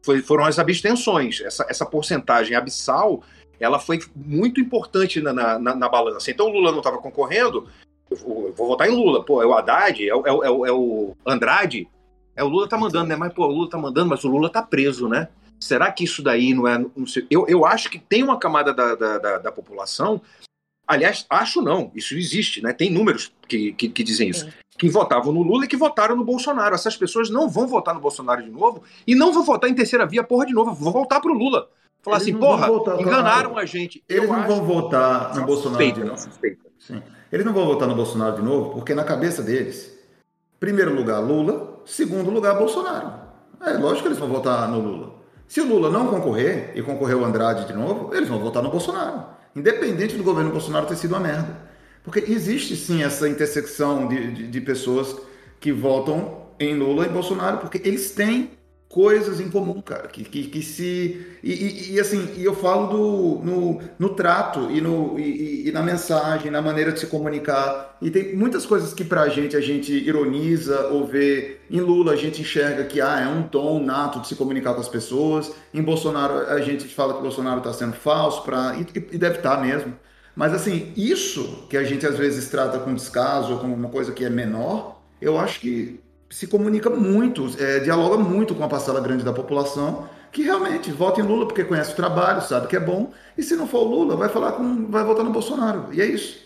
foi, 0.03 0.22
foram 0.22 0.45
as 0.45 0.59
abstenções. 0.59 1.41
Essa, 1.41 1.65
essa 1.70 1.86
porcentagem 1.86 2.55
abissal 2.55 3.24
ela 3.59 3.80
foi 3.80 3.99
muito 4.15 4.61
importante 4.61 5.20
na, 5.22 5.34
na, 5.34 5.76
na 5.76 5.89
balança. 5.89 6.30
Então, 6.30 6.47
o 6.47 6.49
Lula 6.49 6.72
não 6.72 6.80
estava 6.80 6.99
concorrendo, 6.99 7.68
vou, 8.09 8.53
vou 8.53 8.68
votar 8.68 8.88
em 8.88 8.95
Lula. 8.95 9.24
Pô, 9.24 9.41
é 9.41 9.45
o 9.45 9.53
Haddad, 9.53 10.03
é, 10.03 10.09
é, 10.09 10.11
é, 10.11 10.70
é 10.70 10.72
o 10.72 11.15
Andrade, 11.26 11.88
é 12.36 12.43
o 12.43 12.47
Lula 12.47 12.70
tá 12.70 12.78
mandando, 12.78 13.07
né? 13.07 13.15
Mas, 13.15 13.34
pô, 13.34 13.45
o 13.45 13.51
Lula 13.51 13.70
tá 13.70 13.78
mandando, 13.78 14.09
mas 14.09 14.24
o 14.24 14.30
Lula 14.30 14.49
tá 14.49 14.61
preso, 14.61 15.07
né? 15.07 15.28
Será 15.59 15.91
que 15.91 16.03
isso 16.03 16.22
daí 16.22 16.53
não 16.53 16.68
é. 16.68 16.78
Não 16.95 17.07
sei, 17.07 17.26
eu, 17.32 17.47
eu 17.47 17.65
acho 17.65 17.89
que 17.89 17.97
tem 17.97 18.24
uma 18.24 18.38
camada 18.38 18.72
da, 18.74 18.93
da, 18.93 19.18
da, 19.18 19.38
da 19.39 19.51
população 19.51 20.22
Aliás, 20.88 21.26
acho 21.30 21.62
não, 21.62 21.92
isso 21.94 22.16
existe, 22.16 22.64
né? 22.64 22.72
Tem 22.72 22.90
números 22.90 23.34
que, 23.48 23.74
que, 23.74 23.90
que 23.90 24.04
dizem 24.04 24.30
isso. 24.30 24.48
É. 24.48 24.54
Que 24.78 24.90
votavam 24.90 25.34
no 25.34 25.42
Lula 25.42 25.66
e 25.66 25.68
que 25.68 25.76
votaram 25.76 26.16
no 26.16 26.24
Bolsonaro. 26.24 26.74
Essas 26.74 26.96
pessoas 26.96 27.30
não 27.30 27.50
vão 27.50 27.68
votar 27.68 27.94
no 27.94 28.00
Bolsonaro 28.00 28.42
de 28.42 28.50
novo 28.50 28.84
e 29.06 29.14
não 29.14 29.34
vão 29.34 29.44
votar 29.44 29.70
em 29.70 29.74
terceira 29.74 30.06
via, 30.06 30.24
porra, 30.24 30.46
de 30.46 30.54
novo. 30.54 30.74
Vão 30.74 30.94
voltar 30.94 31.20
pro 31.20 31.34
Lula. 31.34 31.68
Falar 32.02 32.18
Eles 32.18 32.30
assim, 32.30 32.40
porra, 32.40 32.68
votar, 32.68 33.02
enganaram 33.02 33.58
a 33.58 33.66
gente. 33.66 34.02
Eles 34.08 34.24
Eu 34.24 34.34
não 34.34 34.48
vão 34.48 34.64
votar 34.64 35.36
no 35.36 35.46
Bolsonaro 35.46 35.84
suspeita, 35.84 36.00
de 36.00 36.08
novo. 36.08 36.30
Sim. 36.80 37.04
Eles 37.32 37.46
não 37.46 37.54
vão 37.54 37.66
votar 37.66 37.88
no 37.88 37.96
Bolsonaro 37.96 38.38
de 38.38 38.42
novo 38.42 38.72
porque 38.72 38.96
na 38.96 39.04
cabeça 39.04 39.44
deles, 39.44 39.98
primeiro 40.60 40.94
lugar 40.94 41.20
Lula, 41.20 41.82
segundo 41.86 42.30
lugar 42.30 42.58
Bolsonaro. 42.58 43.28
É 43.62 43.74
lógico 43.74 44.04
que 44.04 44.08
eles 44.10 44.20
vão 44.20 44.30
votar 44.30 44.70
no 44.70 44.80
Lula. 44.80 45.16
Se 45.48 45.60
o 45.60 45.68
Lula 45.68 45.90
não 45.90 46.08
concorrer 46.08 46.72
e 46.76 46.82
concorrer 46.82 47.18
o 47.18 47.26
Andrade 47.26 47.66
de 47.66 47.74
novo, 47.74 48.14
eles 48.16 48.30
vão 48.30 48.40
votar 48.40 48.64
no 48.64 48.70
Bolsonaro. 48.70 49.37
Independente 49.58 50.16
do 50.16 50.24
governo 50.24 50.51
Bolsonaro 50.51 50.86
ter 50.86 50.95
sido 50.95 51.12
uma 51.12 51.20
merda. 51.20 51.58
Porque 52.03 52.20
existe 52.20 52.76
sim 52.76 53.03
essa 53.03 53.28
intersecção 53.28 54.08
de, 54.08 54.32
de, 54.32 54.47
de 54.47 54.62
pessoas 54.62 55.16
que 55.60 55.72
votam 55.72 56.47
em 56.60 56.76
Lula 56.76 57.05
e 57.05 57.10
Bolsonaro, 57.10 57.58
porque 57.58 57.82
eles 57.84 58.12
têm 58.12 58.51
coisas 58.90 59.42
em 59.42 59.50
comum, 59.50 59.82
cara, 59.82 60.08
que, 60.08 60.24
que, 60.24 60.46
que 60.46 60.62
se. 60.62 61.28
E, 61.44 61.52
e, 61.52 61.94
e, 61.94 62.00
assim, 62.00 62.34
e 62.38 62.44
eu 62.44 62.56
falo 62.56 62.88
do, 62.88 63.46
no, 63.46 63.82
no 64.00 64.10
trato 64.10 64.72
e, 64.72 64.80
no, 64.80 65.20
e, 65.20 65.68
e, 65.68 65.72
na 65.72 65.82
mensagem, 65.84 66.50
na 66.50 66.62
maneira 66.62 66.92
de 66.92 67.00
se 67.00 67.08
comunicar. 67.08 67.98
E 68.02 68.10
tem 68.10 68.36
muitas 68.36 68.66
coisas 68.66 68.94
que 68.94 69.04
pra 69.04 69.28
gente 69.28 69.56
a 69.58 69.62
gente 69.62 69.92
ironiza 69.92 70.88
ou 70.88 71.06
vê. 71.06 71.58
Em 71.70 71.82
Lula 71.82 72.14
a 72.14 72.16
gente 72.16 72.42
enxerga 72.42 72.86
que 72.86 73.02
ah, 73.02 73.20
é 73.20 73.28
um 73.28 73.44
tom 73.44 73.84
nato 73.84 74.22
de 74.22 74.28
se 74.28 74.36
comunicar 74.36 74.74
com 74.74 74.80
as 74.82 74.88
pessoas. 74.88 75.52
Em 75.74 75.82
Bolsonaro 75.82 76.48
a 76.48 76.62
gente 76.62 76.86
fala 76.88 77.16
que 77.16 77.22
Bolsonaro 77.22 77.58
está 77.58 77.74
sendo 77.74 77.94
falso, 77.94 78.44
pra, 78.44 78.76
e, 78.78 79.16
e 79.16 79.18
deve 79.18 79.38
estar 79.38 79.58
tá 79.58 79.62
mesmo. 79.62 79.94
Mas 80.34 80.54
assim, 80.54 80.94
isso 80.96 81.66
que 81.70 81.76
a 81.76 81.84
gente 81.84 82.06
às 82.06 82.16
vezes 82.16 82.48
trata 82.48 82.80
com 82.80 82.94
descaso 82.94 83.54
ou 83.54 83.60
como 83.60 83.74
uma 83.74 83.90
coisa 83.90 84.14
que 84.14 84.24
é 84.24 84.30
menor, 84.30 85.02
eu 85.20 85.38
acho 85.38 85.60
que 85.60 86.00
se 86.30 86.47
comunica 86.47 86.89
muito, 86.89 87.49
é, 87.59 87.80
dialoga 87.80 88.17
muito 88.17 88.53
com 88.53 88.63
a 88.63 88.67
parcela 88.67 88.99
grande 88.99 89.23
da 89.23 89.34
população 89.34 90.09
que 90.32 90.43
realmente 90.43 90.91
vota 90.91 91.21
em 91.21 91.23
Lula 91.23 91.47
porque 91.47 91.63
conhece 91.63 91.93
o 91.93 91.95
trabalho, 91.95 92.41
sabe 92.41 92.67
que 92.67 92.75
é 92.75 92.80
bom, 92.80 93.11
e 93.38 93.41
se 93.41 93.55
não 93.55 93.67
for 93.67 93.80
o 93.80 93.89
Lula, 93.89 94.15
vai 94.15 94.30
falar 94.30 94.51
com, 94.53 94.89
vai 94.89 95.03
votar 95.03 95.23
no 95.23 95.32
Bolsonaro. 95.32 95.93
E 95.93 96.01
é 96.01 96.05
isso. 96.05 96.45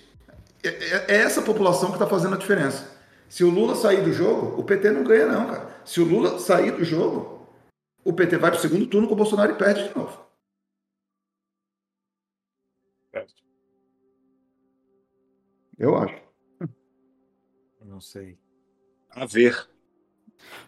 É, 0.64 0.70
é, 0.70 1.06
é 1.10 1.16
essa 1.18 1.42
população 1.42 1.90
que 1.90 1.96
está 1.96 2.08
fazendo 2.08 2.36
a 2.36 2.38
diferença. 2.38 2.90
Se 3.28 3.44
o 3.44 3.50
Lula 3.50 3.76
sair 3.76 4.04
do 4.04 4.14
jogo, 4.14 4.60
o 4.60 4.64
PT 4.64 4.92
não 4.92 5.04
ganha, 5.04 5.26
não, 5.26 5.48
cara. 5.48 5.70
Se 5.84 6.00
o 6.00 6.06
Lula 6.06 6.38
sair 6.38 6.72
do 6.72 6.84
jogo, 6.84 7.50
o 8.04 8.14
PT 8.14 8.38
vai 8.38 8.52
para 8.52 8.60
o 8.60 8.62
segundo 8.62 8.86
turno 8.88 9.08
com 9.08 9.14
o 9.14 9.18
Bolsonaro 9.18 9.54
e 9.54 9.56
perde 9.56 9.88
de 9.88 9.98
novo. 9.98 10.22
Eu 15.78 15.96
acho. 15.96 16.22
Não 17.84 18.00
sei. 18.00 18.38
A 19.16 19.26
ver. 19.26 19.68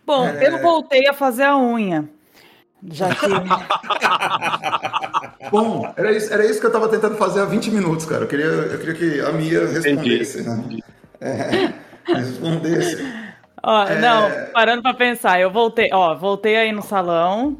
Bom, 0.05 0.27
é... 0.27 0.47
eu 0.47 0.61
voltei 0.61 1.07
a 1.07 1.13
fazer 1.13 1.43
a 1.43 1.57
unha. 1.57 2.09
Já 2.91 3.15
que. 3.15 3.27
Bom, 5.49 5.93
era 5.95 6.11
isso, 6.11 6.33
era 6.33 6.45
isso 6.45 6.59
que 6.59 6.65
eu 6.65 6.69
estava 6.69 6.89
tentando 6.89 7.15
fazer 7.15 7.41
há 7.41 7.45
20 7.45 7.71
minutos, 7.71 8.05
cara. 8.05 8.23
Eu 8.23 8.27
queria, 8.27 8.45
eu 8.45 8.79
queria 8.79 8.93
que 8.93 9.21
a 9.21 9.31
Mia 9.31 9.65
respondesse. 9.65 10.41
Né? 10.41 10.79
É, 11.21 11.73
respondesse. 12.13 13.22
Ó, 13.65 13.83
é... 13.83 13.97
Não, 13.97 14.51
parando 14.51 14.81
para 14.81 14.93
pensar, 14.93 15.39
eu 15.39 15.49
voltei, 15.49 15.89
ó, 15.93 16.13
voltei 16.13 16.57
aí 16.57 16.71
no 16.73 16.81
salão, 16.81 17.57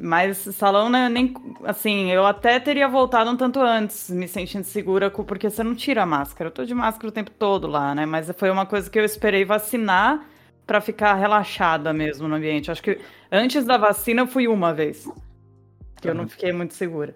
mas 0.00 0.38
salão 0.38 0.88
né, 0.88 1.10
nem 1.10 1.34
assim, 1.64 2.10
eu 2.10 2.24
até 2.24 2.58
teria 2.58 2.88
voltado 2.88 3.30
um 3.30 3.36
tanto 3.36 3.60
antes, 3.60 4.08
me 4.08 4.26
sentindo 4.26 4.64
segura, 4.64 5.10
porque 5.10 5.50
você 5.50 5.62
não 5.62 5.74
tira 5.74 6.04
a 6.04 6.06
máscara. 6.06 6.48
Eu 6.48 6.54
tô 6.54 6.64
de 6.64 6.74
máscara 6.74 7.08
o 7.08 7.12
tempo 7.12 7.30
todo 7.30 7.66
lá, 7.66 7.94
né? 7.94 8.06
Mas 8.06 8.32
foi 8.38 8.50
uma 8.50 8.64
coisa 8.64 8.88
que 8.88 8.98
eu 8.98 9.04
esperei 9.04 9.44
vacinar 9.44 10.24
para 10.66 10.80
ficar 10.80 11.14
relaxada 11.14 11.92
mesmo 11.92 12.26
no 12.26 12.36
ambiente. 12.36 12.70
Acho 12.70 12.82
que 12.82 12.98
antes 13.30 13.66
da 13.66 13.76
vacina 13.76 14.22
eu 14.22 14.26
fui 14.26 14.48
uma 14.48 14.72
vez. 14.72 15.06
Que 16.00 16.08
eu 16.08 16.14
não 16.14 16.26
fiquei 16.26 16.50
muito 16.50 16.72
segura. 16.72 17.14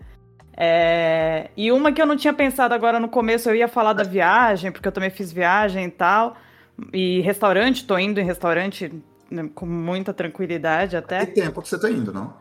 É... 0.54 1.50
E 1.56 1.72
uma 1.72 1.90
que 1.90 2.02
eu 2.02 2.06
não 2.06 2.16
tinha 2.16 2.34
pensado 2.34 2.74
agora 2.74 3.00
no 3.00 3.08
começo, 3.08 3.48
eu 3.48 3.54
ia 3.54 3.66
falar 3.66 3.94
da 3.94 4.04
viagem, 4.04 4.70
porque 4.70 4.86
eu 4.86 4.92
também 4.92 5.08
fiz 5.08 5.32
viagem 5.32 5.86
e 5.86 5.90
tal. 5.90 6.36
E 6.92 7.20
restaurante, 7.20 7.86
tô 7.86 7.98
indo 7.98 8.20
em 8.20 8.24
restaurante 8.24 8.92
né, 9.30 9.48
com 9.54 9.66
muita 9.66 10.12
tranquilidade 10.12 10.96
até. 10.96 11.24
Tem 11.26 11.44
tempo 11.44 11.62
que 11.62 11.68
você 11.68 11.78
tá 11.78 11.90
indo, 11.90 12.12
não? 12.12 12.34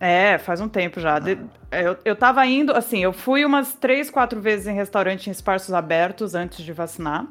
É, 0.00 0.38
faz 0.38 0.60
um 0.60 0.68
tempo 0.68 1.00
já. 1.00 1.18
De... 1.18 1.38
eu, 1.72 1.96
eu 2.04 2.16
tava 2.16 2.46
indo, 2.46 2.72
assim, 2.72 3.02
eu 3.02 3.12
fui 3.12 3.44
umas 3.44 3.74
três, 3.74 4.10
quatro 4.10 4.40
vezes 4.40 4.66
em 4.66 4.74
restaurante 4.74 5.28
em 5.28 5.32
espaços 5.32 5.72
abertos 5.74 6.34
antes 6.34 6.64
de 6.64 6.72
vacinar. 6.72 7.26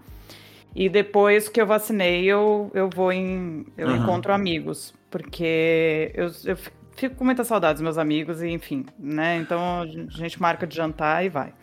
E 0.75 0.89
depois 0.89 1.47
que 1.47 1.61
eu 1.61 1.65
vacinei, 1.65 2.25
eu, 2.25 2.69
eu 2.73 2.89
vou 2.93 3.11
em. 3.11 3.65
Eu 3.77 3.87
uhum. 3.87 3.95
encontro 3.95 4.33
amigos. 4.33 4.93
Porque 5.09 6.11
eu, 6.13 6.29
eu 6.45 6.57
fico 6.95 7.15
com 7.15 7.23
muita 7.23 7.43
saudade 7.43 7.75
dos 7.75 7.81
meus 7.81 7.97
amigos, 7.97 8.41
e 8.41 8.49
enfim, 8.49 8.85
né? 8.99 9.37
Então 9.37 9.81
a 9.81 9.85
gente 9.85 10.41
marca 10.41 10.67
de 10.67 10.75
jantar 10.75 11.25
e 11.25 11.29
vai. 11.29 11.53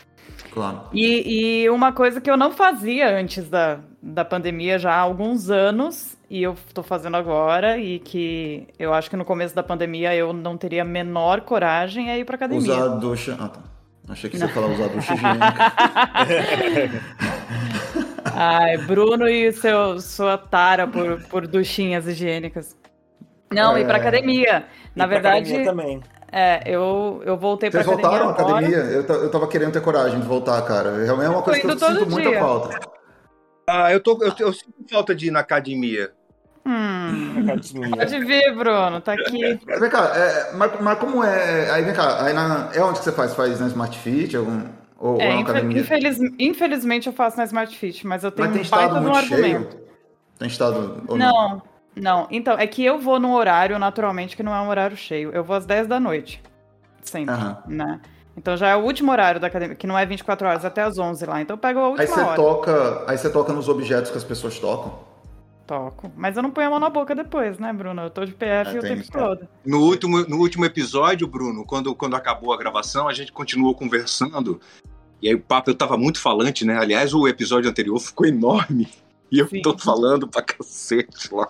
Claro. 0.50 0.88
E, 0.92 1.62
e 1.62 1.70
uma 1.70 1.92
coisa 1.92 2.20
que 2.20 2.30
eu 2.30 2.36
não 2.36 2.50
fazia 2.50 3.14
antes 3.16 3.48
da, 3.48 3.80
da 4.04 4.22
pandemia 4.24 4.78
já 4.78 4.92
há 4.92 4.98
alguns 4.98 5.48
anos, 5.48 6.14
e 6.28 6.42
eu 6.42 6.52
estou 6.52 6.84
fazendo 6.84 7.16
agora, 7.16 7.78
e 7.78 7.98
que 7.98 8.66
eu 8.78 8.92
acho 8.92 9.08
que 9.08 9.16
no 9.16 9.24
começo 9.24 9.54
da 9.54 9.62
pandemia 9.62 10.14
eu 10.14 10.34
não 10.34 10.58
teria 10.58 10.82
a 10.82 10.84
menor 10.84 11.40
coragem 11.40 12.10
é 12.10 12.18
ir 12.18 12.24
pra 12.26 12.36
academia. 12.36 12.74
Usar 12.74 12.88
ducha. 12.96 13.36
Ah, 13.40 13.48
tá. 13.48 13.60
Achei 14.06 14.28
que 14.28 14.36
você 14.36 14.44
ia 14.44 14.50
falar 14.52 14.66
usar 14.66 14.88
ducha 14.88 15.14
higiênica. 15.16 17.00
Ai, 18.34 18.76
Bruno 18.78 19.26
e 19.26 19.50
seu, 19.52 19.98
sua 19.98 20.36
tara 20.36 20.86
por, 20.86 21.22
por 21.24 21.46
duchinhas 21.46 22.06
higiênicas. 22.06 22.76
Não, 23.50 23.74
é... 23.74 23.80
ir 23.80 23.86
pra 23.86 23.96
academia. 23.96 24.66
Na 24.94 25.06
verdade. 25.06 25.48
Academia 25.54 25.70
também. 25.70 26.02
É, 26.30 26.62
eu, 26.66 27.22
eu 27.24 27.38
voltei 27.38 27.70
Vocês 27.70 27.86
pra 27.86 27.94
academia. 27.94 28.18
Vocês 28.18 28.36
voltaram 28.36 28.58
à 28.58 28.58
academia? 28.58 28.78
Eu, 28.78 29.02
eu 29.22 29.30
tava 29.30 29.48
querendo 29.48 29.72
ter 29.72 29.80
coragem 29.80 30.20
de 30.20 30.26
voltar, 30.26 30.60
cara. 30.62 31.04
Realmente 31.04 31.26
é 31.26 31.30
uma 31.30 31.42
coisa 31.42 31.60
que 31.60 31.66
eu 31.66 31.78
sinto 31.78 32.06
dia. 32.06 32.06
muita 32.06 32.38
falta. 32.38 32.94
Ah, 33.66 33.92
eu, 33.92 34.00
tô, 34.00 34.18
eu, 34.22 34.32
eu 34.38 34.52
sinto 34.52 34.74
falta 34.90 35.14
de 35.14 35.28
ir 35.28 35.30
na 35.30 35.40
academia. 35.40 36.12
Hum, 36.66 37.46
pode 37.96 38.24
vir, 38.24 38.54
Bruno, 38.54 39.00
tá 39.00 39.12
aqui. 39.12 39.58
Vem 39.66 39.90
cá, 39.90 40.12
é, 40.16 40.52
mas, 40.54 40.80
mas, 40.80 40.98
como 40.98 41.22
é. 41.22 41.70
Aí 41.70 41.84
vem 41.84 41.94
cá, 41.94 42.24
aí 42.24 42.32
na, 42.32 42.70
é 42.72 42.82
onde 42.82 42.98
que 42.98 43.04
você 43.04 43.12
faz? 43.12 43.34
Faz 43.34 43.60
na 43.60 43.66
Smart 43.66 43.98
Fit? 43.98 44.34
Algum, 44.34 44.62
ou, 44.98 45.20
é, 45.20 45.28
ou 45.28 45.34
na 45.34 45.40
academia? 45.40 45.80
Infeliz, 45.80 46.18
infelizmente 46.38 47.06
eu 47.06 47.12
faço 47.12 47.36
na 47.36 47.44
Smart 47.44 47.76
Fit, 47.76 48.06
mas 48.06 48.24
eu 48.24 48.30
tenho 48.30 48.48
mas 48.48 48.54
tem 48.54 48.60
um 48.60 48.64
estado 48.64 49.02
muito 49.02 49.26
cheio? 49.26 49.68
Tem 50.38 50.48
estado. 50.48 51.02
não, 51.08 51.16
não, 51.16 51.62
não. 51.94 52.28
Então, 52.30 52.58
é 52.58 52.66
que 52.66 52.82
eu 52.82 52.98
vou 52.98 53.20
num 53.20 53.34
horário, 53.34 53.78
naturalmente, 53.78 54.34
que 54.34 54.42
não 54.42 54.54
é 54.54 54.60
um 54.60 54.68
horário 54.68 54.96
cheio. 54.96 55.30
Eu 55.32 55.44
vou 55.44 55.56
às 55.56 55.66
10 55.66 55.86
da 55.86 56.00
noite. 56.00 56.42
Sempre. 57.02 57.34
Uhum. 57.34 57.56
Né? 57.68 58.00
Então 58.36 58.56
já 58.56 58.68
é 58.68 58.76
o 58.76 58.80
último 58.80 59.12
horário 59.12 59.40
da 59.40 59.46
academia, 59.46 59.76
que 59.76 59.86
não 59.86 59.96
é 59.96 60.04
24 60.04 60.46
horas, 60.46 60.64
até 60.64 60.82
as 60.82 60.98
11 60.98 61.24
lá. 61.26 61.40
Então 61.40 61.54
eu 61.54 61.58
pego 61.58 61.78
a 61.78 61.88
última 61.88 62.02
aí 62.02 62.06
você 62.08 62.20
hora. 62.20 62.36
Toca, 62.36 63.04
aí 63.06 63.16
você 63.16 63.30
toca 63.30 63.52
nos 63.52 63.68
objetos 63.68 64.10
que 64.10 64.18
as 64.18 64.24
pessoas 64.24 64.58
tocam? 64.58 64.98
Toco. 65.66 66.12
Mas 66.16 66.36
eu 66.36 66.42
não 66.42 66.50
ponho 66.50 66.66
a 66.66 66.70
mão 66.70 66.80
na 66.80 66.90
boca 66.90 67.14
depois, 67.14 67.58
né, 67.58 67.72
Bruno? 67.72 68.02
Eu 68.02 68.10
tô 68.10 68.24
de 68.24 68.32
PF 68.32 68.76
é, 68.76 68.78
o 68.78 68.82
tempo 68.82 69.00
isso. 69.00 69.12
todo. 69.12 69.48
No 69.64 69.80
último, 69.80 70.18
no 70.26 70.36
último 70.38 70.64
episódio, 70.64 71.26
Bruno, 71.26 71.64
quando, 71.64 71.94
quando 71.94 72.16
acabou 72.16 72.52
a 72.52 72.56
gravação, 72.56 73.08
a 73.08 73.12
gente 73.12 73.32
continuou 73.32 73.74
conversando. 73.74 74.60
E 75.22 75.28
aí 75.28 75.34
o 75.34 75.40
papo, 75.40 75.70
eu 75.70 75.74
tava 75.74 75.96
muito 75.96 76.20
falante, 76.20 76.66
né? 76.66 76.76
Aliás, 76.76 77.14
o 77.14 77.26
episódio 77.26 77.70
anterior 77.70 77.98
ficou 77.98 78.26
enorme. 78.26 78.88
E 79.32 79.38
eu 79.38 79.48
Sim. 79.48 79.62
tô 79.62 79.76
falando 79.78 80.28
pra 80.28 80.42
cacete 80.42 81.32
lá. 81.32 81.48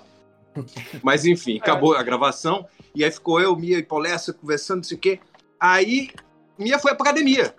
Mas 1.02 1.24
enfim, 1.24 1.58
acabou 1.60 1.96
a 1.96 2.02
gravação. 2.02 2.66
E 2.94 3.02
aí 3.02 3.10
ficou 3.10 3.40
eu, 3.40 3.56
Mia 3.56 3.78
e 3.78 3.82
Paulessa 3.82 4.32
conversando, 4.32 4.76
não 4.78 4.84
sei 4.84 4.96
o 4.96 5.00
quê. 5.00 5.20
Aí 5.58 6.10
Mia 6.58 6.78
foi 6.78 6.94
pra 6.94 7.10
academia. 7.10 7.54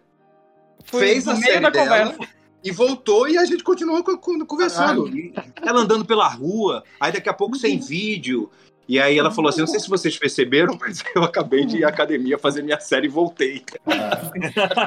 Foi 0.86 1.02
fez 1.02 1.28
a 1.28 1.36
série 1.36 1.70
dela 1.72 1.72
conversa. 1.72 2.30
e 2.64 2.72
voltou 2.72 3.28
e 3.28 3.38
a 3.38 3.46
gente 3.46 3.64
continuou 3.64 4.04
conversando. 4.04 5.12
Ela 5.62 5.82
andando 5.82 6.06
pela 6.06 6.28
rua, 6.28 6.84
aí 7.00 7.12
daqui 7.12 7.30
a 7.30 7.34
pouco 7.34 7.56
sem 7.58 7.80
vídeo. 7.80 8.50
E 8.88 9.00
aí 9.00 9.18
ela 9.18 9.32
falou 9.32 9.50
assim: 9.50 9.62
não 9.62 9.68
sei 9.68 9.80
se 9.80 9.90
vocês 9.90 10.18
perceberam, 10.18 10.78
mas 10.80 11.04
eu 11.16 11.24
acabei 11.24 11.66
de 11.66 11.78
ir 11.78 11.86
à 11.86 11.90
academia 11.90 12.38
fazer 12.38 12.62
minha 12.62 12.80
série 12.80 13.08
e 13.08 13.10
voltei. 13.10 13.64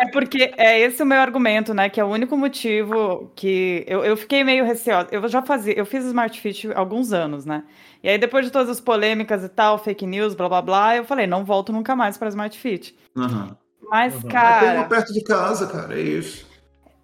É 0.01 0.07
porque 0.13 0.53
é 0.57 0.81
esse 0.81 1.03
o 1.03 1.07
meu 1.07 1.19
argumento, 1.19 1.75
né? 1.75 1.89
Que 1.89 2.01
é 2.01 2.05
o 2.05 2.09
único 2.09 2.37
motivo 2.37 3.31
que 3.35 3.85
eu, 3.87 4.05
eu 4.05 4.17
fiquei 4.17 4.45
meio 4.45 4.65
receosa. 4.65 5.09
Eu 5.11 5.27
já 5.29 5.43
fazia, 5.43 5.77
eu 5.77 5.85
fiz 5.85 6.05
Smart 6.05 6.41
Fit 6.41 6.71
há 6.73 6.79
alguns 6.79 7.13
anos, 7.13 7.45
né? 7.45 7.65
E 8.03 8.09
aí, 8.09 8.19
depois 8.19 8.45
de 8.45 8.53
todas 8.53 8.69
as 8.69 8.81
polêmicas 8.81 9.43
e 9.43 9.49
tal, 9.49 9.79
fake 9.79 10.07
news, 10.07 10.35
blá 10.35 10.49
blá 10.49 10.63
blá, 10.63 10.97
eu 10.97 11.05
falei, 11.05 11.27
não 11.27 11.45
volto 11.45 11.73
nunca 11.73 11.97
mais 11.97 12.17
para 12.17 12.29
Smart 12.29 12.57
Fit. 12.57 12.97
Uhum. 13.17 13.51
Mas, 13.91 14.15
uhum. 14.15 14.29
cara. 14.29 14.61
Tem 14.61 14.79
uma 14.79 14.89
perto 14.89 15.13
de 15.13 15.23
casa, 15.23 15.67
cara, 15.67 15.99
é 15.99 16.01
isso. 16.01 16.49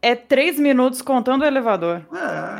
É 0.02 0.14
três 0.14 0.58
minutos 0.58 1.00
contando 1.00 1.42
o 1.42 1.44
elevador. 1.46 2.02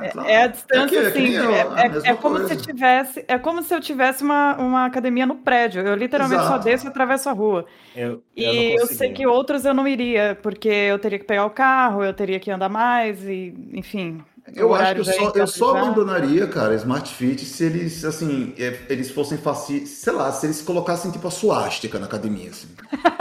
É, 0.02 0.08
claro. 0.08 0.28
é 0.28 0.42
a 0.44 0.46
distância, 0.46 0.98
é 0.98 1.06
assim. 1.08 1.36
É, 1.36 2.08
é, 2.08 2.10
é, 2.12 2.14
como 2.14 2.48
se 2.48 2.56
tivesse. 2.56 3.22
É 3.28 3.38
como 3.38 3.62
se 3.62 3.74
eu 3.74 3.82
tivesse 3.82 4.24
uma, 4.24 4.56
uma 4.56 4.86
academia 4.86 5.26
no 5.26 5.34
prédio. 5.34 5.82
Eu 5.82 5.94
literalmente 5.94 6.40
Exato. 6.40 6.56
só 6.56 6.58
desço 6.58 6.86
e 6.86 6.88
atravesso 6.88 7.28
a 7.28 7.32
rua. 7.32 7.66
Eu, 7.94 8.22
eu 8.34 8.54
e 8.54 8.74
eu 8.76 8.86
sei 8.86 9.12
que 9.12 9.26
outros 9.26 9.66
eu 9.66 9.74
não 9.74 9.86
iria, 9.86 10.38
porque 10.42 10.68
eu 10.68 10.98
teria 10.98 11.18
que 11.18 11.26
pegar 11.26 11.44
o 11.44 11.50
carro, 11.50 12.02
eu 12.02 12.14
teria 12.14 12.40
que 12.40 12.50
andar 12.50 12.70
mais, 12.70 13.22
e, 13.28 13.54
enfim. 13.74 14.24
Eu 14.52 14.74
acho 14.74 14.94
que 14.94 15.00
eu 15.00 15.04
só, 15.04 15.32
eu 15.34 15.46
só 15.46 15.76
abandonaria, 15.76 16.46
cara, 16.46 16.74
Smart 16.74 17.12
Fit 17.14 17.44
se 17.44 17.64
eles, 17.64 18.04
assim, 18.04 18.54
é, 18.58 18.78
eles 18.90 19.10
fossem 19.10 19.38
faci... 19.38 19.86
sei 19.86 20.12
lá, 20.12 20.30
se 20.32 20.46
eles 20.46 20.60
colocassem 20.60 21.10
tipo 21.10 21.26
a 21.26 21.30
suástica 21.30 21.98
na 21.98 22.06
academia, 22.06 22.50
assim. 22.50 22.68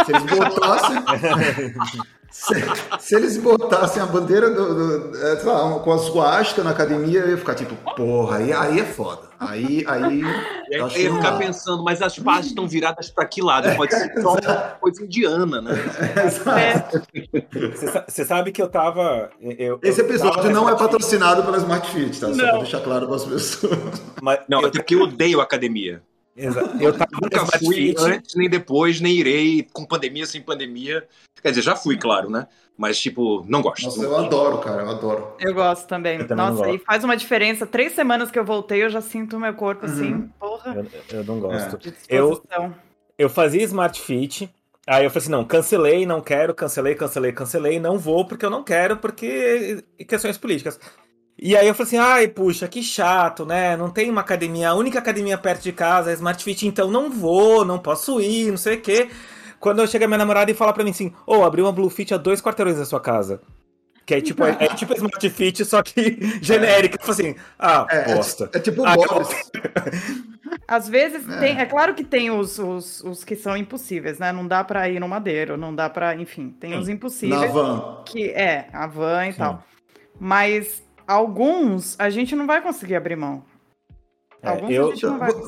Se 0.05 0.11
eles 0.11 0.24
botassem. 0.24 1.03
Se, 2.34 2.55
se, 2.99 3.15
eles 3.15 3.38
botassem 3.38 4.01
a 4.01 4.07
bandeira 4.07 4.49
do, 4.49 5.11
do 5.11 5.17
é, 5.19 5.43
lá, 5.43 5.80
com 5.80 5.91
a 5.91 5.99
suástica 5.99 6.63
na 6.63 6.71
academia, 6.71 7.19
eu 7.19 7.30
ia 7.30 7.38
ficar 7.38 7.53
tipo, 7.53 7.76
porra, 7.95 8.38
aí, 8.38 8.51
aí 8.51 8.80
é 8.80 8.84
foda. 8.84 9.21
Aí, 9.49 9.83
aí. 9.87 10.21
E 10.69 10.75
aí 10.75 10.81
eu 10.81 10.89
ia 10.89 11.15
ficar 11.15 11.37
pensando, 11.37 11.83
mas 11.83 12.01
as 12.01 12.17
partes 12.17 12.47
estão 12.47 12.67
viradas 12.67 13.09
para 13.09 13.25
que 13.25 13.41
lado? 13.41 13.75
Pode 13.75 13.93
ser 13.93 14.21
só 14.21 14.33
uma 14.33 14.39
coisa 14.81 15.03
indiana, 15.03 15.61
né? 15.61 15.73
Você 18.07 18.25
sabe 18.25 18.51
que 18.51 18.61
eu 18.61 18.69
tava. 18.69 19.29
Eu, 19.41 19.79
Esse 19.83 20.01
episódio 20.01 20.37
tava 20.37 20.49
não 20.49 20.67
é 20.67 20.75
patrocinado 20.75 21.43
pela 21.43 21.57
Smart 21.57 21.87
Fit, 21.91 22.19
tá? 22.19 22.27
Só 22.27 22.33
não. 22.33 22.49
pra 22.49 22.57
deixar 22.59 22.79
claro 22.79 23.05
para 23.05 23.15
as 23.15 23.25
pessoas. 23.25 24.01
Mas, 24.21 24.39
não, 24.47 24.61
eu... 24.61 24.67
até 24.67 24.79
porque 24.79 24.95
eu 24.95 25.01
odeio 25.01 25.41
academia. 25.41 26.01
Exato. 26.36 26.81
Eu 26.81 26.91
tava 26.93 27.11
nunca 27.21 27.45
fui 27.59 27.95
antes, 27.97 28.36
nem 28.36 28.49
depois, 28.49 28.99
nem 28.99 29.15
irei, 29.15 29.67
com 29.71 29.86
pandemia, 29.86 30.25
sem 30.25 30.41
pandemia. 30.41 31.07
Quer 31.41 31.49
dizer, 31.49 31.61
já 31.61 31.75
fui, 31.75 31.97
claro, 31.97 32.29
né? 32.29 32.47
Mas, 32.77 32.99
tipo, 32.99 33.45
não 33.47 33.61
gosto. 33.61 33.84
Nossa, 33.84 34.01
eu 34.01 34.17
adoro, 34.17 34.57
cara, 34.57 34.81
eu 34.81 34.89
adoro. 34.89 35.36
Eu 35.39 35.53
gosto 35.53 35.88
também. 35.88 36.19
Eu 36.19 36.27
também 36.27 36.45
Nossa, 36.45 36.69
e 36.71 36.79
faz 36.79 37.03
uma 37.03 37.15
diferença. 37.15 37.67
Três 37.67 37.93
semanas 37.93 38.31
que 38.31 38.39
eu 38.39 38.45
voltei, 38.45 38.84
eu 38.84 38.89
já 38.89 39.01
sinto 39.01 39.38
o 39.38 39.39
meu 39.39 39.53
corpo 39.53 39.86
assim, 39.86 40.13
uhum. 40.13 40.29
porra. 40.39 40.75
Eu, 41.11 41.19
eu 41.19 41.23
não 41.23 41.39
gosto. 41.39 41.77
É. 41.88 41.91
Eu, 42.09 42.41
eu 43.17 43.29
fazia 43.29 43.61
Smart 43.63 44.01
Fit, 44.01 44.49
Aí 44.86 45.05
eu 45.05 45.09
falei 45.09 45.23
assim, 45.23 45.31
não, 45.31 45.45
cancelei, 45.45 46.05
não 46.05 46.19
quero, 46.19 46.53
cancelei, 46.53 46.93
cancelei, 46.93 47.31
cancelei, 47.31 47.79
não 47.79 47.97
vou 47.97 48.25
porque 48.25 48.45
eu 48.45 48.49
não 48.49 48.63
quero, 48.63 48.97
porque 48.97 49.81
questões 50.05 50.38
políticas. 50.38 50.77
E 51.45 51.57
aí 51.57 51.67
eu 51.67 51.73
falei 51.73 51.87
assim, 51.87 51.97
ai, 51.97 52.27
puxa, 52.29 52.69
que 52.69 52.81
chato, 52.81 53.45
né? 53.45 53.75
Não 53.75 53.89
tem 53.89 54.09
uma 54.09 54.21
academia, 54.21 54.69
a 54.69 54.75
única 54.75 54.97
academia 54.97 55.37
perto 55.37 55.63
de 55.63 55.73
casa 55.73 56.09
é 56.09 56.13
Smart 56.13 56.41
Fit, 56.41 56.65
então 56.65 56.89
não 56.89 57.09
vou, 57.09 57.65
não 57.65 57.77
posso 57.77 58.21
ir, 58.21 58.49
não 58.49 58.55
sei 58.55 58.75
o 58.77 58.81
quê. 58.81 59.09
Quando 59.59 59.79
eu 59.79 59.87
chego 59.87 60.05
a 60.05 60.07
minha 60.07 60.19
namorada 60.19 60.49
e 60.49 60.53
fala 60.53 60.71
pra 60.71 60.85
mim 60.85 60.91
assim, 60.91 61.13
ô, 61.27 61.39
oh, 61.39 61.43
abri 61.43 61.61
uma 61.61 61.73
Blue 61.73 61.89
Fit 61.89 62.13
a 62.13 62.17
dois 62.17 62.41
quarteirões 62.41 62.77
da 62.77 62.85
sua 62.85 63.01
casa. 63.01 63.41
Que 64.05 64.15
é 64.15 64.21
tipo, 64.21 64.41
é, 64.45 64.55
é 64.57 64.67
tipo 64.67 64.93
Smart 64.93 65.29
Fit, 65.29 65.65
só 65.65 65.83
que 65.83 66.17
genérica. 66.41 66.97
É. 67.05 67.11
assim, 67.11 67.35
ah, 67.59 67.87
é, 67.89 68.15
bosta. 68.15 68.49
É, 68.53 68.57
é 68.57 68.61
tipo 68.61 68.85
ah, 68.85 68.95
Às 70.65 70.87
vezes 70.87 71.27
é. 71.27 71.39
tem, 71.39 71.59
é 71.59 71.65
claro 71.65 71.93
que 71.93 72.05
tem 72.05 72.31
os, 72.31 72.57
os, 72.57 73.03
os, 73.03 73.25
que 73.25 73.35
são 73.35 73.57
impossíveis, 73.57 74.17
né? 74.17 74.31
Não 74.31 74.47
dá 74.47 74.63
para 74.63 74.87
ir 74.87 74.97
no 74.97 75.09
Madeiro, 75.09 75.57
não 75.57 75.75
dá 75.75 75.89
para, 75.89 76.15
enfim, 76.15 76.55
tem 76.57 76.71
Sim. 76.71 76.77
os 76.77 76.87
impossíveis. 76.87 77.41
Na 77.41 77.47
van. 77.47 78.01
Que 78.05 78.29
é, 78.29 78.69
a 78.71 78.87
van 78.87 79.27
e 79.27 79.33
Sim. 79.33 79.39
tal. 79.39 79.63
Mas 80.17 80.81
alguns 81.08 81.99
a 81.99 82.10
gente 82.10 82.36
não 82.36 82.47
vai 82.47 82.62
conseguir 82.62 82.95
abrir 82.95 83.16
mão. 83.16 83.43
É, 84.45 84.62
eu, 84.70 84.93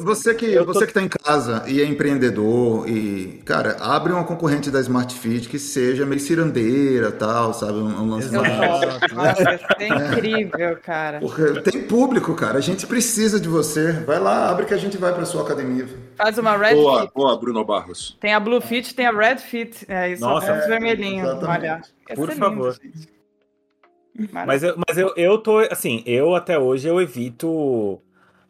você 0.05 0.33
que 0.33 0.45
eu 0.45 0.65
você 0.65 0.79
tô... 0.79 0.85
que 0.85 0.91
está 0.91 1.01
em 1.01 1.09
casa 1.09 1.65
e 1.67 1.81
é 1.81 1.85
empreendedor 1.85 2.87
e 2.87 3.41
cara 3.43 3.75
abre 3.81 4.13
uma 4.13 4.23
concorrente 4.23 4.71
da 4.71 4.79
Smart 4.79 5.13
Fit 5.13 5.49
que 5.49 5.59
seja 5.59 6.05
meio 6.05 6.21
cirandeira 6.21 7.11
tal 7.11 7.53
sabe 7.53 7.73
um, 7.73 7.87
um 7.87 8.09
lance 8.11 8.29
é 9.79 9.87
incrível 9.89 10.77
cara. 10.81 11.19
Porque 11.19 11.59
tem 11.59 11.83
público 11.83 12.33
cara 12.35 12.59
a 12.59 12.61
gente 12.61 12.87
precisa 12.87 13.37
de 13.37 13.49
você. 13.49 13.91
Vai 13.91 14.17
lá 14.17 14.49
abre 14.49 14.65
que 14.65 14.73
a 14.73 14.77
gente 14.77 14.97
vai 14.97 15.13
para 15.13 15.25
sua 15.25 15.41
academia. 15.41 15.89
Faz 16.15 16.37
uma 16.37 16.55
Red 16.55 16.75
boa, 16.75 17.01
Fit. 17.01 17.13
boa 17.13 17.37
Bruno 17.37 17.65
Barros. 17.65 18.17
Tem 18.21 18.33
a 18.33 18.39
Blue 18.39 18.61
Fit 18.61 18.95
tem 18.95 19.07
a 19.07 19.11
Red 19.11 19.39
Fit. 19.39 19.85
É 19.89 20.11
isso 20.11 20.21
Nossa, 20.21 20.51
é, 20.51 20.67
vermelhinho 20.69 21.25
olha. 21.27 21.81
Por 22.15 22.31
favor 22.31 22.77
mas 24.31 24.63
eu, 24.63 24.75
mas 24.87 24.97
eu, 24.97 25.13
eu 25.17 25.37
tô 25.37 25.59
assim 25.59 26.01
eu 26.05 26.35
até 26.35 26.57
hoje 26.57 26.87
eu 26.87 27.01
evito 27.01 28.01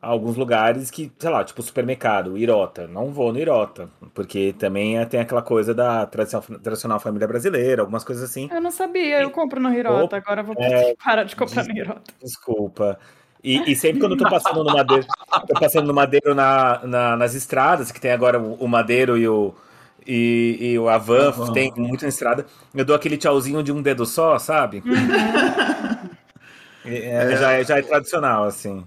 alguns 0.06 0.36
lugares 0.36 0.92
que, 0.92 1.12
sei 1.18 1.30
lá, 1.30 1.44
tipo 1.44 1.62
supermercado, 1.62 2.38
Irota. 2.38 2.88
Não 2.88 3.12
vou 3.12 3.34
no 3.34 3.40
Irota, 3.40 3.90
porque 4.14 4.54
também 4.54 5.00
é, 5.00 5.06
tem 5.06 5.20
aquela 5.20 5.42
coisa 5.42 5.74
da 5.74 6.06
tradicional, 6.06 6.60
tradicional 6.60 7.00
família 7.00 7.28
brasileira, 7.28 7.82
algumas 7.82 8.04
coisas 8.04 8.30
assim. 8.30 8.48
Eu 8.52 8.62
não 8.62 8.72
sabia, 8.72 9.22
eu 9.22 9.32
compro 9.32 9.60
no 9.60 9.74
Irota, 9.74 10.18
agora 10.18 10.44
vou 10.44 10.56
é, 10.60 10.96
parar 11.04 11.24
de 11.24 11.36
comprar 11.36 11.64
des, 11.64 11.74
no 11.74 11.80
Irota. 11.80 12.14
Desculpa. 12.22 13.00
E, 13.44 13.72
e, 13.72 13.76
sempre 13.76 14.00
quando 14.00 14.14
eu 14.14 14.18
tô 14.18 14.30
passando 14.30 14.64
no 14.64 14.74
Madeiro, 14.74 15.06
tô 15.48 15.60
passando 15.60 15.88
no 15.88 15.94
Madeiro 15.94 16.34
na, 16.34 16.82
na, 16.84 17.16
nas 17.16 17.36
estradas, 17.36 17.92
que 17.92 18.02
tem 18.02 18.12
agora 18.12 18.40
o, 18.40 18.68
Madeiro 18.68 19.18
e 19.18 19.28
o, 19.28 19.54
e, 20.06 20.58
e 20.60 20.80
o 20.80 20.88
Avan, 20.88 21.34
uhum. 21.38 21.54
tem 21.54 21.74
muito 21.76 22.04
na 22.04 22.10
estrada, 22.10 22.46
eu 22.74 22.86
dou 22.86 22.96
aquele 22.96 23.18
tchauzinho 23.18 23.64
de 23.64 23.72
um 23.72 23.82
dedo 23.82 24.06
só, 24.06 24.38
sabe? 24.38 24.84
Uhum. 24.86 26.16
É, 26.88 27.36
já, 27.36 27.52
é, 27.54 27.64
já 27.64 27.80
é 27.80 27.82
tradicional, 27.82 28.44
assim. 28.44 28.86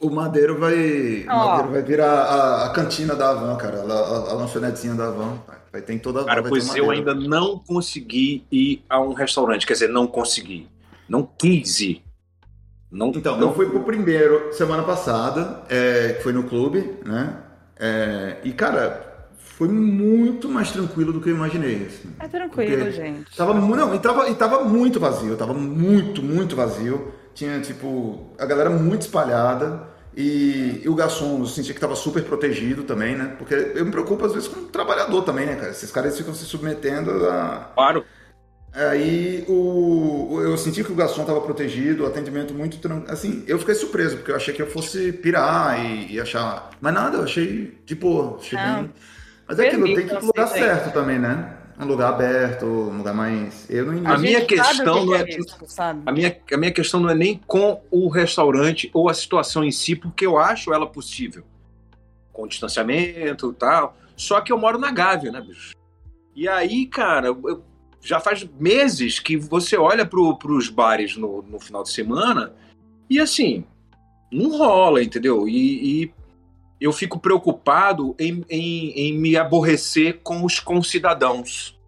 O 0.00 0.10
Madeiro 0.10 0.58
vai. 0.58 1.24
Oh. 1.24 1.34
Madeiro 1.34 1.72
vai 1.72 1.82
virar 1.82 2.12
a, 2.12 2.66
a, 2.66 2.70
cantina 2.70 3.14
da 3.14 3.30
Avan, 3.30 3.56
cara. 3.56 3.82
A, 3.82 3.92
a, 3.92 4.30
a 4.30 4.34
lanchonetezinha 4.34 4.94
da 4.94 5.08
Avan. 5.08 5.38
Vai 5.72 5.80
ter 5.80 5.98
toda 5.98 6.24
Cara, 6.24 6.42
pois 6.42 6.74
eu 6.76 6.90
ainda 6.90 7.14
não 7.14 7.58
consegui 7.58 8.46
ir 8.52 8.84
a 8.88 9.00
um 9.00 9.12
restaurante. 9.12 9.66
Quer 9.66 9.72
dizer, 9.72 9.88
não 9.88 10.06
consegui. 10.06 10.68
Não 11.08 11.24
quis 11.24 11.80
ir. 11.80 12.04
Não, 12.90 13.08
então, 13.08 13.38
não... 13.38 13.48
eu 13.48 13.54
fui 13.54 13.70
pro 13.70 13.80
primeiro 13.80 14.52
semana 14.52 14.82
passada, 14.82 15.62
é, 15.70 16.12
que 16.12 16.22
foi 16.22 16.32
no 16.32 16.42
clube, 16.44 16.98
né? 17.06 17.38
É, 17.78 18.36
e, 18.44 18.52
cara, 18.52 19.11
foi 19.56 19.68
muito 19.68 20.48
mais 20.48 20.70
tranquilo 20.70 21.12
do 21.12 21.20
que 21.20 21.28
eu 21.28 21.36
imaginei. 21.36 21.86
Assim, 21.86 22.10
é 22.18 22.26
tranquilo, 22.26 22.90
gente. 22.90 23.36
Tava, 23.36 23.54
não, 23.54 23.94
e 23.94 23.98
tava, 23.98 24.28
e 24.28 24.34
tava 24.34 24.64
muito 24.64 24.98
vazio, 24.98 25.36
tava 25.36 25.52
muito, 25.54 26.22
muito 26.22 26.56
vazio. 26.56 27.12
Tinha, 27.34 27.60
tipo, 27.60 28.30
a 28.38 28.46
galera 28.46 28.70
muito 28.70 29.02
espalhada. 29.02 29.90
E, 30.16 30.82
e, 30.84 30.88
o 30.88 30.94
garçom, 30.94 31.38
eu 31.38 31.46
sentia 31.46 31.72
que 31.72 31.78
estava 31.78 31.94
super 31.94 32.22
protegido 32.24 32.82
também, 32.82 33.16
né? 33.16 33.34
Porque 33.38 33.54
eu 33.54 33.84
me 33.84 33.90
preocupo 33.90 34.26
às 34.26 34.32
vezes 34.32 34.48
com 34.48 34.60
o 34.60 34.64
trabalhador 34.64 35.22
também, 35.22 35.46
né, 35.46 35.56
cara? 35.56 35.70
Esses 35.70 35.90
caras 35.90 36.16
ficam 36.16 36.34
se 36.34 36.44
submetendo 36.44 37.10
a. 37.28 37.70
Claro. 37.74 38.04
Aí 38.74 39.44
o, 39.48 40.40
eu 40.42 40.56
senti 40.56 40.82
que 40.82 40.92
o 40.92 40.94
garçom 40.94 41.22
estava 41.22 41.40
protegido, 41.42 42.04
o 42.04 42.06
atendimento 42.06 42.54
muito 42.54 42.78
tranquilo. 42.78 43.12
Assim, 43.12 43.44
eu 43.46 43.58
fiquei 43.58 43.74
surpreso, 43.74 44.16
porque 44.16 44.30
eu 44.30 44.36
achei 44.36 44.52
que 44.52 44.62
eu 44.62 44.66
fosse 44.66 45.12
pirar 45.12 45.82
e, 45.84 46.14
e 46.14 46.20
achar. 46.20 46.70
Mas 46.80 46.94
nada, 46.94 47.18
eu 47.18 47.24
achei 47.24 47.78
de 47.84 47.94
boa. 47.94 48.38
Achei 48.38 48.58
bem... 48.58 48.90
Mas 49.52 49.58
é 49.58 49.68
aquilo, 49.68 49.84
tem 49.84 49.94
que 49.94 50.02
ir 50.02 50.16
pro 50.16 50.26
lugar 50.26 50.48
certo 50.48 50.92
também, 50.92 51.18
né? 51.18 51.58
um 51.78 51.86
lugar 51.86 52.10
aberto, 52.10 52.64
um 52.64 52.98
lugar 52.98 53.14
mais. 53.14 53.68
Eu 53.68 53.92
não 53.92 54.10
a 54.10 54.18
minha 54.18 54.44
questão 54.44 55.04
não 55.04 55.14
é, 55.14 55.22
é 55.22 55.38
isso, 55.38 55.56
a 55.78 56.12
minha 56.12 56.40
a 56.52 56.56
minha 56.56 56.72
questão 56.72 57.00
não 57.00 57.10
é 57.10 57.14
nem 57.14 57.40
com 57.46 57.82
o 57.90 58.08
restaurante 58.08 58.90
ou 58.92 59.08
a 59.08 59.14
situação 59.14 59.64
em 59.64 59.70
si, 59.70 59.96
porque 59.96 60.24
eu 60.24 60.38
acho 60.38 60.72
ela 60.72 60.86
possível, 60.86 61.44
com 62.32 62.46
distanciamento 62.46 63.50
e 63.50 63.54
tal. 63.54 63.96
Só 64.16 64.40
que 64.40 64.52
eu 64.52 64.58
moro 64.58 64.78
na 64.78 64.90
Gávea, 64.90 65.32
né, 65.32 65.40
bicho? 65.40 65.74
E 66.34 66.48
aí, 66.48 66.86
cara, 66.86 67.28
eu, 67.28 67.64
já 68.00 68.20
faz 68.20 68.48
meses 68.58 69.18
que 69.18 69.36
você 69.36 69.76
olha 69.76 70.06
pro, 70.06 70.36
pros 70.36 70.68
bares 70.68 71.16
no, 71.16 71.42
no 71.42 71.58
final 71.58 71.82
de 71.82 71.90
semana 71.90 72.52
e 73.08 73.20
assim 73.20 73.64
não 74.30 74.56
rola, 74.56 75.02
entendeu? 75.02 75.48
E, 75.48 76.02
e 76.02 76.14
eu 76.82 76.92
fico 76.92 77.18
preocupado 77.18 78.14
em, 78.18 78.44
em, 78.50 78.90
em 78.90 79.18
me 79.18 79.36
aborrecer 79.36 80.20
com 80.22 80.44
os 80.44 80.58
concidadãos. 80.58 81.78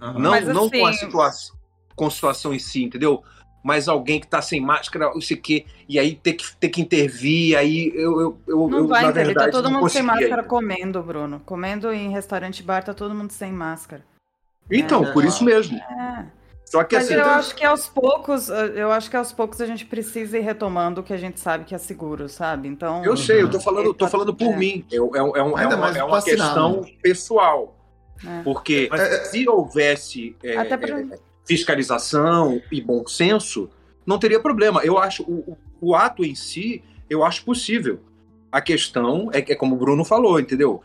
Uhum. 0.00 0.18
Não, 0.18 0.30
Mas, 0.30 0.46
não 0.46 0.70
com, 0.70 0.86
a 0.86 0.90
assim, 0.90 0.98
situação, 0.98 1.56
com 1.96 2.06
a 2.06 2.10
situação 2.10 2.54
em 2.54 2.58
si, 2.58 2.84
entendeu? 2.84 3.22
Mas 3.62 3.88
alguém 3.88 4.20
que 4.20 4.26
tá 4.26 4.40
sem 4.40 4.60
máscara, 4.60 5.12
não 5.12 5.20
sei 5.20 5.36
o 5.36 5.40
quê, 5.40 5.66
e 5.88 5.98
aí 5.98 6.14
ter 6.14 6.34
que, 6.34 6.56
ter 6.56 6.68
que 6.70 6.80
intervir, 6.80 7.58
aí 7.58 7.92
eu, 7.94 8.20
eu, 8.20 8.40
eu, 8.46 8.68
não 8.68 8.78
eu 8.78 8.86
vai 8.86 9.02
na 9.02 9.10
intervir, 9.10 9.34
tá 9.34 9.40
verdade, 9.40 9.52
tá 9.52 9.62
todo 9.62 9.70
mundo 9.70 9.88
sem 9.88 10.02
máscara 10.02 10.42
comendo, 10.44 11.02
Bruno. 11.02 11.42
Comendo 11.44 11.92
em 11.92 12.10
restaurante 12.10 12.62
bar, 12.62 12.82
tá 12.82 12.94
todo 12.94 13.14
mundo 13.14 13.32
sem 13.32 13.52
máscara. 13.52 14.02
Então, 14.70 15.04
é, 15.04 15.12
por 15.12 15.24
isso 15.24 15.44
mesmo. 15.44 15.76
É. 15.76 16.39
Só 16.70 16.84
que 16.84 16.94
Mas 16.94 17.06
assim, 17.06 17.14
eu 17.14 17.20
então... 17.20 17.32
acho 17.32 17.54
que 17.56 17.64
aos 17.64 17.88
poucos, 17.88 18.48
eu 18.48 18.92
acho 18.92 19.10
que 19.10 19.16
aos 19.16 19.32
poucos 19.32 19.60
a 19.60 19.66
gente 19.66 19.84
precisa 19.84 20.38
ir 20.38 20.42
retomando 20.42 21.00
o 21.00 21.04
que 21.04 21.12
a 21.12 21.16
gente 21.16 21.40
sabe 21.40 21.64
que 21.64 21.74
é 21.74 21.78
seguro, 21.78 22.28
sabe? 22.28 22.68
Então. 22.68 23.04
Eu 23.04 23.16
sei, 23.16 23.42
eu 23.42 23.50
tô 23.50 23.58
falando, 23.58 23.92
tô 23.92 24.06
falando 24.06 24.32
por 24.32 24.52
é. 24.52 24.56
mim. 24.56 24.84
Eu, 24.88 25.10
é, 25.12 25.18
é, 25.18 25.22
um, 25.22 25.36
é, 25.36 25.42
uma, 25.66 25.98
é 25.98 26.04
uma 26.04 26.22
questão 26.22 26.86
pessoal. 27.02 27.76
É. 28.24 28.42
Porque 28.44 28.88
se 29.24 29.48
houvesse 29.48 30.36
é, 30.44 30.62
pra... 30.76 31.00
É, 31.00 31.18
fiscalização 31.44 32.62
e 32.70 32.80
bom 32.80 33.04
senso, 33.04 33.68
não 34.06 34.16
teria 34.16 34.38
problema. 34.38 34.80
Eu 34.84 34.96
acho 34.96 35.24
o, 35.24 35.58
o 35.80 35.96
ato 35.96 36.24
em 36.24 36.36
si, 36.36 36.84
eu 37.08 37.24
acho 37.24 37.44
possível. 37.44 37.98
A 38.52 38.60
questão 38.60 39.28
é 39.32 39.42
que 39.42 39.52
é 39.52 39.56
como 39.56 39.74
o 39.74 39.78
Bruno 39.78 40.04
falou, 40.04 40.38
entendeu? 40.38 40.80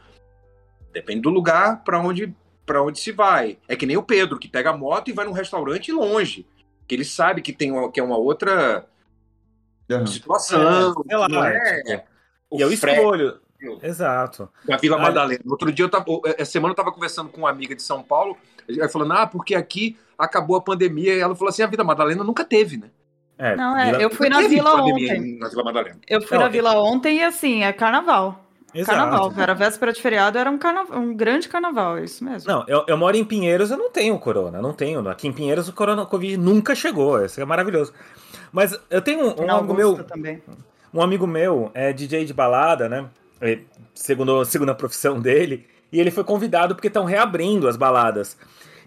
Depende 0.92 1.22
do 1.22 1.30
lugar 1.30 1.84
para 1.84 2.00
onde 2.00 2.34
para 2.66 2.82
onde 2.82 2.99
se 2.99 3.11
vai. 3.11 3.57
É 3.68 3.76
que 3.76 3.86
nem 3.86 3.97
o 3.97 4.03
Pedro, 4.03 4.39
que 4.39 4.47
pega 4.47 4.72
a 4.72 4.78
moto 4.78 5.09
e 5.09 5.13
vai 5.13 5.26
num 5.26 5.32
restaurante 5.32 5.91
longe. 5.91 6.45
Que 6.88 6.95
ele 6.95 7.05
sabe 7.05 7.41
que 7.41 7.53
tem 7.53 7.72
uma, 7.72 7.91
que 7.91 7.99
é 7.99 8.03
uma 8.03 8.18
outra 8.18 8.86
uhum. 9.89 10.07
situação. 10.07 10.93
É, 11.09 11.18
lá, 11.18 11.49
é, 11.51 12.03
e 12.51 12.61
eu 12.61 12.72
escolho. 12.72 13.39
Exato. 13.82 14.49
Na 14.68 14.78
Vila 14.78 14.97
Madalena. 14.97 15.41
Outro 15.47 15.72
dia, 15.72 15.86
eu 15.86 15.89
tava, 15.89 16.05
essa 16.38 16.51
semana 16.51 16.70
eu 16.70 16.74
estava 16.74 16.91
conversando 16.91 17.30
com 17.30 17.39
uma 17.39 17.49
amiga 17.49 17.76
de 17.76 17.82
São 17.82 18.03
Paulo, 18.03 18.38
aí 18.70 18.89
falando, 18.89 19.13
ah, 19.13 19.26
porque 19.26 19.55
aqui 19.55 19.97
acabou 20.18 20.55
a 20.55 20.61
pandemia. 20.61 21.16
E 21.16 21.20
ela 21.20 21.36
falou 21.36 21.49
assim: 21.49 21.63
a 21.63 21.68
Vila 21.68 21.84
Madalena 21.84 22.24
nunca 22.24 22.45
teve, 22.45 22.78
né? 22.78 22.89
É, 23.38 23.55
não, 23.55 23.78
é, 23.78 24.03
eu 24.03 24.09
fui 24.09 24.30
na 24.30 24.41
Vila 24.41 24.76
ontem. 24.82 25.38
Na 25.39 25.49
Vila 25.49 25.63
Madalena. 25.63 25.99
Eu 26.07 26.22
fui 26.22 26.38
não, 26.38 26.45
na 26.45 26.49
Vila 26.49 26.80
ontem 26.82 27.18
e 27.18 27.24
assim, 27.24 27.63
é 27.63 27.74
carnaval. 27.74 28.45
Exato. 28.76 29.00
Carnaval, 29.00 29.34
era 29.38 29.54
véspera 29.54 29.94
de 29.94 30.02
feriado, 30.02 30.38
era 30.38 30.52
um, 30.52 30.58
carnaval, 30.58 31.00
um 31.00 31.16
grande 31.16 31.48
carnaval, 31.48 31.98
é 31.98 32.04
isso 32.04 32.24
mesmo. 32.26 32.52
Não, 32.52 32.66
eu, 32.68 32.84
eu 32.88 32.98
moro 32.98 33.16
em 33.16 33.24
Pinheiros, 33.24 33.72
eu 33.72 33.78
não 33.78 33.90
tenho 33.90 34.20
corona, 34.20 34.62
não 34.62 34.74
tenho. 34.74 35.08
Aqui 35.08 35.30
em 35.30 35.32
Pinheiros 35.32 35.70
o 35.70 35.74
corona 35.74 36.06
Covid 36.06 36.36
nunca 36.36 36.76
chegou, 36.76 37.24
isso 37.24 37.40
é 37.40 37.46
maravilhoso. 37.46 37.94
Mas 38.52 38.78
eu 38.90 39.02
tenho 39.02 39.28
um, 39.28 39.46
um 39.46 39.52
amigo 39.52 39.74
meu. 39.74 40.04
Também. 40.04 40.44
Um 40.94 41.02
amigo 41.02 41.26
meu 41.26 41.72
é 41.74 41.94
DJ 41.94 42.26
de 42.26 42.34
balada, 42.34 42.90
né? 42.90 43.06
É, 43.40 43.60
segundo, 43.94 44.44
segundo 44.44 44.70
a 44.72 44.76
profissão 44.76 45.22
dele, 45.22 45.66
e 45.92 46.00
ele 46.00 46.12
foi 46.12 46.26
convidado 46.26 46.76
porque 46.76 46.88
estão 46.88 47.06
reabrindo 47.06 47.70
as 47.70 47.78
baladas. 47.78 48.38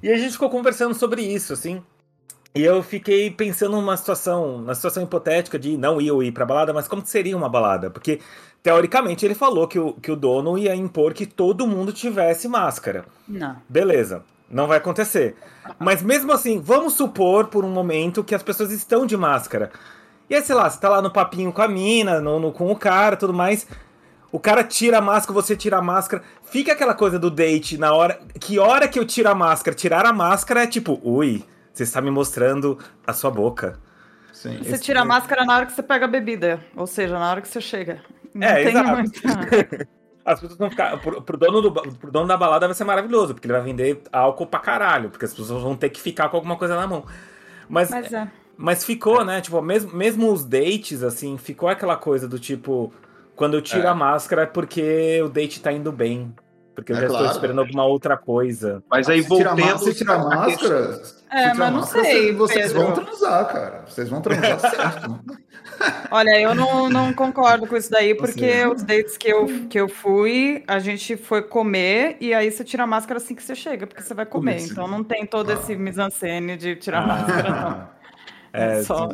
E 0.02 0.10
a 0.10 0.18
gente 0.18 0.32
ficou 0.32 0.50
conversando 0.50 0.94
sobre 0.94 1.22
isso, 1.22 1.54
assim. 1.54 1.82
E 2.54 2.62
eu 2.62 2.82
fiquei 2.82 3.30
pensando 3.30 3.76
numa 3.76 3.96
situação, 3.96 4.60
na 4.62 4.74
situação 4.74 5.02
hipotética 5.02 5.58
de 5.58 5.76
não 5.76 6.00
ir 6.00 6.10
ou 6.10 6.22
ir 6.22 6.32
pra 6.32 6.46
balada, 6.46 6.72
mas 6.72 6.88
como 6.88 7.04
seria 7.04 7.36
uma 7.36 7.48
balada? 7.48 7.90
Porque, 7.90 8.20
teoricamente, 8.68 9.24
ele 9.24 9.34
falou 9.34 9.66
que 9.66 9.78
o, 9.78 9.94
que 9.94 10.12
o 10.12 10.16
dono 10.16 10.58
ia 10.58 10.76
impor 10.76 11.14
que 11.14 11.24
todo 11.24 11.66
mundo 11.66 11.90
tivesse 11.90 12.46
máscara. 12.46 13.06
Não. 13.26 13.56
Beleza, 13.66 14.22
não 14.50 14.66
vai 14.66 14.76
acontecer. 14.76 15.36
Mas 15.78 16.02
mesmo 16.02 16.30
assim, 16.32 16.60
vamos 16.60 16.92
supor 16.92 17.46
por 17.46 17.64
um 17.64 17.70
momento 17.70 18.22
que 18.22 18.34
as 18.34 18.42
pessoas 18.42 18.70
estão 18.70 19.06
de 19.06 19.16
máscara. 19.16 19.70
E 20.28 20.34
aí, 20.34 20.42
sei 20.42 20.54
lá, 20.54 20.68
você 20.68 20.78
tá 20.78 20.90
lá 20.90 21.00
no 21.00 21.10
papinho 21.10 21.50
com 21.50 21.62
a 21.62 21.66
mina, 21.66 22.20
no, 22.20 22.38
no 22.38 22.52
com 22.52 22.70
o 22.70 22.76
cara 22.76 23.16
tudo 23.16 23.32
mais. 23.32 23.66
O 24.30 24.38
cara 24.38 24.62
tira 24.62 24.98
a 24.98 25.00
máscara, 25.00 25.32
você 25.32 25.56
tira 25.56 25.78
a 25.78 25.82
máscara. 25.82 26.22
Fica 26.42 26.72
aquela 26.72 26.92
coisa 26.92 27.18
do 27.18 27.30
date 27.30 27.78
na 27.78 27.94
hora. 27.94 28.20
Que 28.38 28.58
hora 28.58 28.86
que 28.86 28.98
eu 28.98 29.06
tiro 29.06 29.30
a 29.30 29.34
máscara? 29.34 29.74
Tirar 29.74 30.04
a 30.04 30.12
máscara 30.12 30.64
é 30.64 30.66
tipo, 30.66 31.00
ui 31.02 31.42
você 31.72 31.84
está 31.84 32.02
me 32.02 32.10
mostrando 32.10 32.78
a 33.06 33.14
sua 33.14 33.30
boca. 33.30 33.78
Sim, 34.30 34.58
você 34.58 34.78
tira 34.78 35.00
a 35.00 35.04
máscara 35.06 35.44
na 35.46 35.56
hora 35.56 35.66
que 35.66 35.72
você 35.72 35.82
pega 35.82 36.04
a 36.04 36.08
bebida, 36.08 36.60
ou 36.76 36.86
seja, 36.86 37.18
na 37.18 37.30
hora 37.30 37.40
que 37.40 37.48
você 37.48 37.60
chega. 37.60 38.02
Não 38.34 38.46
é, 38.46 38.64
exato. 38.64 38.96
Muita... 38.96 39.88
As 40.24 40.40
pessoas 40.40 40.58
vão 40.58 40.68
ficar. 40.68 41.00
Pro, 41.00 41.22
pro, 41.22 41.38
dono 41.38 41.62
do, 41.62 41.72
pro 41.72 42.12
dono 42.12 42.26
da 42.26 42.36
balada 42.36 42.66
vai 42.66 42.74
ser 42.74 42.84
maravilhoso, 42.84 43.32
porque 43.32 43.46
ele 43.46 43.54
vai 43.54 43.62
vender 43.62 44.02
álcool 44.12 44.46
pra 44.46 44.60
caralho, 44.60 45.08
porque 45.08 45.24
as 45.24 45.32
pessoas 45.32 45.62
vão 45.62 45.74
ter 45.74 45.88
que 45.88 45.98
ficar 45.98 46.28
com 46.28 46.36
alguma 46.36 46.56
coisa 46.56 46.76
na 46.76 46.86
mão. 46.86 47.06
Mas, 47.66 47.88
mas, 47.88 48.12
é. 48.12 48.30
mas 48.54 48.84
ficou, 48.84 49.24
né? 49.24 49.40
Tipo, 49.40 49.62
mesmo, 49.62 49.90
mesmo 49.94 50.30
os 50.30 50.44
dates, 50.44 51.02
assim, 51.02 51.38
ficou 51.38 51.66
aquela 51.66 51.96
coisa 51.96 52.28
do 52.28 52.38
tipo. 52.38 52.92
Quando 53.34 53.54
eu 53.54 53.62
tiro 53.62 53.84
é. 53.84 53.86
a 53.86 53.94
máscara 53.94 54.42
é 54.42 54.46
porque 54.46 55.22
o 55.24 55.30
date 55.30 55.62
tá 55.62 55.72
indo 55.72 55.90
bem. 55.90 56.34
Porque 56.74 56.92
eu 56.92 56.96
é 56.96 57.00
já 57.00 57.06
claro. 57.06 57.24
estou 57.24 57.36
esperando 57.36 57.60
alguma 57.60 57.84
outra 57.86 58.16
coisa. 58.16 58.82
Mas 58.90 59.08
aí 59.08 59.22
voltando. 59.22 59.78
Se 59.78 59.94
tirar 59.94 60.18
máscara. 60.18 61.02
É, 61.30 61.54
mas 61.54 61.72
não 61.72 61.80
máscara, 61.80 62.04
sei. 62.04 62.32
Vocês 62.34 62.72
Pedro. 62.72 62.82
vão 62.82 63.04
transar, 63.04 63.46
cara. 63.46 63.84
Vocês 63.86 64.08
vão 64.08 64.20
transar 64.20 64.60
certo. 64.70 65.20
Olha, 66.10 66.40
eu 66.40 66.54
não, 66.54 66.88
não 66.88 67.12
concordo 67.12 67.66
com 67.66 67.76
isso 67.76 67.90
daí, 67.90 68.14
porque 68.14 68.66
os 68.66 68.82
dates 68.82 69.16
que 69.16 69.28
eu, 69.28 69.46
que 69.68 69.78
eu 69.78 69.88
fui, 69.88 70.62
a 70.66 70.78
gente 70.78 71.16
foi 71.16 71.42
comer 71.42 72.16
e 72.20 72.32
aí 72.34 72.50
você 72.50 72.64
tira 72.64 72.84
a 72.84 72.86
máscara 72.86 73.18
assim 73.18 73.34
que 73.34 73.42
você 73.42 73.54
chega, 73.54 73.86
porque 73.86 74.02
você 74.02 74.14
vai 74.14 74.26
comer. 74.26 74.60
Então 74.60 74.88
não 74.88 75.04
tem 75.04 75.26
todo 75.26 75.50
ah. 75.50 75.54
esse 75.54 75.76
mise-en-scène 75.76 76.56
de 76.56 76.76
tirar 76.76 77.02
a 77.02 77.06
máscara, 77.06 77.50
não. 77.50 77.98
É, 78.50 78.78
é 78.78 78.82
só. 78.82 79.10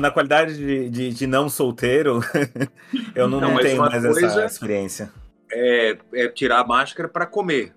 Na 0.00 0.10
qualidade 0.10 0.56
de, 0.56 0.90
de, 0.90 1.10
de 1.10 1.26
não 1.28 1.48
solteiro, 1.48 2.20
eu 3.14 3.28
não, 3.28 3.40
não, 3.40 3.52
não 3.52 3.60
tenho 3.60 3.80
mais 3.80 4.02
coisa... 4.04 4.26
essa 4.26 4.44
experiência 4.44 5.12
é, 5.52 5.98
é 6.14 6.28
tirar 6.28 6.60
a 6.60 6.66
máscara 6.66 7.08
para 7.08 7.26
comer. 7.26 7.74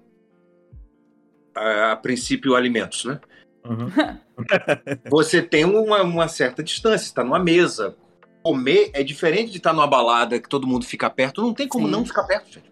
A, 1.56 1.92
a, 1.92 1.96
princípio, 1.96 2.56
alimentos, 2.56 3.06
né? 3.06 3.20
Uhum. 3.66 3.90
Você 5.10 5.42
tem 5.42 5.66
uma, 5.66 6.02
uma 6.02 6.28
certa 6.28 6.64
distância, 6.64 7.06
está 7.06 7.24
numa 7.24 7.40
mesa. 7.40 7.96
Comer 8.42 8.92
é 8.94 9.04
diferente 9.04 9.52
de 9.52 9.58
estar 9.58 9.72
numa 9.72 9.88
balada 9.88 10.40
que 10.40 10.50
todo 10.50 10.68
mundo 10.68 10.86
fica 10.86 11.10
perto. 11.10 11.42
Não 11.42 11.54
tem 11.54 11.68
como 11.68 11.86
Sim. 11.86 11.92
não 11.92 12.06
ficar 12.06 12.24
perto, 12.24 12.52
gente. 12.52 12.72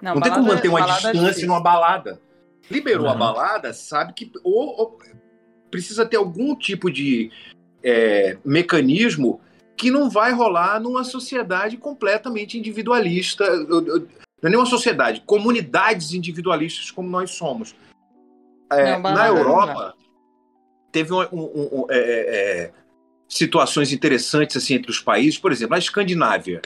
Não, 0.00 0.14
não 0.16 0.20
tem 0.20 0.32
como 0.32 0.48
manter 0.48 0.68
uma 0.68 0.80
é 0.80 0.84
distância 0.84 1.46
numa 1.46 1.60
balada. 1.60 2.20
Liberou 2.70 3.06
uhum. 3.06 3.12
a 3.12 3.14
balada, 3.14 3.72
sabe 3.72 4.12
que 4.14 4.32
ou, 4.42 4.80
ou, 4.80 4.98
precisa 5.70 6.04
ter 6.04 6.16
algum 6.16 6.56
tipo 6.56 6.90
de 6.90 7.30
é, 7.82 8.36
mecanismo 8.44 9.40
que 9.76 9.90
não 9.90 10.10
vai 10.10 10.32
rolar 10.32 10.80
numa 10.80 11.04
sociedade 11.04 11.76
completamente 11.76 12.58
individualista. 12.58 13.44
Não 13.64 14.08
é 14.42 14.48
nenhuma 14.48 14.66
sociedade, 14.66 15.22
comunidades 15.24 16.12
individualistas 16.12 16.90
como 16.90 17.08
nós 17.08 17.30
somos. 17.30 17.74
É, 18.72 18.98
não, 18.98 19.02
na 19.02 19.28
Europa, 19.28 19.94
teve 20.92 21.12
um, 21.12 21.20
um, 21.32 21.68
um, 21.72 21.86
é, 21.90 21.98
é, 21.98 22.36
é, 22.36 22.72
situações 23.28 23.92
interessantes 23.92 24.56
assim 24.56 24.74
entre 24.74 24.90
os 24.90 25.00
países. 25.00 25.38
Por 25.38 25.50
exemplo, 25.50 25.74
a 25.74 25.78
Escandinávia, 25.78 26.60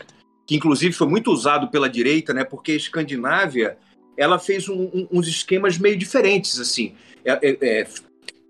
que 0.46 0.56
inclusive 0.56 0.92
foi 0.92 1.06
muito 1.06 1.30
usado 1.32 1.68
pela 1.70 1.88
direita, 1.88 2.34
né? 2.34 2.44
Porque 2.44 2.72
a 2.72 2.76
Escandinávia 2.76 3.78
ela 4.16 4.38
fez 4.38 4.66
uns 4.68 5.28
esquemas 5.28 5.78
meio 5.78 5.96
diferentes, 5.96 6.58
assim. 6.58 6.94
É, 7.24 7.56
é, 7.60 7.86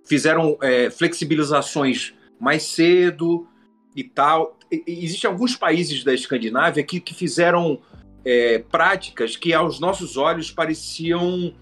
fizeram 0.04 0.56
flexibilizações 0.96 2.14
mais 2.40 2.62
cedo 2.62 3.46
e 3.94 4.04
tal. 4.04 4.58
Existem 4.86 5.28
alguns 5.28 5.56
países 5.56 6.04
da 6.04 6.14
Escandinávia 6.14 6.82
que, 6.82 7.00
que 7.00 7.14
fizeram 7.14 7.80
é, 8.24 8.58
práticas 8.58 9.36
que 9.36 9.54
aos 9.54 9.78
nossos 9.78 10.16
olhos 10.16 10.50
pareciam 10.50 11.54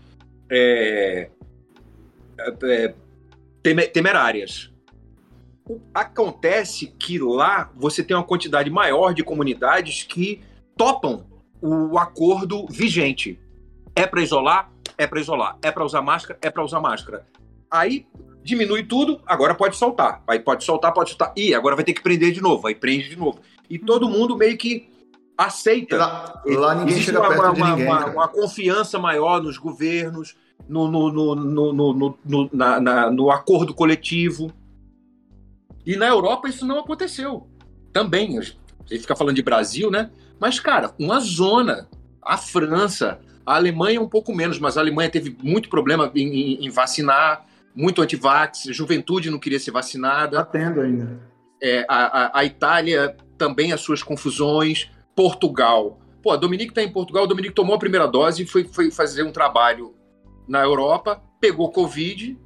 é, 0.51 1.29
é, 2.63 2.95
temerárias. 3.93 4.71
Acontece 5.95 6.89
que 6.99 7.19
lá 7.19 7.71
você 7.75 8.05
tem 8.05 8.17
uma 8.17 8.23
quantidade 8.23 8.69
maior 8.69 9.15
de 9.15 9.25
comunidades 9.25 10.03
que 10.03 10.43
topam 10.77 11.25
o 11.61 11.99
acordo 11.99 12.67
vigente. 12.69 13.41
É 13.97 14.07
para 14.07 14.21
isolar? 14.21 14.71
É 14.99 15.07
para 15.07 15.21
isolar. 15.21 15.57
É 15.63 15.71
para 15.71 15.85
usar 15.85 16.03
máscara? 16.03 16.39
É 16.43 16.51
para 16.51 16.63
usar 16.63 16.81
máscara. 16.81 17.27
Aí 17.71 18.07
diminui 18.43 18.85
tudo, 18.85 19.21
agora 19.27 19.55
pode 19.55 19.77
soltar. 19.77 20.23
Aí 20.29 20.39
pode 20.39 20.63
soltar, 20.63 20.93
pode 20.93 21.11
soltar. 21.11 21.33
E 21.35 21.55
agora 21.55 21.75
vai 21.75 21.85
ter 21.85 21.95
que 21.95 22.03
prender 22.03 22.33
de 22.33 22.43
novo. 22.43 22.67
Aí 22.67 22.75
prende 22.75 23.09
de 23.09 23.17
novo. 23.17 23.41
E 23.71 23.79
todo 23.79 24.09
mundo 24.09 24.37
meio 24.37 24.59
que 24.59 24.93
aceita. 25.37 25.97
Lá, 25.97 26.43
lá 26.45 26.75
ninguém 26.75 27.01
chega 27.01 27.21
uma, 27.21 27.29
perto 27.29 27.43
uma, 27.43 27.53
de 27.55 27.63
ninguém. 27.63 27.87
Uma, 27.87 28.07
uma, 28.07 28.29
confiança 28.29 28.99
maior 28.99 29.43
nos 29.43 29.57
governos, 29.57 30.37
no, 30.69 30.91
no, 30.91 31.35
no, 31.35 31.73
no, 31.73 32.19
no, 32.25 32.51
na, 32.53 32.81
na, 32.81 33.11
no 33.11 33.31
acordo 33.31 33.75
coletivo. 33.75 34.53
E 35.85 35.97
na 35.97 36.07
Europa 36.07 36.49
isso 36.49 36.67
não 36.67 36.79
aconteceu. 36.79 37.47
Também. 37.93 38.39
A 38.39 38.43
gente 38.43 39.03
fica 39.03 39.15
falando 39.15 39.37
de 39.37 39.43
Brasil, 39.43 39.91
né? 39.91 40.11
Mas, 40.41 40.59
cara, 40.59 40.93
uma 40.99 41.21
zona. 41.21 41.89
A 42.23 42.39
França, 42.39 43.21
a 43.45 43.55
Alemanha 43.55 44.01
um 44.01 44.09
pouco 44.09 44.35
menos, 44.35 44.59
mas 44.59 44.79
a 44.79 44.81
Alemanha 44.81 45.11
teve 45.11 45.37
muito 45.43 45.69
problema 45.69 46.11
em, 46.15 46.27
em, 46.27 46.67
em 46.67 46.71
vacinar, 46.71 47.45
muito 47.75 48.01
antivax, 48.01 48.63
juventude 48.71 49.29
não 49.29 49.39
queria 49.39 49.61
ser 49.61 49.73
vacinada. 49.73 50.41
Está 50.41 50.45
tendo 50.45 50.81
ainda. 50.81 51.21
É, 51.63 51.85
a, 51.87 52.39
a, 52.39 52.39
a 52.39 52.45
Itália 52.47 53.15
também 53.37 53.73
as 53.73 53.83
suas 53.83 54.03
confusões. 54.03 54.91
Portugal. 55.15 55.99
Pô, 56.23 56.31
a 56.31 56.37
Dominique 56.37 56.71
está 56.71 56.83
em 56.83 56.91
Portugal, 56.91 57.25
a 57.25 57.27
Dominique 57.27 57.55
tomou 57.55 57.77
a 57.77 57.79
primeira 57.79 58.07
dose 58.07 58.43
e 58.43 58.47
foi, 58.47 58.65
foi 58.65 58.91
fazer 58.91 59.23
um 59.23 59.31
trabalho 59.31 59.95
na 60.47 60.63
Europa, 60.63 61.23
pegou 61.41 61.71
Covid, 61.71 62.39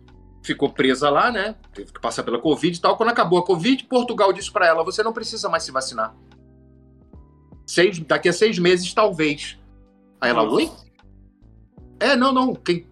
ficou 0.42 0.70
presa 0.70 1.10
lá, 1.10 1.30
né? 1.30 1.54
Teve 1.74 1.92
que 1.92 2.00
passar 2.00 2.22
pela 2.22 2.38
Covid 2.38 2.76
e 2.76 2.80
tal. 2.80 2.96
Quando 2.96 3.10
acabou 3.10 3.38
a 3.38 3.44
Covid, 3.44 3.84
Portugal 3.84 4.32
disse 4.32 4.50
para 4.50 4.66
ela: 4.66 4.84
você 4.84 5.02
não 5.02 5.12
precisa 5.12 5.48
mais 5.48 5.62
se 5.62 5.72
vacinar. 5.72 6.14
Seis, 7.66 7.98
daqui 7.98 8.28
a 8.28 8.32
seis 8.32 8.58
meses, 8.58 8.92
talvez. 8.94 9.58
Aí 10.20 10.30
ela, 10.30 10.42
oi? 10.42 10.70
É, 12.00 12.16
não, 12.16 12.32
não. 12.32 12.54
Quem 12.54 12.86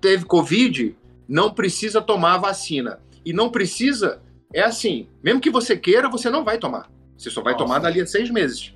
teve 0.00 0.24
Covid 0.24 0.96
não 1.28 1.52
precisa 1.52 2.00
tomar 2.00 2.34
a 2.34 2.38
vacina. 2.38 3.00
E 3.24 3.32
não 3.32 3.50
precisa, 3.50 4.22
é 4.52 4.62
assim: 4.62 5.08
mesmo 5.22 5.40
que 5.40 5.50
você 5.50 5.76
queira, 5.76 6.08
você 6.08 6.30
não 6.30 6.44
vai 6.44 6.58
tomar. 6.58 6.90
Você 7.16 7.30
só 7.30 7.42
vai 7.42 7.52
Nossa. 7.52 7.64
tomar 7.64 7.78
dali 7.78 8.00
a 8.00 8.06
seis 8.06 8.30
meses. 8.30 8.74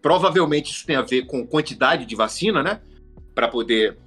Provavelmente 0.00 0.70
isso 0.70 0.86
tem 0.86 0.96
a 0.96 1.02
ver 1.02 1.26
com 1.26 1.46
quantidade 1.46 2.04
de 2.04 2.14
vacina, 2.14 2.62
né? 2.62 2.80
Para 3.34 3.48
poder 3.48 3.98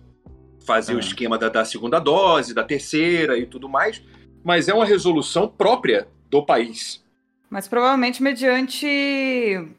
fazer 0.68 0.94
o 0.94 0.98
é. 0.98 1.00
esquema 1.00 1.38
da, 1.38 1.48
da, 1.48 1.64
segunda 1.64 1.98
dose, 1.98 2.54
da 2.54 2.64
terceira 2.64 3.40
e 3.40 3.46
tudo 3.46 3.70
mais. 3.70 4.04
Mas 4.44 4.68
é 4.68 4.74
uma 4.74 4.86
resolução 4.86 5.48
própria 5.48 6.08
do 6.30 6.46
país. 6.46 7.04
Mas 7.50 7.68
provavelmente 7.68 8.22
mediante 8.22 8.86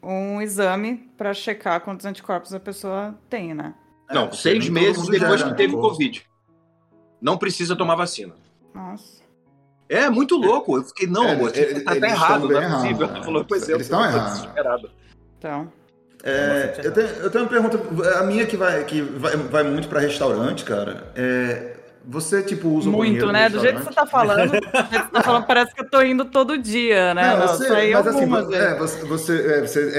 um 0.01 0.41
exame 0.41 1.07
para 1.15 1.33
checar 1.33 1.79
quantos 1.81 2.05
anticorpos 2.05 2.51
a 2.53 2.59
pessoa 2.59 3.15
tem, 3.29 3.53
né? 3.53 3.75
Não, 4.09 4.25
é, 4.25 4.31
seis 4.31 4.67
meses 4.67 5.07
depois 5.07 5.43
que 5.43 5.53
teve 5.53 5.73
Covid. 5.73 6.25
Não 7.21 7.37
precisa 7.37 7.75
tomar 7.75 7.95
vacina. 7.95 8.33
Nossa. 8.73 9.19
É 9.87 10.09
muito 10.09 10.35
louco. 10.35 10.77
Eu 10.77 10.83
fiquei, 10.83 11.07
não, 11.07 11.25
é, 11.25 11.33
amor, 11.33 11.51
é, 11.55 11.79
tá 11.81 11.91
até 11.91 12.07
errado, 12.07 12.47
não 12.47 12.61
é 12.61 12.69
possível. 12.69 13.07
Ela 13.07 13.23
falou, 13.23 13.45
pois 13.45 13.69
é, 13.69 13.73
eles 13.73 13.85
estão 13.85 14.03
errados. 14.03 14.47
Então. 15.37 15.71
É, 16.23 16.81
eu, 16.83 16.91
tenho, 16.91 17.07
eu 17.07 17.29
tenho 17.29 17.43
uma 17.45 17.49
pergunta, 17.49 17.79
a 18.19 18.23
minha 18.23 18.45
que 18.45 18.57
vai, 18.57 18.83
que 18.83 19.01
vai, 19.01 19.37
vai 19.37 19.63
muito 19.63 19.87
para 19.87 19.99
restaurante, 20.01 20.63
cara. 20.65 21.05
É, 21.15 21.75
Você, 22.05 22.41
tipo, 22.41 22.69
usa 22.69 22.89
Muito, 22.89 23.25
o 23.27 23.31
né? 23.31 23.49
Do 23.49 23.59
jeito 23.59 23.79
que 23.79 23.85
você 23.85 23.93
tá 23.93 24.05
falando, 24.05 24.47
do 24.47 24.51
jeito 24.51 24.69
que 24.69 24.77
você 24.77 25.11
tá 25.11 25.21
falando, 25.21 25.45
parece 25.45 25.73
que 25.75 25.81
eu 25.81 25.89
tô 25.89 26.01
indo 26.01 26.25
todo 26.25 26.57
dia, 26.57 27.13
né? 27.13 27.35
Não, 27.35 27.47
você, 27.47 27.69
Nossa, 27.69 27.91
mas 27.91 28.07
assim, 28.07 28.25
você, 28.25 28.55
é, 28.55 28.75
você, 28.75 29.05
você, 29.05 29.33
é, 29.33 29.61
você 29.61 29.91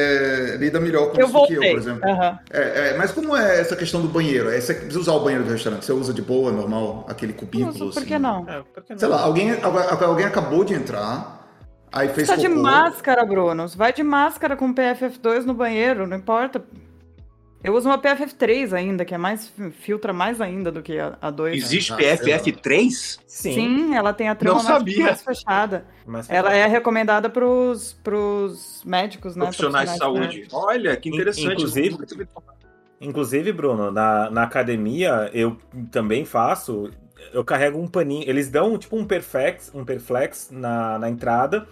é, 0.55 0.57
lida 0.57 0.81
melhor 0.81 1.11
com 1.11 1.19
eu 1.21 1.25
isso 1.27 1.33
voltei. 1.33 1.57
que 1.59 1.65
eu, 1.65 1.71
por 1.71 1.79
exemplo. 1.79 2.11
Uhum. 2.11 2.39
É, 2.51 2.95
mas 2.97 3.13
como 3.13 3.37
é 3.37 3.61
essa 3.61 3.77
questão 3.77 4.01
do 4.03 4.09
banheiro? 4.09 4.51
É, 4.51 4.61
você 4.61 4.75
precisa 4.75 4.99
usar 4.99 5.13
o 5.13 5.21
banheiro 5.21 5.45
do 5.45 5.51
restaurante? 5.53 5.85
Você 5.85 5.93
usa 5.93 6.13
de 6.13 6.23
boa, 6.23 6.51
normal, 6.51 7.07
aquele 7.09 7.33
cubículo? 7.33 7.87
Uso, 7.89 8.01
por 8.01 8.05
que 8.07 8.15
assim? 8.15 8.23
não? 8.23 8.45
Por 8.45 8.83
que 8.83 8.93
não? 8.93 8.99
Sei 8.99 9.09
lá, 9.09 9.21
alguém, 9.21 9.57
alguém 9.63 10.27
acabou 10.27 10.65
de 10.65 10.75
entrar, 10.75 11.40
Aí 11.93 12.09
fez 12.09 12.29
Você 12.29 12.35
tá 12.35 12.41
de 12.41 12.49
máscara, 12.49 13.25
Bruno. 13.25 13.67
Vai 13.69 13.93
de 13.93 14.03
máscara 14.03 14.57
com 14.57 14.73
PFF2 14.73 15.45
no 15.45 15.55
banheiro, 15.55 16.07
não 16.07 16.17
importa. 16.17 16.65
Eu 17.63 17.75
uso 17.75 17.89
uma 17.89 17.99
PFF3 17.99 18.73
ainda, 18.73 19.05
que 19.05 19.15
é 19.15 19.19
mais 19.19 19.53
filtra 19.81 20.15
mais 20.15 20.41
ainda 20.41 20.73
do 20.73 20.83
que 20.83 20.99
a, 20.99 21.31
2. 21.31 21.63
Existe 21.63 21.93
né? 21.93 21.99
PFF3? 21.99 23.21
Sim. 23.27 23.53
Sim, 23.53 23.95
ela 23.95 24.15
tem 24.15 24.31
a 24.31 24.35
trama 24.35 24.63
mais, 24.63 24.97
mais, 24.97 25.23
fechada. 25.23 25.85
ela 26.29 26.55
é 26.55 26.67
recomendada 26.67 27.29
para 27.29 27.45
os 27.45 28.83
médicos, 28.85 29.37
né? 29.37 29.45
Profissionais 29.45 29.93
de 29.93 29.99
saúde. 29.99 30.49
Olha, 30.53 30.97
que 30.97 31.11
interessante. 31.11 31.53
Inclusive, 31.53 31.99
inclusive 32.99 33.53
Bruno, 33.53 33.91
na, 33.91 34.31
na 34.31 34.43
academia 34.45 35.31
eu 35.35 35.59
também 35.91 36.25
faço. 36.25 36.91
Eu 37.31 37.45
carrego 37.45 37.79
um 37.79 37.87
paninho. 37.87 38.25
Eles 38.27 38.49
dão 38.49 38.79
tipo 38.79 38.97
um 38.97 39.05
Perflex, 39.05 39.71
um 39.75 39.85
Perflex 39.85 40.49
na, 40.51 40.99
na 40.99 41.11
entrada 41.11 41.67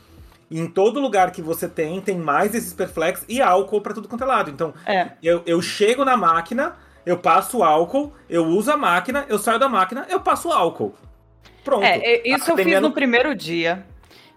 em 0.51 0.67
todo 0.67 1.01
lugar 1.01 1.31
que 1.31 1.43
você 1.43 1.69
tem, 1.69 2.01
tem 2.01 2.17
mais 2.17 2.55
esses 2.55 2.73
perflex 2.73 3.25
e 3.29 3.41
álcool 3.41 3.81
para 3.81 3.95
tudo 3.95 4.09
quanto 4.09 4.25
é 4.25 4.27
lado. 4.27 4.51
Então, 4.51 4.73
é. 4.87 5.11
eu, 5.23 5.43
eu 5.47 5.61
chego 5.61 6.05
na 6.05 6.17
máquina, 6.17 6.77
eu 7.05 7.19
passo 7.19 7.63
álcool, 7.63 8.13
eu 8.29 8.45
uso 8.47 8.71
a 8.71 8.77
máquina, 8.77 9.27
eu 9.29 9.39
saio 9.39 9.59
da 9.59 9.69
máquina, 9.69 10.07
eu 10.09 10.21
passo 10.21 10.51
álcool. 10.51 10.95
Pronto. 11.65 11.85
É, 11.85 12.27
isso 12.27 12.51
eu 12.51 12.57
fiz 12.57 12.81
no 12.81 12.93
primeiro 12.93 13.35
dia. 13.35 13.85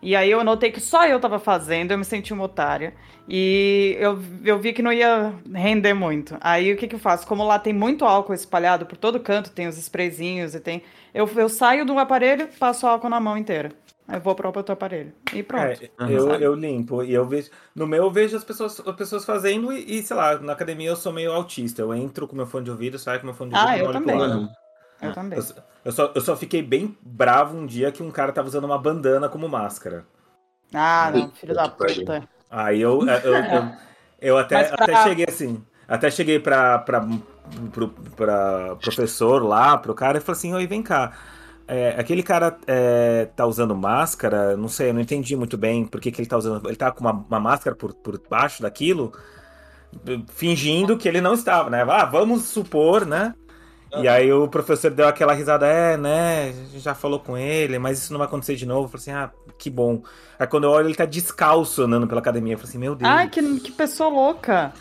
E 0.01 0.16
aí 0.16 0.32
eu 0.32 0.43
notei 0.43 0.72
que 0.72 0.82
só 0.82 1.05
eu 1.05 1.20
tava 1.20 1.38
fazendo, 1.38 1.91
eu 1.91 1.97
me 1.97 2.03
senti 2.03 2.34
uma 2.34 2.45
otária. 2.45 2.93
E 3.30 3.95
eu, 3.99 4.20
eu 4.43 4.59
vi 4.59 4.74
que 4.74 4.82
não 4.82 4.91
ia 4.91 5.34
render 5.53 5.93
muito. 5.93 6.36
Aí 6.41 6.74
o 6.74 6.78
que, 6.78 6.88
que 6.88 6.95
eu 6.95 6.99
faço? 6.99 7.28
Como 7.28 7.43
lá 7.43 7.59
tem 7.59 7.72
muito 7.72 8.03
álcool 8.03 8.34
espalhado 8.34 8.86
por 8.86 8.97
todo 8.97 9.20
canto, 9.20 9.51
tem 9.51 9.68
os 9.68 9.78
sprayzinhos 9.78 10.55
e 10.55 10.59
tem. 10.59 10.82
Eu, 11.14 11.30
eu 11.36 11.47
saio 11.47 11.86
do 11.86 11.97
aparelho, 11.99 12.49
passo 12.59 12.88
álcool 12.88 13.09
na 13.09 13.20
mão 13.20 13.38
inteira. 13.38 13.70
Eu 14.12 14.20
vou 14.20 14.36
para 14.36 14.47
outro 14.47 14.74
aparelho. 14.74 15.14
E 15.34 15.41
pronto. 15.41 15.84
É, 15.84 15.89
eu, 16.09 16.30
eu 16.36 16.53
limpo. 16.53 17.03
E 17.03 17.14
eu 17.14 17.26
vejo. 17.26 17.49
No 17.74 17.88
meu 17.88 18.03
eu 18.03 18.12
vejo 18.12 18.36
as 18.36 18.43
pessoas, 18.43 18.80
as 18.80 18.95
pessoas 18.95 19.24
fazendo 19.24 19.72
e, 19.72 19.99
e, 19.99 20.03
sei 20.03 20.16
lá, 20.16 20.38
na 20.38 20.53
academia 20.53 20.89
eu 20.89 20.95
sou 20.95 21.14
meio 21.14 21.32
autista. 21.32 21.82
Eu 21.82 21.93
entro 21.93 22.28
com 22.28 22.36
meu 22.36 22.45
fone 22.45 22.66
de 22.66 22.72
ouvido, 22.72 22.99
saio 22.99 23.20
com 23.20 23.28
meu 23.28 23.36
fone 23.36 23.51
de 23.51 23.57
ouvido. 23.57 23.72
Ah, 23.72 23.78
eu 23.78 23.91
também. 23.91 24.49
Eu 25.01 25.14
também. 25.14 25.39
Eu, 25.39 25.45
eu, 25.86 25.91
só, 25.91 26.12
eu 26.14 26.22
só 26.22 26.36
fiquei 26.36 26.62
bem 26.62 26.95
bravo 27.01 27.57
um 27.57 27.66
dia 27.66 27.91
que 27.91 28.03
um 28.03 28.12
cara 28.12 28.32
tava 28.32 28.47
usando 28.47 28.66
uma 28.66 28.78
bandana 28.78 29.30
como 29.30 29.47
máscara. 29.47 30.05
Ah, 30.74 31.12
não, 31.14 31.32
filho 31.32 31.53
da 31.53 31.70
puta. 31.70 32.28
Aí 32.49 32.82
eu, 32.82 33.07
eu, 33.07 33.36
eu, 33.36 33.72
eu 34.22 34.38
até, 34.39 34.64
pra... 34.66 34.84
até 34.84 35.03
cheguei 35.03 35.26
assim. 35.28 35.64
Até 35.88 36.09
cheguei 36.09 36.39
pra, 36.39 36.80
pra, 36.80 37.05
pro, 37.72 37.89
pra 38.16 38.76
professor 38.78 39.43
lá, 39.43 39.78
pro 39.78 39.93
cara, 39.93 40.18
e 40.18 40.22
falei 40.22 40.38
assim: 40.38 40.53
Oi, 40.53 40.68
vem 40.68 40.82
cá. 40.82 41.14
É, 41.68 41.95
aquele 41.97 42.22
cara 42.22 42.57
é, 42.68 43.30
tá 43.36 43.45
usando 43.45 43.76
máscara, 43.76 44.57
não 44.57 44.68
sei, 44.68 44.89
eu 44.89 44.93
não 44.93 45.01
entendi 45.01 45.36
muito 45.36 45.57
bem 45.57 45.86
por 45.86 46.01
que, 46.01 46.12
que 46.12 46.22
ele 46.22 46.28
tá 46.28 46.38
usando. 46.38 46.68
Ele 46.68 46.76
tá 46.76 46.91
com 46.91 47.01
uma, 47.01 47.12
uma 47.12 47.39
máscara 47.39 47.76
por, 47.76 47.93
por 47.93 48.22
baixo 48.30 48.62
daquilo, 48.62 49.14
fingindo 50.34 50.97
que 50.97 51.07
ele 51.07 51.22
não 51.22 51.34
estava, 51.34 51.70
né? 51.70 51.84
Ah, 51.88 52.05
vamos 52.05 52.43
supor, 52.43 53.05
né? 53.05 53.34
E 53.99 54.07
aí 54.07 54.32
o 54.32 54.47
professor 54.47 54.89
deu 54.89 55.07
aquela 55.07 55.34
risada, 55.34 55.68
é, 55.68 55.97
né? 55.97 56.53
Já 56.76 56.95
falou 56.95 57.20
com 57.20 57.38
ele, 57.38 57.78
mas 57.78 57.99
isso 57.99 58.14
não 58.14 58.20
vai 58.20 58.28
acontecer 58.28 58.55
de 58.55 58.66
novo. 58.66 58.86
Eu 58.86 58.89
falei 58.89 59.01
assim, 59.01 59.12
ah, 59.12 59.30
que 59.57 59.70
bom. 59.70 60.01
Aí 60.39 60.47
quando 60.47 60.64
eu 60.64 60.70
olho, 60.70 60.88
ele 60.88 60.95
tá 60.95 61.05
descalço 61.05 61.84
andando 61.84 62.07
pela 62.07 62.22
academia. 62.22 62.53
Eu 62.53 62.57
falei 62.57 62.70
assim, 62.70 62.78
meu 62.78 62.95
Deus. 62.95 63.09
Ai, 63.12 63.28
que, 63.28 63.59
que 63.59 63.72
pessoa 63.72 64.09
louca. 64.09 64.72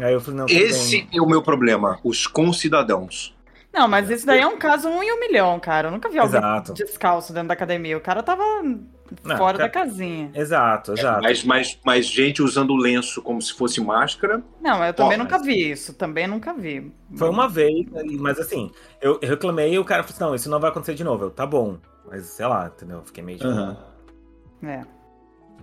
Aí 0.00 0.12
eu 0.12 0.20
falei, 0.20 0.40
não, 0.40 0.46
Esse 0.48 1.02
bem. 1.02 1.08
é 1.12 1.22
o 1.22 1.26
meu 1.26 1.42
problema, 1.42 1.98
os 2.02 2.26
concidadãos. 2.26 3.34
Não, 3.72 3.86
mas 3.86 4.10
isso 4.10 4.26
daí 4.26 4.40
é 4.40 4.46
um 4.46 4.58
caso 4.58 4.88
um 4.88 5.02
em 5.02 5.12
um 5.12 5.20
milhão, 5.20 5.58
cara. 5.60 5.88
Eu 5.88 5.92
nunca 5.92 6.08
vi 6.08 6.18
alguém 6.18 6.38
exato. 6.38 6.74
descalço 6.74 7.32
dentro 7.32 7.48
da 7.48 7.54
academia. 7.54 7.96
O 7.96 8.00
cara 8.00 8.22
tava 8.22 8.44
não, 8.62 9.36
fora 9.36 9.58
cara... 9.58 9.58
da 9.58 9.68
casinha. 9.68 10.30
Exato, 10.34 10.92
exato. 10.92 11.18
É, 11.18 11.22
mas, 11.28 11.44
mas, 11.44 11.78
mas 11.84 12.06
gente 12.06 12.42
usando 12.42 12.74
lenço 12.74 13.22
como 13.22 13.40
se 13.40 13.52
fosse 13.52 13.80
máscara. 13.80 14.42
Não, 14.60 14.84
eu 14.84 14.92
também 14.92 15.16
nunca 15.16 15.38
vi 15.38 15.70
isso. 15.70 15.94
Também 15.94 16.26
nunca 16.26 16.52
vi. 16.52 16.92
Foi 17.16 17.28
uma 17.28 17.48
vez, 17.48 17.86
mas 18.18 18.40
assim, 18.40 18.70
eu 19.00 19.18
reclamei 19.22 19.72
e 19.72 19.78
o 19.78 19.84
cara 19.84 20.02
falou 20.02 20.14
assim: 20.14 20.24
não, 20.24 20.34
isso 20.34 20.50
não 20.50 20.60
vai 20.60 20.70
acontecer 20.70 20.94
de 20.94 21.04
novo. 21.04 21.24
Eu, 21.24 21.30
tá 21.30 21.46
bom. 21.46 21.78
Mas 22.10 22.26
sei 22.26 22.46
lá, 22.46 22.72
entendeu? 22.74 23.02
Fiquei 23.04 23.22
meio. 23.22 23.38
Uhum. 23.44 23.76
É. 24.64 24.84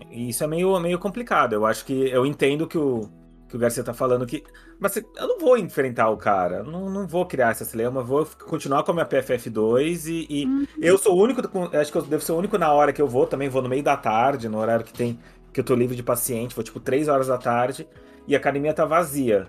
E 0.10 0.30
isso 0.30 0.44
é 0.44 0.48
meio, 0.48 0.80
meio 0.80 1.00
complicado. 1.00 1.54
Eu 1.54 1.66
acho 1.66 1.84
que 1.84 2.10
eu 2.10 2.26
entendo 2.26 2.68
que 2.68 2.78
o, 2.78 3.10
que 3.48 3.56
o 3.56 3.60
Garcia 3.60 3.84
tá 3.84 3.94
falando 3.94 4.26
que. 4.26 4.44
Mas 4.80 4.98
eu 4.98 5.28
não 5.28 5.40
vou 5.40 5.58
enfrentar 5.58 6.10
o 6.10 6.18
cara. 6.18 6.64
Não, 6.64 6.90
não 6.90 7.08
vou 7.08 7.26
criar 7.26 7.52
essa 7.52 7.64
cilema. 7.64 8.04
Vou 8.04 8.28
continuar 8.46 8.84
com 8.84 8.92
a 8.92 8.94
minha 8.94 9.06
PFF2 9.06 10.06
e, 10.08 10.28
e 10.30 10.46
uhum. 10.46 10.68
eu 10.82 10.98
sou 10.98 11.16
o 11.16 11.22
único. 11.22 11.42
Acho 11.76 11.92
que 11.92 11.98
eu 11.98 12.02
devo 12.02 12.24
ser 12.24 12.34
o 12.34 12.38
único 12.38 12.58
na 12.58 12.72
hora 12.72 12.92
que 12.92 13.02
eu 13.02 13.08
vou. 13.08 13.26
Também 13.26 13.48
vou 13.48 13.62
no 13.62 13.70
meio 13.70 13.84
da 13.84 13.96
tarde, 13.96 14.50
no 14.50 14.60
horário 14.60 14.86
que 14.86 14.94
tem. 14.94 15.18
Que 15.54 15.62
eu 15.62 15.64
tô 15.64 15.76
livre 15.76 15.96
de 15.96 16.04
paciente. 16.04 16.54
Vou 16.54 16.64
tipo 16.64 16.80
3 16.80 17.08
horas 17.08 17.28
da 17.28 17.38
tarde. 17.38 17.88
E 18.28 18.36
a 18.36 18.38
academia 18.38 18.74
tá 18.74 18.84
vazia. 18.86 19.48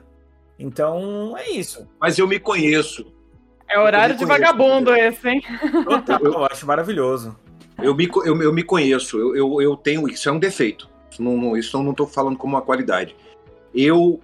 Então 0.58 1.36
é 1.36 1.50
isso. 1.50 1.88
Mas 2.00 2.18
eu 2.18 2.28
me 2.28 2.38
conheço. 2.38 3.12
É 3.68 3.78
horário 3.78 4.16
de 4.16 4.24
vagabundo 4.24 4.94
esse, 4.94 5.28
hein? 5.28 5.42
Total, 5.84 6.20
eu 6.24 6.44
acho 6.46 6.66
maravilhoso. 6.66 7.36
Eu 7.82 7.94
me, 7.94 8.08
eu, 8.24 8.42
eu 8.42 8.52
me 8.52 8.62
conheço, 8.62 9.18
eu, 9.18 9.36
eu, 9.36 9.60
eu 9.60 9.76
tenho. 9.76 10.08
Isso 10.08 10.28
é 10.28 10.32
um 10.32 10.38
defeito. 10.38 10.88
Isso 11.10 11.22
não, 11.22 11.56
isso 11.56 11.76
eu 11.76 11.82
não 11.82 11.92
tô 11.92 12.06
falando 12.06 12.36
como 12.38 12.54
uma 12.54 12.62
qualidade 12.62 13.14
eu 13.74 14.20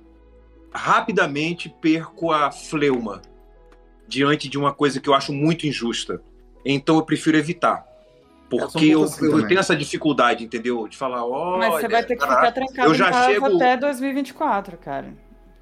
rapidamente 0.72 1.68
perco 1.80 2.32
a 2.32 2.50
fleuma 2.50 3.22
diante 4.06 4.48
de 4.48 4.58
uma 4.58 4.72
coisa 4.72 5.00
que 5.00 5.08
eu 5.08 5.14
acho 5.14 5.32
muito 5.32 5.66
injusta. 5.66 6.20
Então 6.64 6.96
eu 6.96 7.02
prefiro 7.02 7.36
evitar. 7.36 7.86
Porque 8.48 8.86
eu, 8.86 9.04
assim 9.04 9.24
eu, 9.24 9.46
tenho 9.46 9.60
essa 9.60 9.74
dificuldade, 9.74 10.44
entendeu? 10.44 10.86
De 10.86 10.96
falar, 10.96 11.24
olha... 11.24 11.68
Mas 11.68 11.80
você 11.80 11.88
vai 11.88 12.04
ter 12.04 12.16
que 12.16 12.22
ficar 12.22 12.52
trancado 12.52 12.88
eu 12.88 12.94
já 12.94 13.08
em 13.08 13.12
casa 13.12 13.32
chego... 13.32 13.56
até 13.56 13.76
2024, 13.76 14.78
cara. 14.78 15.14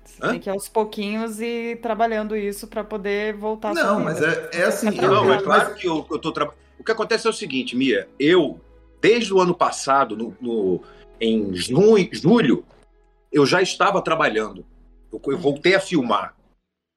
Você 0.04 0.18
Hã? 0.22 0.30
tem 0.30 0.40
que 0.40 0.48
ir 0.48 0.52
aos 0.52 0.68
pouquinhos 0.68 1.40
e 1.40 1.78
trabalhando 1.80 2.36
isso 2.36 2.66
para 2.66 2.82
poder 2.82 3.34
voltar 3.34 3.72
Não, 3.72 4.00
mas 4.00 4.20
é, 4.20 4.50
é 4.52 4.62
assim... 4.64 4.90
Não, 4.90 5.32
é 5.32 5.40
claro 5.40 5.74
que 5.74 5.86
eu, 5.86 6.06
eu 6.10 6.18
tô 6.18 6.32
trabalhando... 6.32 6.60
O 6.78 6.84
que 6.84 6.90
acontece 6.90 7.26
é 7.26 7.30
o 7.30 7.32
seguinte, 7.32 7.76
Mia. 7.76 8.08
Eu, 8.18 8.60
desde 9.00 9.32
o 9.32 9.40
ano 9.40 9.54
passado, 9.54 10.16
no, 10.16 10.36
no 10.40 10.82
em 11.20 11.54
junho, 11.54 12.08
julho, 12.10 12.64
eu 13.32 13.46
já 13.46 13.62
estava 13.62 14.02
trabalhando. 14.02 14.64
Eu, 15.10 15.20
eu 15.26 15.38
voltei 15.38 15.74
a 15.74 15.80
filmar. 15.80 16.36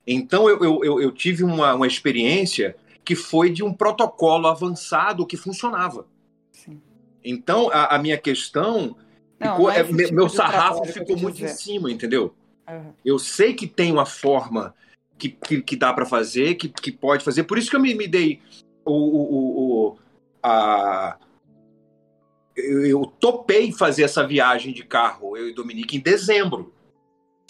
Então 0.06 0.50
eu, 0.50 0.84
eu, 0.84 1.02
eu 1.02 1.12
tive 1.12 1.44
uma, 1.44 1.74
uma 1.74 1.88
experiência 1.88 2.76
que 3.04 3.16
foi 3.16 3.50
de 3.50 3.64
um 3.64 3.74
protocolo 3.74 4.48
avançado 4.48 5.26
que 5.26 5.38
funcionava. 5.38 6.08
Sim. 6.52 6.82
Então 7.24 7.70
a, 7.72 7.96
a, 7.96 8.00
minha 8.00 8.18
questão. 8.18 8.96
Não, 9.40 9.52
ficou, 9.52 9.72
é, 9.72 9.84
tipo 9.84 10.14
meu 10.14 10.30
sarrafo 10.30 10.86
ficou 10.86 11.18
muito 11.18 11.36
dizer. 11.36 11.52
em 11.52 11.56
cima, 11.56 11.92
entendeu? 11.92 12.36
Uhum. 12.70 12.94
Eu 13.04 13.20
sei 13.20 13.54
que 13.54 13.68
tem 13.68 13.92
uma 13.92 14.06
forma 14.06 14.74
que, 15.18 15.30
que, 15.30 15.62
que 15.62 15.76
dá 15.76 15.94
para 15.94 16.06
fazer, 16.06 16.56
que, 16.56 16.70
que 16.70 16.92
pode 16.92 17.24
fazer. 17.24 17.44
Por 17.44 17.58
isso 17.58 17.70
que 17.70 17.76
eu 17.76 17.80
me, 17.80 17.94
me 17.94 18.08
dei 18.08 18.42
o, 18.84 18.94
o, 18.94 19.90
o, 19.90 19.98
a, 20.42 21.18
eu, 22.56 22.86
eu 22.86 23.06
topei 23.20 23.72
fazer 23.72 24.04
essa 24.04 24.26
viagem 24.26 24.74
de 24.74 24.84
carro, 24.84 25.36
eu 25.36 25.50
e 25.50 25.54
Dominique, 25.54 25.98
em 25.98 26.00
dezembro. 26.00 26.74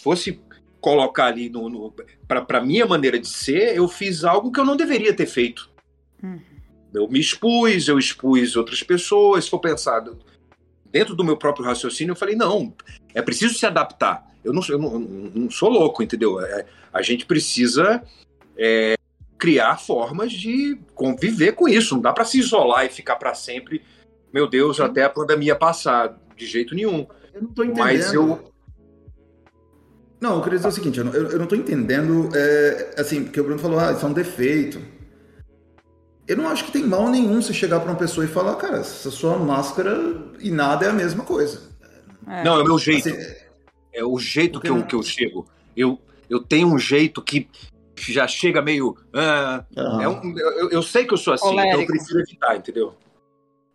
Fosse 0.02 0.40
colocar 0.80 1.26
ali 1.26 1.48
no, 1.48 1.68
no 1.68 1.94
para 2.26 2.60
minha 2.60 2.86
maneira 2.86 3.18
de 3.18 3.28
ser, 3.28 3.76
eu 3.76 3.88
fiz 3.88 4.24
algo 4.24 4.52
que 4.52 4.60
eu 4.60 4.64
não 4.64 4.76
deveria 4.76 5.14
ter 5.14 5.26
feito. 5.26 5.70
Uhum. 6.22 6.40
Eu 6.94 7.08
me 7.08 7.20
expus, 7.20 7.88
eu 7.88 7.98
expus 7.98 8.56
outras 8.56 8.82
pessoas. 8.82 9.44
Se 9.44 9.50
for 9.50 9.58
pensado 9.58 10.18
dentro 10.84 11.14
do 11.14 11.24
meu 11.24 11.36
próprio 11.36 11.64
raciocínio, 11.64 12.12
eu 12.12 12.16
falei 12.16 12.34
não, 12.34 12.72
é 13.14 13.20
preciso 13.20 13.54
se 13.54 13.66
adaptar. 13.66 14.26
Eu 14.44 14.52
não, 14.52 14.62
eu 14.68 14.78
não, 14.78 14.98
não 14.98 15.50
sou 15.50 15.68
louco, 15.68 16.02
entendeu? 16.02 16.40
É, 16.40 16.66
a 16.92 17.02
gente 17.02 17.26
precisa 17.26 18.02
é, 18.56 18.94
criar 19.36 19.76
formas 19.78 20.32
de 20.32 20.78
conviver 20.94 21.52
com 21.52 21.68
isso. 21.68 21.96
Não 21.96 22.02
dá 22.02 22.12
para 22.12 22.24
se 22.24 22.38
isolar 22.38 22.86
e 22.86 22.90
ficar 22.90 23.16
para 23.16 23.34
sempre 23.34 23.82
meu 24.36 24.46
Deus, 24.46 24.78
até 24.80 25.02
a 25.02 25.08
pandemia 25.08 25.56
passar. 25.56 26.14
De 26.36 26.46
jeito 26.46 26.74
nenhum. 26.74 27.06
Eu 27.32 27.40
não 27.40 27.48
tô 27.48 27.64
entendendo. 27.64 27.84
Mas 27.84 28.12
eu. 28.12 28.52
Não, 30.20 30.36
eu 30.36 30.42
queria 30.42 30.58
dizer 30.58 30.68
o 30.68 30.72
seguinte, 30.72 30.98
eu 30.98 31.04
não, 31.06 31.14
eu, 31.14 31.38
não 31.38 31.46
tô 31.46 31.54
entendendo, 31.54 32.28
é, 32.34 32.94
assim, 32.98 33.24
porque 33.24 33.40
o 33.40 33.44
Bruno 33.44 33.58
falou, 33.58 33.78
ah, 33.78 33.92
isso 33.92 34.04
é 34.04 34.08
um 34.08 34.12
defeito. 34.12 34.78
Eu 36.28 36.36
não 36.36 36.48
acho 36.48 36.64
que 36.64 36.72
tem 36.72 36.84
mal 36.84 37.08
nenhum 37.08 37.40
se 37.40 37.54
chegar 37.54 37.80
para 37.80 37.90
uma 37.90 37.98
pessoa 37.98 38.24
e 38.24 38.28
falar, 38.28 38.56
cara, 38.56 38.78
essa 38.78 39.10
sua 39.10 39.38
máscara 39.38 39.96
e 40.38 40.50
nada 40.50 40.84
é 40.84 40.90
a 40.90 40.92
mesma 40.92 41.24
coisa. 41.24 41.62
É. 42.28 42.44
Não, 42.44 42.58
é 42.58 42.62
o 42.62 42.64
meu 42.64 42.78
jeito. 42.78 43.08
Assim, 43.08 43.34
é 43.92 44.04
o 44.04 44.18
jeito 44.18 44.60
que 44.60 44.68
eu, 44.68 44.84
que 44.84 44.94
eu 44.94 45.02
chego. 45.02 45.46
Eu, 45.74 45.98
eu 46.28 46.42
tenho 46.42 46.68
um 46.68 46.78
jeito 46.78 47.22
que 47.22 47.48
já 47.96 48.26
chega 48.26 48.60
meio. 48.60 48.96
Ah, 49.14 49.64
uhum. 49.74 50.00
é 50.00 50.08
um, 50.08 50.38
eu, 50.38 50.70
eu, 50.70 50.82
sei 50.82 51.06
que 51.06 51.14
eu 51.14 51.18
sou 51.18 51.32
assim, 51.32 51.44
Colérico. 51.44 51.68
então 51.68 51.80
eu 51.80 51.86
prefiro 51.86 52.20
evitar, 52.20 52.56
entendeu? 52.56 52.94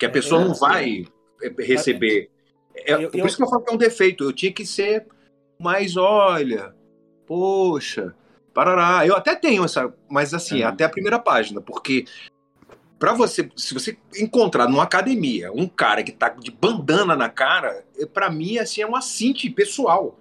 Que 0.02 0.06
a 0.08 0.10
pessoa 0.10 0.41
é, 0.41 0.45
não 0.45 0.56
vai 0.56 1.06
receber. 1.60 2.32
É, 2.74 2.93
eu, 2.93 3.12
por 3.12 3.28
isso 3.28 3.38
que 3.38 3.43
eu 3.43 3.47
falo 3.47 3.62
que 3.62 3.70
é 3.70 3.76
um 3.76 3.78
defeito. 3.78 4.24
Eu 4.24 4.34
tinha 4.34 4.52
que 4.52 4.66
ser 4.66 5.06
mais, 5.60 5.95
olha, 5.95 6.74
poxa, 7.28 8.16
parará. 8.52 9.06
Eu 9.06 9.16
até 9.16 9.36
tenho 9.36 9.64
essa, 9.64 9.93
mas 10.10 10.34
assim, 10.34 10.64
até 10.64 10.86
a 10.86 10.89
primeira 10.89 11.20
página, 11.20 11.62
porque 11.62 12.06
para 12.97 13.14
você, 13.14 13.47
se 13.56 13.76
você 13.76 13.95
encontrar 14.20 14.68
numa 14.68 14.82
academia 14.82 15.52
um 15.52 15.68
cara 15.68 16.02
que 16.02 16.12
tá 16.12 16.30
de 16.30 16.49
bandana 16.49 17.16
na 17.16 17.30
cara, 17.30 17.86
para 18.12 18.32
mim 18.32 18.58
assim 18.58 18.82
é 18.82 18.88
um 18.88 18.95
assinte 18.95 19.47
pessoal. 19.52 20.18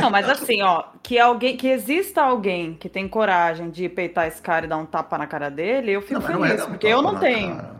Não, 0.00 0.08
mas 0.08 0.28
assim, 0.28 0.62
ó, 0.62 0.84
que 1.02 1.18
alguém, 1.18 1.56
que 1.56 1.66
exista 1.66 2.22
alguém 2.22 2.74
que 2.74 2.88
tem 2.88 3.08
coragem 3.08 3.70
de 3.70 3.88
peitar 3.88 4.28
esse 4.28 4.40
cara 4.40 4.66
e 4.66 4.68
dar 4.68 4.76
um 4.76 4.86
tapa 4.86 5.18
na 5.18 5.26
cara 5.26 5.50
dele, 5.50 5.90
eu 5.90 6.00
fico 6.00 6.20
não, 6.20 6.22
feliz, 6.22 6.60
é 6.60 6.66
porque 6.68 6.86
eu 6.86 7.02
não 7.02 7.18
tenho. 7.18 7.56
Cara. 7.56 7.77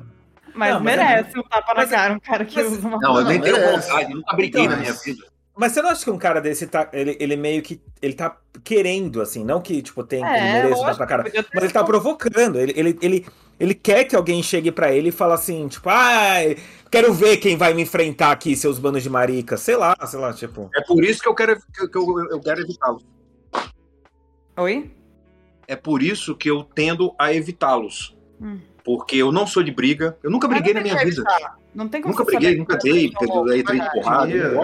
Mas, 0.58 0.74
não, 0.74 0.80
mas 0.80 0.96
merece 0.96 1.36
é... 1.36 1.40
um 1.40 1.42
tapa 1.44 1.72
na 1.72 1.86
cara, 1.86 2.14
um 2.14 2.18
cara 2.18 2.44
que 2.44 2.60
mas... 2.60 2.72
usa 2.72 2.88
uma 2.88 2.98
Não, 2.98 3.18
eu 3.20 3.24
nem 3.26 3.40
tenho 3.40 3.56
vontade, 3.70 4.12
nunca 4.12 4.34
briguei 4.34 4.62
então, 4.62 4.76
na 4.76 4.82
minha 4.82 4.92
vida. 4.92 5.24
Mas 5.56 5.72
você 5.72 5.82
não 5.82 5.90
acha 5.90 6.04
que 6.04 6.10
um 6.10 6.18
cara 6.18 6.40
desse 6.40 6.66
tá. 6.66 6.88
Ele, 6.92 7.16
ele 7.20 7.36
meio 7.36 7.62
que. 7.62 7.80
Ele 8.02 8.14
tá 8.14 8.36
querendo, 8.64 9.20
assim, 9.20 9.44
não 9.44 9.60
que, 9.60 9.80
tipo, 9.82 10.02
tem 10.02 10.24
é, 10.24 10.36
ele 10.36 10.62
mereça 10.62 10.84
dar 10.84 10.96
pra 10.96 11.06
cara. 11.06 11.24
Mas 11.54 11.64
ele 11.64 11.72
tá 11.72 11.84
provocando. 11.84 12.58
Ele, 12.58 12.72
ele, 12.76 12.98
ele, 13.00 13.26
ele 13.58 13.74
quer 13.74 14.04
que 14.04 14.16
alguém 14.16 14.42
chegue 14.42 14.70
para 14.72 14.92
ele 14.92 15.08
e 15.08 15.12
fale 15.12 15.32
assim, 15.32 15.66
tipo, 15.68 15.88
ai, 15.88 16.56
ah, 16.58 16.88
quero 16.90 17.12
ver 17.12 17.38
quem 17.38 17.56
vai 17.56 17.72
me 17.72 17.82
enfrentar 17.82 18.32
aqui, 18.32 18.56
seus 18.56 18.78
bandos 18.78 19.02
de 19.02 19.10
marica. 19.10 19.56
Sei 19.56 19.76
lá, 19.76 19.96
sei 20.06 20.18
lá, 20.18 20.32
tipo. 20.32 20.70
É 20.74 20.80
por 20.80 21.04
isso 21.04 21.22
que 21.22 21.28
eu 21.28 21.34
quero, 21.34 21.56
que 21.56 21.98
eu, 21.98 22.28
eu 22.30 22.40
quero 22.40 22.60
evitá-los. 22.60 23.04
Oi? 24.56 24.90
É 25.68 25.76
por 25.76 26.02
isso 26.02 26.36
que 26.36 26.50
eu 26.50 26.62
tendo 26.62 27.14
a 27.18 27.32
evitá-los. 27.32 28.16
Hum. 28.40 28.58
Porque 28.88 29.16
eu 29.16 29.30
não 29.30 29.46
sou 29.46 29.62
de 29.62 29.70
briga. 29.70 30.16
Eu 30.22 30.30
nunca 30.30 30.48
briguei 30.48 30.72
na 30.72 30.80
minha 30.80 30.96
vida. 31.04 31.22
Não 31.74 31.86
tem 31.86 32.00
como 32.00 32.14
Nunca 32.14 32.24
briguei, 32.24 32.56
nunca 32.56 32.78
dei, 32.78 33.12
entrei 33.58 33.80
de 33.80 33.92
porrada. 33.92 34.32
É, 34.32 34.54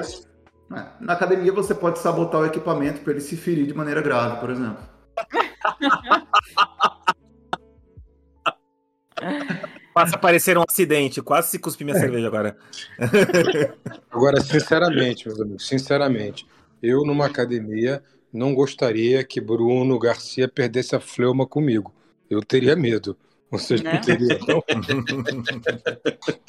na 0.98 1.12
academia 1.12 1.52
você 1.52 1.74
pode 1.74 1.98
sabotar 1.98 2.40
o 2.40 2.46
equipamento 2.46 3.02
para 3.02 3.12
ele 3.12 3.20
se 3.20 3.36
ferir 3.36 3.66
de 3.66 3.74
maneira 3.74 4.00
grave, 4.00 4.40
por 4.40 4.48
exemplo. 4.48 4.82
Passa 9.92 10.16
a 10.16 10.18
parecer 10.18 10.56
um 10.56 10.64
acidente, 10.66 11.20
quase 11.20 11.50
se 11.50 11.58
cuspi 11.58 11.84
minha 11.84 11.98
é. 11.98 12.00
cerveja 12.00 12.26
agora. 12.26 12.56
Agora, 14.10 14.40
sinceramente, 14.40 15.28
meus 15.28 15.38
amigos, 15.38 15.68
sinceramente, 15.68 16.46
eu 16.82 17.04
numa 17.04 17.26
academia 17.26 18.02
não 18.32 18.54
gostaria 18.54 19.22
que 19.22 19.38
Bruno 19.38 19.98
Garcia 19.98 20.48
perdesse 20.48 20.96
a 20.96 21.00
fleuma 21.00 21.46
comigo. 21.46 21.92
Eu 22.30 22.42
teria 22.42 22.74
medo. 22.74 23.14
Vocês 23.54 23.80
né? 23.80 23.92
não 23.92 24.00
teriam, 24.00 24.38
não? 24.48 24.64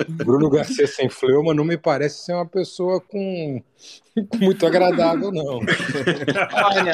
Bruno 0.10 0.50
Garcia 0.50 0.88
sem 0.88 1.08
fleuma 1.08 1.54
não 1.54 1.64
me 1.64 1.78
parece 1.78 2.26
ser 2.26 2.34
uma 2.34 2.48
pessoa 2.48 3.00
com 3.00 3.62
muito 4.42 4.66
agradável, 4.66 5.32
não. 5.32 5.60
Olha, 6.64 6.94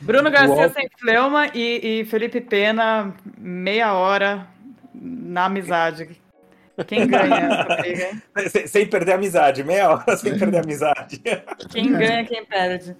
Bruno 0.00 0.30
Garcia 0.30 0.70
sem 0.70 0.88
fleuma 0.98 1.48
e, 1.54 2.00
e 2.00 2.04
Felipe 2.06 2.40
Pena, 2.40 3.14
meia 3.36 3.92
hora 3.92 4.48
na 4.94 5.44
amizade. 5.44 6.18
Quem 6.86 7.06
ganha? 7.06 7.66
Sem, 8.48 8.66
sem 8.66 8.86
perder 8.88 9.12
a 9.12 9.14
amizade, 9.16 9.62
meia 9.62 9.90
hora 9.90 10.16
sem 10.16 10.38
perder 10.38 10.58
a 10.58 10.62
amizade. 10.62 11.22
Quem 11.70 11.92
ganha, 11.92 12.24
quem 12.24 12.42
perde. 12.46 12.96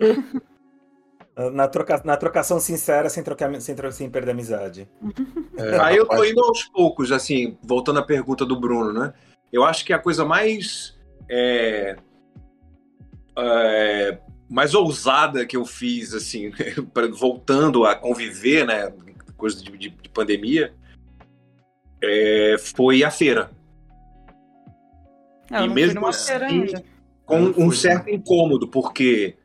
Na, 1.52 1.68
troca, 1.68 2.02
na 2.04 2.16
trocação 2.16 2.58
sincera, 2.58 3.08
sem, 3.08 3.22
trocar, 3.22 3.60
sem, 3.60 3.76
sem 3.92 4.10
perder 4.10 4.30
a 4.30 4.34
amizade. 4.34 4.88
É, 5.56 5.78
Aí 5.80 5.96
eu 5.96 6.04
tô 6.04 6.24
indo 6.24 6.42
aos 6.42 6.64
poucos, 6.64 7.12
assim, 7.12 7.56
voltando 7.62 8.00
à 8.00 8.02
pergunta 8.02 8.44
do 8.44 8.58
Bruno, 8.58 8.92
né? 8.92 9.14
Eu 9.52 9.64
acho 9.64 9.84
que 9.84 9.92
a 9.92 10.00
coisa 10.00 10.24
mais. 10.24 10.98
É, 11.30 11.96
é, 13.38 14.18
mais 14.50 14.74
ousada 14.74 15.46
que 15.46 15.56
eu 15.56 15.64
fiz, 15.64 16.12
assim, 16.12 16.50
voltando 17.16 17.84
a 17.84 17.94
conviver, 17.94 18.66
né? 18.66 18.92
Coisa 19.36 19.62
de, 19.62 19.70
de, 19.78 19.90
de 19.90 20.08
pandemia, 20.08 20.74
é, 22.02 22.56
foi 22.58 23.04
a 23.04 23.10
feira. 23.12 23.52
Eu 25.50 25.66
e 25.66 25.68
mesmo 25.68 26.04
assim, 26.04 26.32
com 27.24 27.40
um 27.56 27.70
certo 27.70 28.10
incômodo, 28.10 28.66
porque 28.66 29.36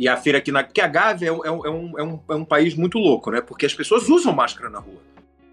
e 0.00 0.08
a 0.08 0.16
feira 0.16 0.38
aqui 0.38 0.50
na 0.50 0.62
que 0.62 0.80
a 0.80 0.86
Gávea 0.86 1.28
é 1.28 1.30
um, 1.30 1.44
é, 1.44 1.50
um, 1.50 1.98
é, 1.98 2.02
um, 2.02 2.20
é 2.30 2.34
um 2.34 2.44
país 2.44 2.74
muito 2.74 2.96
louco, 2.96 3.30
né? 3.30 3.42
Porque 3.42 3.66
as 3.66 3.74
pessoas 3.74 4.08
usam 4.08 4.32
máscara 4.32 4.70
na 4.70 4.78
rua. 4.78 5.02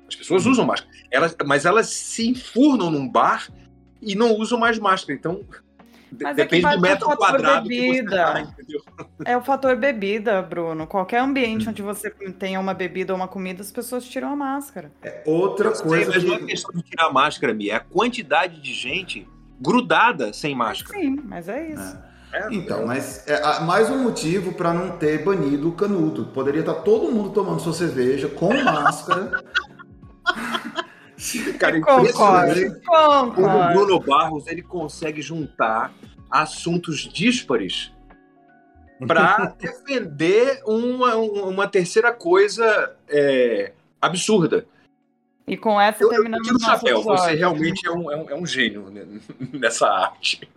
As 0.08 0.16
pessoas 0.16 0.46
usam 0.46 0.66
máscara. 0.66 0.90
Elas, 1.12 1.36
mas 1.46 1.66
elas 1.66 1.88
se 1.90 2.30
enfurnam 2.30 2.90
num 2.90 3.10
bar 3.10 3.52
e 4.02 4.16
não 4.16 4.32
usam 4.32 4.58
mais 4.58 4.80
máscara. 4.80 5.20
Então, 5.20 5.44
mas 6.10 6.38
é 6.38 6.46
Depende 6.46 6.66
é 6.66 6.76
do 6.78 6.82
metro 6.82 7.18
quadrado 7.18 7.68
bebida. 7.68 8.16
Tá, 8.16 8.56
é 9.26 9.36
o 9.36 9.42
fator 9.42 9.76
bebida, 9.76 10.42
Bruno. 10.42 10.88
Qualquer 10.88 11.20
ambiente 11.20 11.68
hum. 11.68 11.72
onde 11.72 11.82
você 11.82 12.10
tenha 12.10 12.58
uma 12.58 12.74
bebida 12.74 13.12
ou 13.12 13.20
uma 13.20 13.28
comida, 13.28 13.62
as 13.62 13.70
pessoas 13.70 14.08
tiram 14.08 14.32
a 14.32 14.36
máscara. 14.38 14.90
É 15.04 15.24
outra 15.26 15.72
Eu 15.72 15.84
coisa. 15.84 16.10
Sei, 16.10 16.22
mas 16.22 16.24
não 16.24 16.36
é 16.36 16.46
questão 16.48 16.74
de 16.74 16.84
tirar 16.84 17.08
a 17.08 17.12
máscara, 17.12 17.54
Mia. 17.54 17.74
É 17.74 17.76
a 17.76 17.80
quantidade 17.82 18.62
de 18.62 18.74
gente 18.74 19.28
grudada 19.60 20.32
sem 20.32 20.56
máscara. 20.56 20.98
Sim, 20.98 21.20
mas 21.26 21.50
é 21.50 21.74
isso. 21.74 21.98
É. 21.98 22.07
É, 22.38 22.48
então, 22.52 22.86
mas 22.86 23.28
é 23.28 23.60
mais 23.62 23.90
um 23.90 24.04
motivo 24.04 24.54
para 24.54 24.72
não 24.72 24.98
ter 24.98 25.24
banido 25.24 25.70
o 25.70 25.72
canudo. 25.72 26.26
Poderia 26.26 26.60
estar 26.60 26.76
todo 26.76 27.12
mundo 27.12 27.32
tomando 27.32 27.60
sua 27.60 27.74
cerveja 27.74 28.28
com 28.28 28.54
máscara. 28.64 29.44
Cara, 31.58 31.78
impressionante. 31.80 32.74
O 32.88 33.74
Bruno 33.74 34.00
Barros 34.00 34.46
ele 34.46 34.62
consegue 34.62 35.20
juntar 35.20 35.92
assuntos 36.30 37.00
díspares 37.00 37.92
para 39.08 39.54
defender 39.60 40.62
uma, 40.64 41.16
uma 41.16 41.68
terceira 41.68 42.14
coisa 42.14 42.96
é, 43.10 43.72
absurda. 44.00 44.68
E 45.48 45.56
com 45.56 45.80
essa 45.80 46.04
eu, 46.04 46.10
terminamos 46.10 46.50
o 46.50 46.60
chapéu. 46.60 47.02
Você 47.02 47.36
realmente 47.36 47.88
é 47.88 47.92
um, 47.92 48.12
é 48.12 48.18
um, 48.18 48.30
é 48.32 48.36
um 48.36 48.46
gênio 48.46 48.92
nessa 49.54 49.88
arte. 49.88 50.48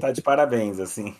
Tá 0.00 0.12
de 0.12 0.22
parabéns, 0.22 0.78
assim. 0.78 1.16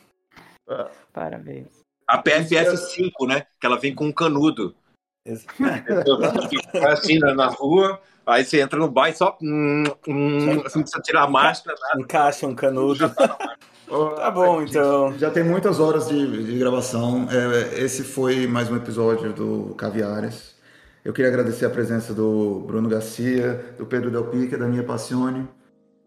Parabéns. 1.13 1.67
A 2.07 2.19
PFS 2.19 2.93
5, 2.93 3.27
né? 3.27 3.47
Que 3.61 3.67
ela 3.67 3.79
vem 3.79 3.95
com 3.95 4.07
um 4.07 4.13
canudo. 4.13 4.75
assim 6.87 7.19
na 7.19 7.47
rua, 7.47 8.01
Aí 8.25 8.45
você 8.45 8.61
entra 8.61 8.79
no 8.79 8.89
bar 8.89 9.09
e 9.09 9.15
só. 9.15 9.37
Hum, 9.43 9.85
hum, 10.07 10.63
assim, 10.65 10.81
precisa 10.81 11.03
tirar 11.03 11.25
a 11.25 11.29
máscara. 11.29 11.77
Nada. 11.81 12.01
Encaixa 12.01 12.47
um 12.47 12.55
canudo. 12.55 13.11
tá 13.11 14.31
bom, 14.31 14.63
então. 14.63 15.19
Já 15.19 15.31
tem 15.31 15.43
muitas 15.43 15.81
horas 15.81 16.09
de, 16.09 16.45
de 16.47 16.59
gravação. 16.59 17.27
É, 17.31 17.81
esse 17.81 18.05
foi 18.05 18.47
mais 18.47 18.71
um 18.71 18.77
episódio 18.77 19.33
do 19.33 19.75
Caviares. 19.75 20.52
Eu 21.05 21.13
queria 21.13 21.31
agradecer 21.31 21.67
a 21.67 21.71
presença 21.71 22.15
do 22.15 22.61
Bruno 22.67 22.89
Garcia, 22.89 23.75
do 23.77 23.85
Pedro 23.87 24.11
Del 24.11 24.27
Pique, 24.27 24.57
da 24.57 24.67
Minha 24.67 24.85
Passione, 24.85 25.49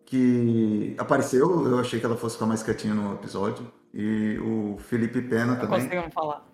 que 0.05 0.95
apareceu. 0.97 1.67
Eu 1.67 1.79
achei 1.79 1.99
que 1.99 2.05
ela 2.05 2.15
fosse 2.15 2.35
ficar 2.35 2.45
mais 2.45 2.63
quietinha 2.63 2.93
no 2.93 3.13
episódio. 3.15 3.65
E 3.93 4.37
o 4.39 4.77
Felipe 4.77 5.21
Pena 5.21 5.55
também. 5.55 5.81
Conseguimos 5.81 6.13
falar. 6.13 6.45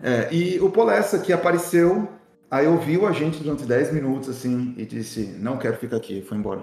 É, 0.00 0.32
e 0.34 0.60
o 0.60 0.70
Polessa, 0.70 1.18
que 1.18 1.32
apareceu 1.32 2.08
Aí 2.54 2.68
ouviu 2.68 3.04
a 3.04 3.10
gente 3.10 3.42
durante 3.42 3.64
10 3.64 3.92
minutos, 3.92 4.28
assim, 4.28 4.74
e 4.76 4.86
disse, 4.86 5.26
não 5.40 5.56
quero 5.56 5.76
ficar 5.76 5.96
aqui, 5.96 6.22
foi 6.22 6.38
embora. 6.38 6.62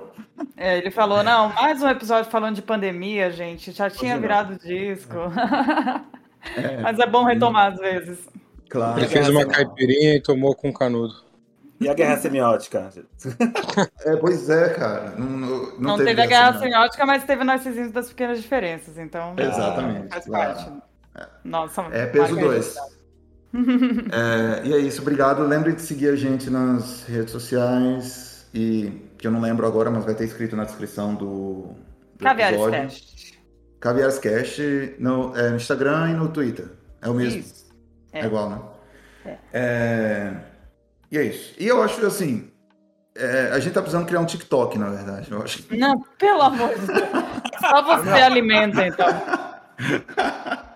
É, 0.55 0.77
ele 0.77 0.89
falou, 0.89 1.21
não, 1.21 1.49
mais 1.49 1.83
um 1.83 1.89
episódio 1.89 2.31
falando 2.31 2.55
de 2.55 2.61
pandemia, 2.61 3.29
gente, 3.29 3.73
já 3.73 3.89
tinha 3.89 4.17
virado 4.17 4.57
disco. 4.57 5.17
É. 6.55 6.77
Mas 6.81 6.97
é 6.97 7.05
bom 7.05 7.25
retomar 7.25 7.73
às 7.73 7.77
vezes. 7.77 8.25
Claro. 8.71 8.99
Ele 8.99 9.07
fez 9.07 9.27
uma 9.27 9.45
caipirinha 9.45 10.15
e 10.15 10.21
tomou 10.21 10.55
com 10.55 10.71
canudo. 10.71 11.13
E 11.81 11.89
a 11.89 11.93
guerra 11.93 12.17
semiótica? 12.17 12.89
É, 14.05 14.15
pois 14.15 14.49
é, 14.49 14.69
cara. 14.69 15.13
Não, 15.17 15.27
não, 15.27 15.47
não, 15.47 15.79
não 15.79 15.97
teve, 15.97 16.09
teve, 16.09 16.21
a 16.21 16.25
guerra 16.25 16.59
semiótica, 16.59 17.05
mas 17.05 17.23
teve 17.23 17.43
Narcisismo 17.43 17.91
das 17.91 18.09
Pequenas 18.09 18.41
Diferenças, 18.41 18.97
então... 18.97 19.35
Exatamente. 19.37 20.09
Faz 20.09 20.27
parte. 20.27 20.71
É. 21.15 21.27
Nossa, 21.43 21.81
é 21.91 22.05
peso 22.05 22.35
2. 22.35 22.75
é, 24.63 24.67
e 24.67 24.73
é 24.73 24.77
isso, 24.77 25.01
obrigado. 25.01 25.43
Lembre 25.43 25.73
de 25.73 25.81
seguir 25.81 26.09
a 26.09 26.15
gente 26.15 26.49
nas 26.49 27.03
redes 27.03 27.31
sociais 27.31 28.47
e 28.53 28.91
que 29.17 29.27
eu 29.27 29.31
não 29.31 29.41
lembro 29.41 29.67
agora, 29.67 29.91
mas 29.91 30.05
vai 30.05 30.15
ter 30.15 30.25
escrito 30.25 30.55
na 30.55 30.63
descrição 30.63 31.13
do, 31.13 31.75
do 32.17 32.23
Caviares 32.23 32.59
episódio. 32.59 32.89
Caviares 33.79 34.19
Cast 34.19 34.95
no, 34.99 35.35
é, 35.35 35.49
no 35.49 35.55
Instagram 35.57 36.11
e 36.11 36.13
no 36.13 36.29
Twitter. 36.29 36.69
É 37.01 37.09
o 37.09 37.13
mesmo. 37.13 37.43
É. 38.13 38.19
é. 38.21 38.25
igual, 38.25 38.49
né? 38.49 38.61
É. 39.25 39.37
é. 39.53 40.33
E 41.11 41.17
é 41.17 41.23
isso. 41.23 41.55
E 41.59 41.67
eu 41.67 41.81
acho 41.81 42.05
assim. 42.05 42.49
É, 43.13 43.51
a 43.51 43.59
gente 43.59 43.73
tá 43.73 43.81
precisando 43.81 44.05
criar 44.05 44.21
um 44.21 44.25
TikTok, 44.25 44.77
na 44.77 44.89
verdade. 44.89 45.29
Eu 45.29 45.41
acho. 45.41 45.63
Não, 45.75 45.99
pelo 46.17 46.41
amor 46.41 46.69
de 46.79 46.87
Deus. 46.87 47.09
Só 47.59 47.81
você 47.81 48.09
alimenta, 48.09 48.87
então. 48.87 49.07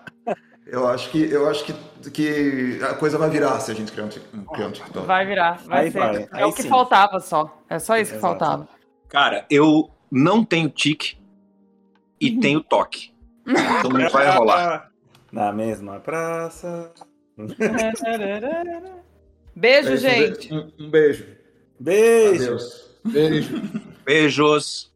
Eu 0.66 0.88
acho 0.88 1.10
que, 1.10 1.30
eu 1.30 1.48
acho 1.48 1.64
que, 1.64 1.72
que 2.10 2.80
a 2.82 2.94
coisa 2.94 3.16
vai 3.16 3.30
virar 3.30 3.60
se 3.60 3.70
a 3.70 3.74
gente 3.74 3.92
criar 3.92 4.06
um, 4.06 4.08
criar 4.46 4.66
um 4.66 4.72
TikTok. 4.72 5.06
Vai 5.06 5.24
virar, 5.24 5.60
vai 5.64 5.84
aí 5.84 5.90
ser. 5.92 5.98
Vai. 6.00 6.16
É 6.16 6.28
aí 6.32 6.44
o 6.44 6.52
que 6.52 6.62
sim. 6.62 6.68
faltava 6.68 7.20
só. 7.20 7.56
É 7.70 7.78
só 7.78 7.96
isso 7.96 8.10
que 8.10 8.18
Exato. 8.18 8.36
faltava. 8.36 8.68
Cara, 9.08 9.46
eu 9.48 9.88
não 10.10 10.44
tenho 10.44 10.68
tique 10.68 11.16
e 12.20 12.30
uhum. 12.30 12.40
tenho 12.40 12.60
toque. 12.60 13.14
Então 13.46 13.90
não 13.90 14.10
vai 14.10 14.28
rolar. 14.28 14.90
Na 15.30 15.52
mesma 15.52 16.00
praça. 16.00 16.92
beijo, 19.54 19.96
gente. 19.96 20.52
Um, 20.52 20.72
um 20.78 20.90
beijo. 20.90 21.24
Beijo. 21.78 22.58
Beijo. 23.04 23.62
Beijos. 24.04 24.92